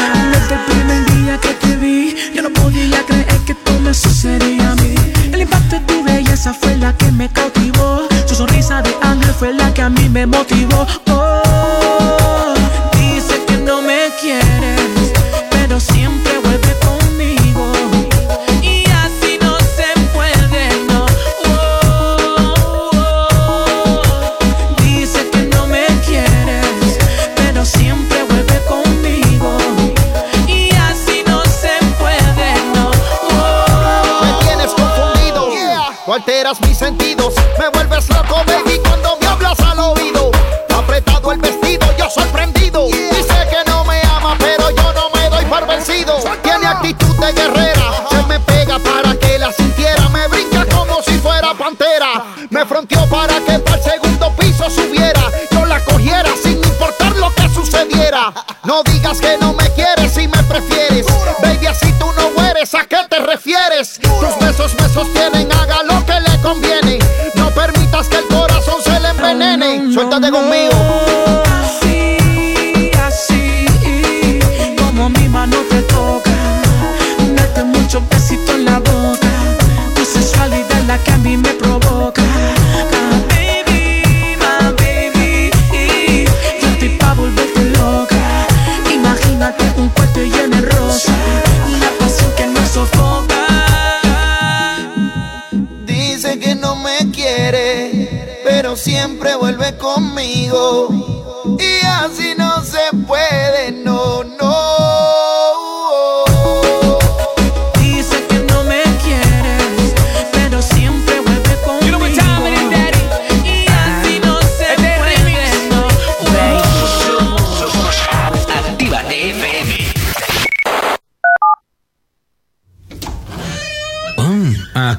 [6.53, 7.30] Fue la que me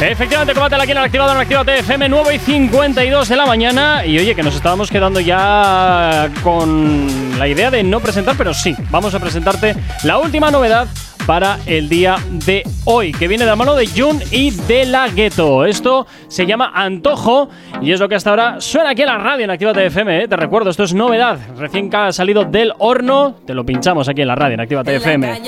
[0.00, 4.04] Efectivamente, combátela aquí en el activador en Actívate FM 9 y 52 de la mañana.
[4.04, 8.76] Y oye, que nos estábamos quedando ya con la idea de no presentar, pero sí,
[8.90, 9.74] vamos a presentarte
[10.04, 10.86] la última novedad
[11.26, 15.08] para el día de hoy, que viene de la mano de Jun y de la
[15.08, 15.64] Gueto.
[15.64, 17.48] Esto se llama Antojo
[17.80, 20.22] y es lo que hasta ahora suena aquí en la radio en Actívate FM.
[20.22, 20.28] ¿eh?
[20.28, 24.28] Te recuerdo, esto es novedad, recién ha salido del horno, te lo pinchamos aquí en
[24.28, 25.40] la radio en la FM.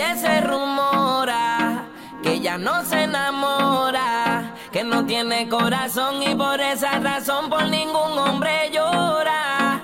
[2.23, 3.58] que ya no se enamora,
[4.73, 9.81] que no tiene corazón y por esa razón por ningún hombre llora.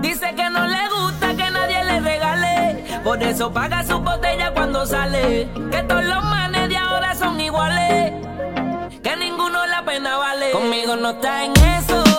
[0.00, 4.86] Dice que no le gusta que nadie le regale, por eso paga su botella cuando
[4.86, 5.48] sale.
[5.70, 8.12] Que todos los manes de ahora son iguales,
[9.02, 10.50] que ninguno la pena vale.
[10.50, 12.11] Conmigo no está en eso.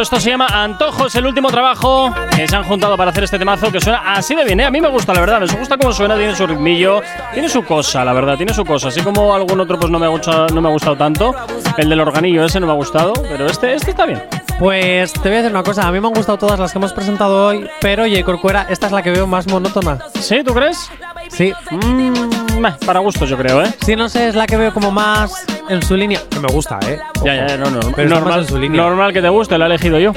[0.00, 3.38] Esto se llama Antojo, es el último trabajo que se han juntado para hacer este
[3.38, 4.58] temazo que suena así de bien.
[4.60, 4.64] ¿eh?
[4.64, 5.40] A mí me gusta, la verdad.
[5.40, 7.02] Me gusta cómo suena, tiene su ritmillo,
[7.32, 8.88] tiene su cosa, la verdad, tiene su cosa.
[8.88, 11.34] Así como algún otro pues no me ha gustado, no me ha gustado tanto.
[11.76, 14.22] El del organillo ese no me ha gustado, pero este, este está bien.
[14.58, 16.78] Pues te voy a decir una cosa, a mí me han gustado todas las que
[16.78, 19.98] hemos presentado hoy, pero oye, Corcuera, esta es la que veo más monótona.
[20.20, 20.42] ¿Sí?
[20.44, 20.90] ¿Tú crees?
[21.28, 21.52] Sí.
[21.70, 23.70] Mm, meh, para gustos, yo creo, ¿eh?
[23.84, 25.32] Sí, no sé, es la que veo como más
[25.68, 26.20] en su línea.
[26.34, 26.98] No me gusta, ¿eh?
[27.24, 27.80] Ya, ya, no, no.
[27.80, 28.80] Pero está más normal, en su línea.
[28.82, 30.12] normal que te guste, la he elegido yo.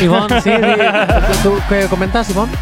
[0.00, 0.56] Ivonne, sí, di-
[1.42, 2.52] ¿tú qué comentas, Ivonne?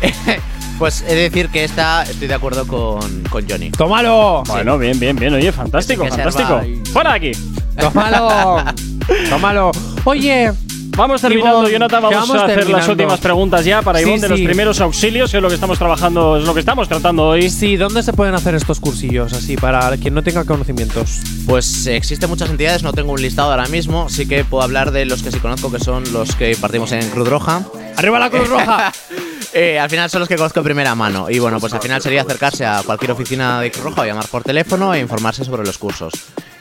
[0.78, 3.70] Pues he de decir que esta estoy de acuerdo con, con Johnny.
[3.70, 4.42] ¡Tómalo!
[4.48, 5.32] Bueno, bien, bien, bien.
[5.32, 6.60] Oye, fantástico, Que se fantástico.
[6.64, 7.32] y- ¡Fuera de aquí!
[7.78, 8.56] ¡Tómalo!
[9.30, 9.70] ¡Tómalo!
[10.02, 10.52] Oye,
[10.96, 12.02] Vamos terminando, Jonathan.
[12.02, 15.30] Vamos, vamos a hacer las últimas preguntas ya para Sí, Ivonne de los primeros auxilios,
[15.30, 17.50] que es lo que estamos trabajando, es lo que estamos tratando hoy.
[17.50, 21.20] sí, ¿dónde se pueden hacer estos cursillos así para quien no tenga conocimientos?
[21.46, 25.04] Pues existen muchas entidades, no tengo un listado ahora mismo, sí que puedo hablar de
[25.04, 27.62] los que sí conozco, que son los que partimos en Cruz Roja.
[27.96, 28.92] ¡Arriba la Cruz Roja!
[29.56, 31.30] Eh, al final son los que conozco de primera mano.
[31.30, 34.26] Y bueno, pues al final sería acercarse a cualquier oficina de Cruz Roja o llamar
[34.26, 36.12] por teléfono e informarse sobre los cursos.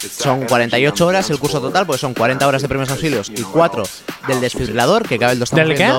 [0.09, 3.83] Son 48 horas el curso total, pues son 40 horas de primeros auxilios y 4
[4.27, 5.91] del desfibrilador, que cabe el 2 ¿Del qué?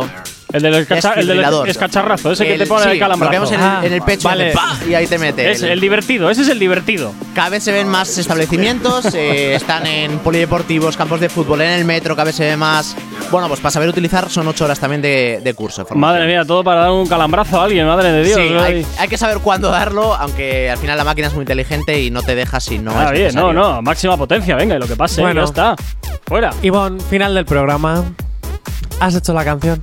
[0.54, 3.32] El del, cacha- el del escacharrazo, ese que te pone sí, el calambrazo.
[3.32, 4.54] Lo vemos en, Ah, el, en el pecho vale.
[4.88, 5.50] y ahí te mete.
[5.50, 7.12] Es el divertido, ese es el divertido.
[7.34, 11.84] Cada vez se ven más establecimientos, eh, están en polideportivos, campos de fútbol, en el
[11.84, 12.96] metro, cada vez se ve más.
[13.30, 15.84] Bueno, pues para saber utilizar son 8 horas también de, de curso.
[15.84, 15.94] de.
[15.94, 18.38] Madre mía, todo para dar un calambrazo a alguien, madre de Dios.
[18.40, 22.00] Sí, hay, hay que saber cuándo darlo, aunque al final la máquina es muy inteligente
[22.00, 24.78] y no te deja si no Ah, es bien, no, no, máxima potencia, venga, y
[24.78, 25.40] lo que pase, Bueno.
[25.40, 25.76] ya está.
[26.26, 26.52] Fuera.
[26.62, 28.04] Ivonne, final del programa.
[29.00, 29.82] ¿Has hecho la canción?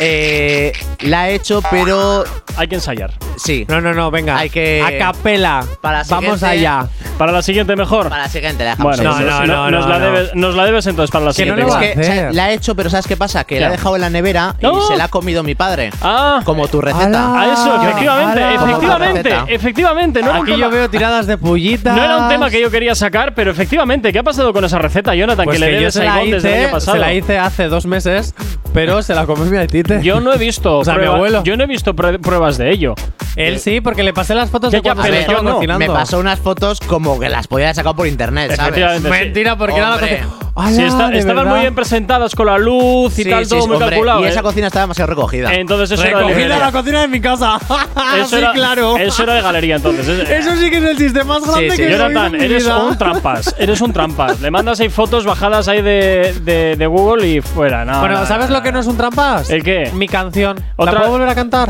[0.00, 2.24] Eh, la he hecho, pero
[2.58, 3.12] Hay que ensayar.
[3.36, 3.64] sí.
[3.68, 4.36] No, no, no, venga.
[4.38, 5.64] Hay que- A capela.
[5.80, 6.86] Para la Vamos siguiente- allá.
[7.18, 8.08] Para la siguiente mejor.
[8.10, 8.96] Para la siguiente la dejamos.
[8.96, 9.24] Bueno, ahí.
[9.24, 11.62] nos, no- nos la debes, nos la debes entonces para la Que no siguiente.
[11.62, 12.00] lo va a igual.
[12.06, 12.34] hacer.
[12.34, 13.44] la he hecho, pero ¿sabes qué pasa?
[13.44, 13.76] Que la he ¿Qué?
[13.76, 14.78] dejado en la nevera No.
[14.78, 15.90] y se la ha comido mi padre.
[16.02, 16.40] Ah.
[16.44, 17.40] Como tu receta.
[17.40, 18.56] A eso, efectivamente, Ala.
[18.58, 19.44] Como efectivamente, receta.
[19.48, 20.20] efectivamente.
[20.22, 21.96] No era, un Aquí tema, yo veo tiradas de pullitas.
[21.96, 24.78] no era un tema que yo quería sacar, pero efectivamente, ¿qué ha pasado con esa
[24.78, 25.44] receta, Jonathan?
[25.44, 26.96] Pues que le que yo debes se a la, Ivonne desde el año hice, pasado.
[26.96, 28.34] se la hice hace dos meses,
[28.74, 29.56] pero se la comió mi
[30.02, 31.42] Yo no he visto, O sea, mi abuelo.
[31.44, 32.94] yo no he visto prue- pruebas de ello.
[33.36, 35.42] Él sí, porque le pasé las fotos Ya, de ya, cuando pero se yo estaba
[35.48, 35.54] no.
[35.56, 35.78] cocinando.
[35.78, 38.60] Me pasó unas fotos como que las podía haber sacado por internet, ¿sabes?
[38.78, 39.24] Efectivamente, sí.
[39.24, 40.18] Mentira, porque era la Hombre.
[40.18, 40.45] cocina.
[40.70, 43.74] Sí, está- estaban muy bien presentadas con la luz y Sí, tal, sí, todo muy
[43.76, 44.20] hombre, calculado.
[44.22, 44.28] Y ¿eh?
[44.28, 45.52] esa cocina estaba demasiado recogida.
[45.54, 47.58] Entonces eso era de la cocina de mi casa.
[48.20, 48.96] Eso era, claro.
[48.96, 50.08] Eso era de galería entonces.
[50.08, 53.54] Es- Eso sí que es el chiste más grande que he Jonathan, eres un trampas.
[53.58, 54.40] Eres un trampas.
[54.40, 57.84] Le mandas ahí fotos bajadas ahí de, de, de Google y fuera.
[57.84, 59.50] No, Bueno, no, ¿sabes lo que no es un trampas?
[59.50, 59.90] ¿El qué?
[59.94, 60.58] Mi canción.
[60.76, 61.68] Otra- ¿La puedo volver a cantar?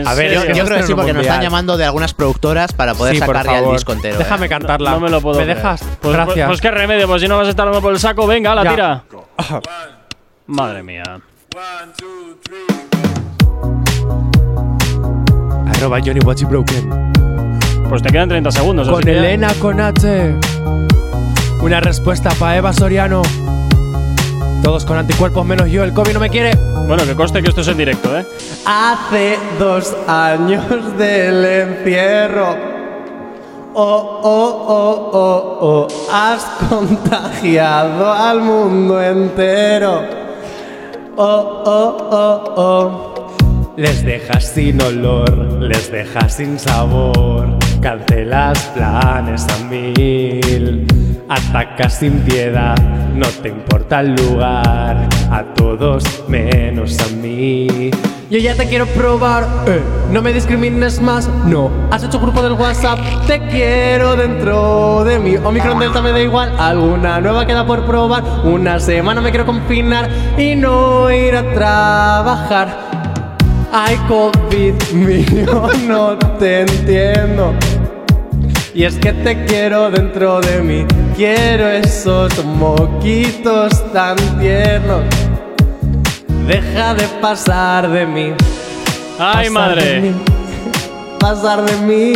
[0.00, 0.56] ¿En A ver, yo, serio?
[0.56, 3.28] yo creo que sí, porque nos están llamando de algunas productoras para poder Sí, por
[3.36, 3.74] sacar ya el favor.
[3.76, 4.18] disco entero.
[4.18, 4.48] Déjame ¿eh?
[4.48, 4.90] cantarla.
[4.92, 5.58] No me lo puedo ¿Me creer.
[5.58, 5.82] dejas?
[6.00, 6.34] Pues, Gracias.
[6.34, 8.54] Pues, pues qué remedio, pues si no vas a estar dando por el saco, venga,
[8.54, 8.70] la Ya.
[8.70, 9.04] tira.
[10.46, 11.02] Madre mía.
[15.76, 17.12] Arroba Johnny Watchy Broken.
[17.88, 18.86] Pues te quedan 30 segundos.
[18.88, 20.34] así Con que ya- Elena con H.
[21.60, 23.22] Una respuesta para Eva Soriano.
[24.62, 25.82] Todos con anticuerpos menos yo.
[25.82, 26.56] El COVID no me quiere.
[26.86, 28.24] Bueno, que conste que esto es en directo, ¿eh?
[28.64, 30.64] Hace dos años
[30.96, 32.56] del encierro.
[33.74, 35.88] Oh, oh, oh, oh, oh.
[36.12, 40.02] Has contagiado al mundo entero.
[41.16, 43.12] Oh, oh, oh, oh.
[43.76, 47.48] Les dejas sin olor, les dejas sin sabor.
[47.80, 50.86] Cancelas planes a mil.
[51.34, 52.76] Atacas sin piedad,
[53.14, 55.08] no te importa el lugar.
[55.30, 57.90] A todos menos a mí.
[58.28, 59.80] Yo ya te quiero probar, eh,
[60.10, 61.70] no me discrimines más, no.
[61.90, 65.36] Has hecho grupo del WhatsApp, te quiero dentro de mí.
[65.36, 68.22] Omicron Delta me da igual, alguna nueva queda por probar.
[68.44, 72.68] Una semana me quiero confinar y no ir a trabajar.
[73.72, 77.54] Ay, COVID mío, no te entiendo.
[78.74, 80.86] Y es que te quiero dentro de mí.
[81.16, 85.02] Quiero esos moquitos tan tiernos.
[86.46, 88.32] Deja de pasar de mí.
[89.18, 89.84] Ay, Pasar madre.
[89.84, 90.14] de mí.
[91.20, 92.12] Pasar de mí.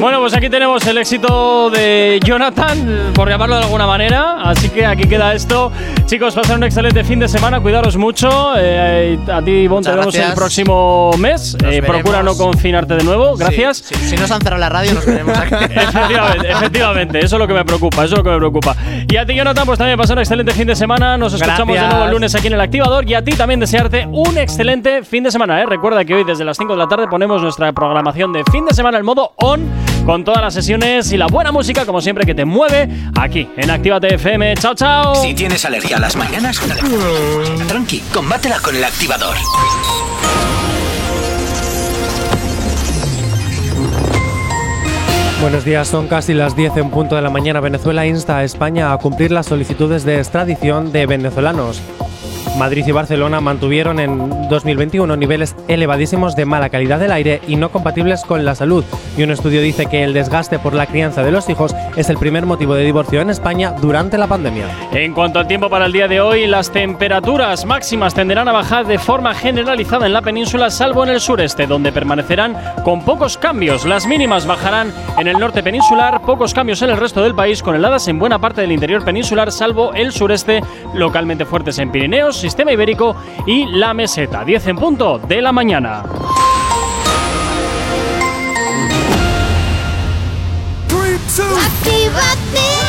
[0.00, 4.36] Bueno, pues aquí tenemos el éxito de Jonathan, por llamarlo de alguna manera.
[4.44, 5.72] Así que aquí queda esto.
[6.06, 7.58] Chicos, pasar un excelente fin de semana.
[7.60, 8.52] Cuidaros mucho.
[8.56, 11.56] Eh, a ti, Bon, te vemos el próximo mes.
[11.60, 13.36] Nos Eh, procura no confinarte de nuevo.
[13.36, 13.78] Gracias.
[13.78, 14.10] Sí, sí.
[14.10, 15.54] Si no se han cerrado la radio, nos veremos aquí.
[15.74, 18.76] Efectivamente, efectivamente, eso es lo que me preocupa, eso es lo que me preocupa.
[19.10, 21.16] Y a ti, Jonathan, pues también pasar un excelente fin de semana.
[21.16, 21.90] Nos escuchamos de Gracias.
[21.92, 23.08] nuevo el lunes aquí en el Activador.
[23.08, 25.60] Y a ti también desearte un excelente fin de semana.
[25.60, 25.66] ¿eh?
[25.66, 28.74] Recuerda que hoy desde las 5 de la tarde ponemos nuestra programación de fin de
[28.74, 32.34] semana en modo on con todas las sesiones y la buena música, como siempre, que
[32.34, 34.54] te mueve aquí en Actívate FM.
[34.54, 35.14] Chao, chao.
[35.16, 36.58] Si tienes alergia a las mañanas,
[37.68, 39.36] tranqui, combátela con el activador.
[45.42, 47.60] Buenos días, son casi las 10 en punto de la mañana.
[47.60, 51.82] Venezuela insta a España a cumplir las solicitudes de extradición de venezolanos.
[52.56, 57.70] Madrid y Barcelona mantuvieron en 2021 niveles elevadísimos de mala calidad del aire y no
[57.70, 58.84] compatibles con la salud.
[59.16, 62.18] Y un estudio dice que el desgaste por la crianza de los hijos es el
[62.18, 64.66] primer motivo de divorcio en España durante la pandemia.
[64.92, 68.86] En cuanto al tiempo para el día de hoy, las temperaturas máximas tenderán a bajar
[68.86, 73.84] de forma generalizada en la península, salvo en el sureste, donde permanecerán con pocos cambios.
[73.84, 77.74] Las mínimas bajarán en el norte peninsular, pocos cambios en el resto del país, con
[77.74, 80.62] heladas en buena parte del interior peninsular, salvo el sureste,
[80.94, 83.16] localmente fuertes en Pirineos, Sistema Ibérico
[83.46, 84.44] y la Meseta.
[84.44, 86.02] 10 en punto de la mañana.
[91.38, 92.87] Actívate.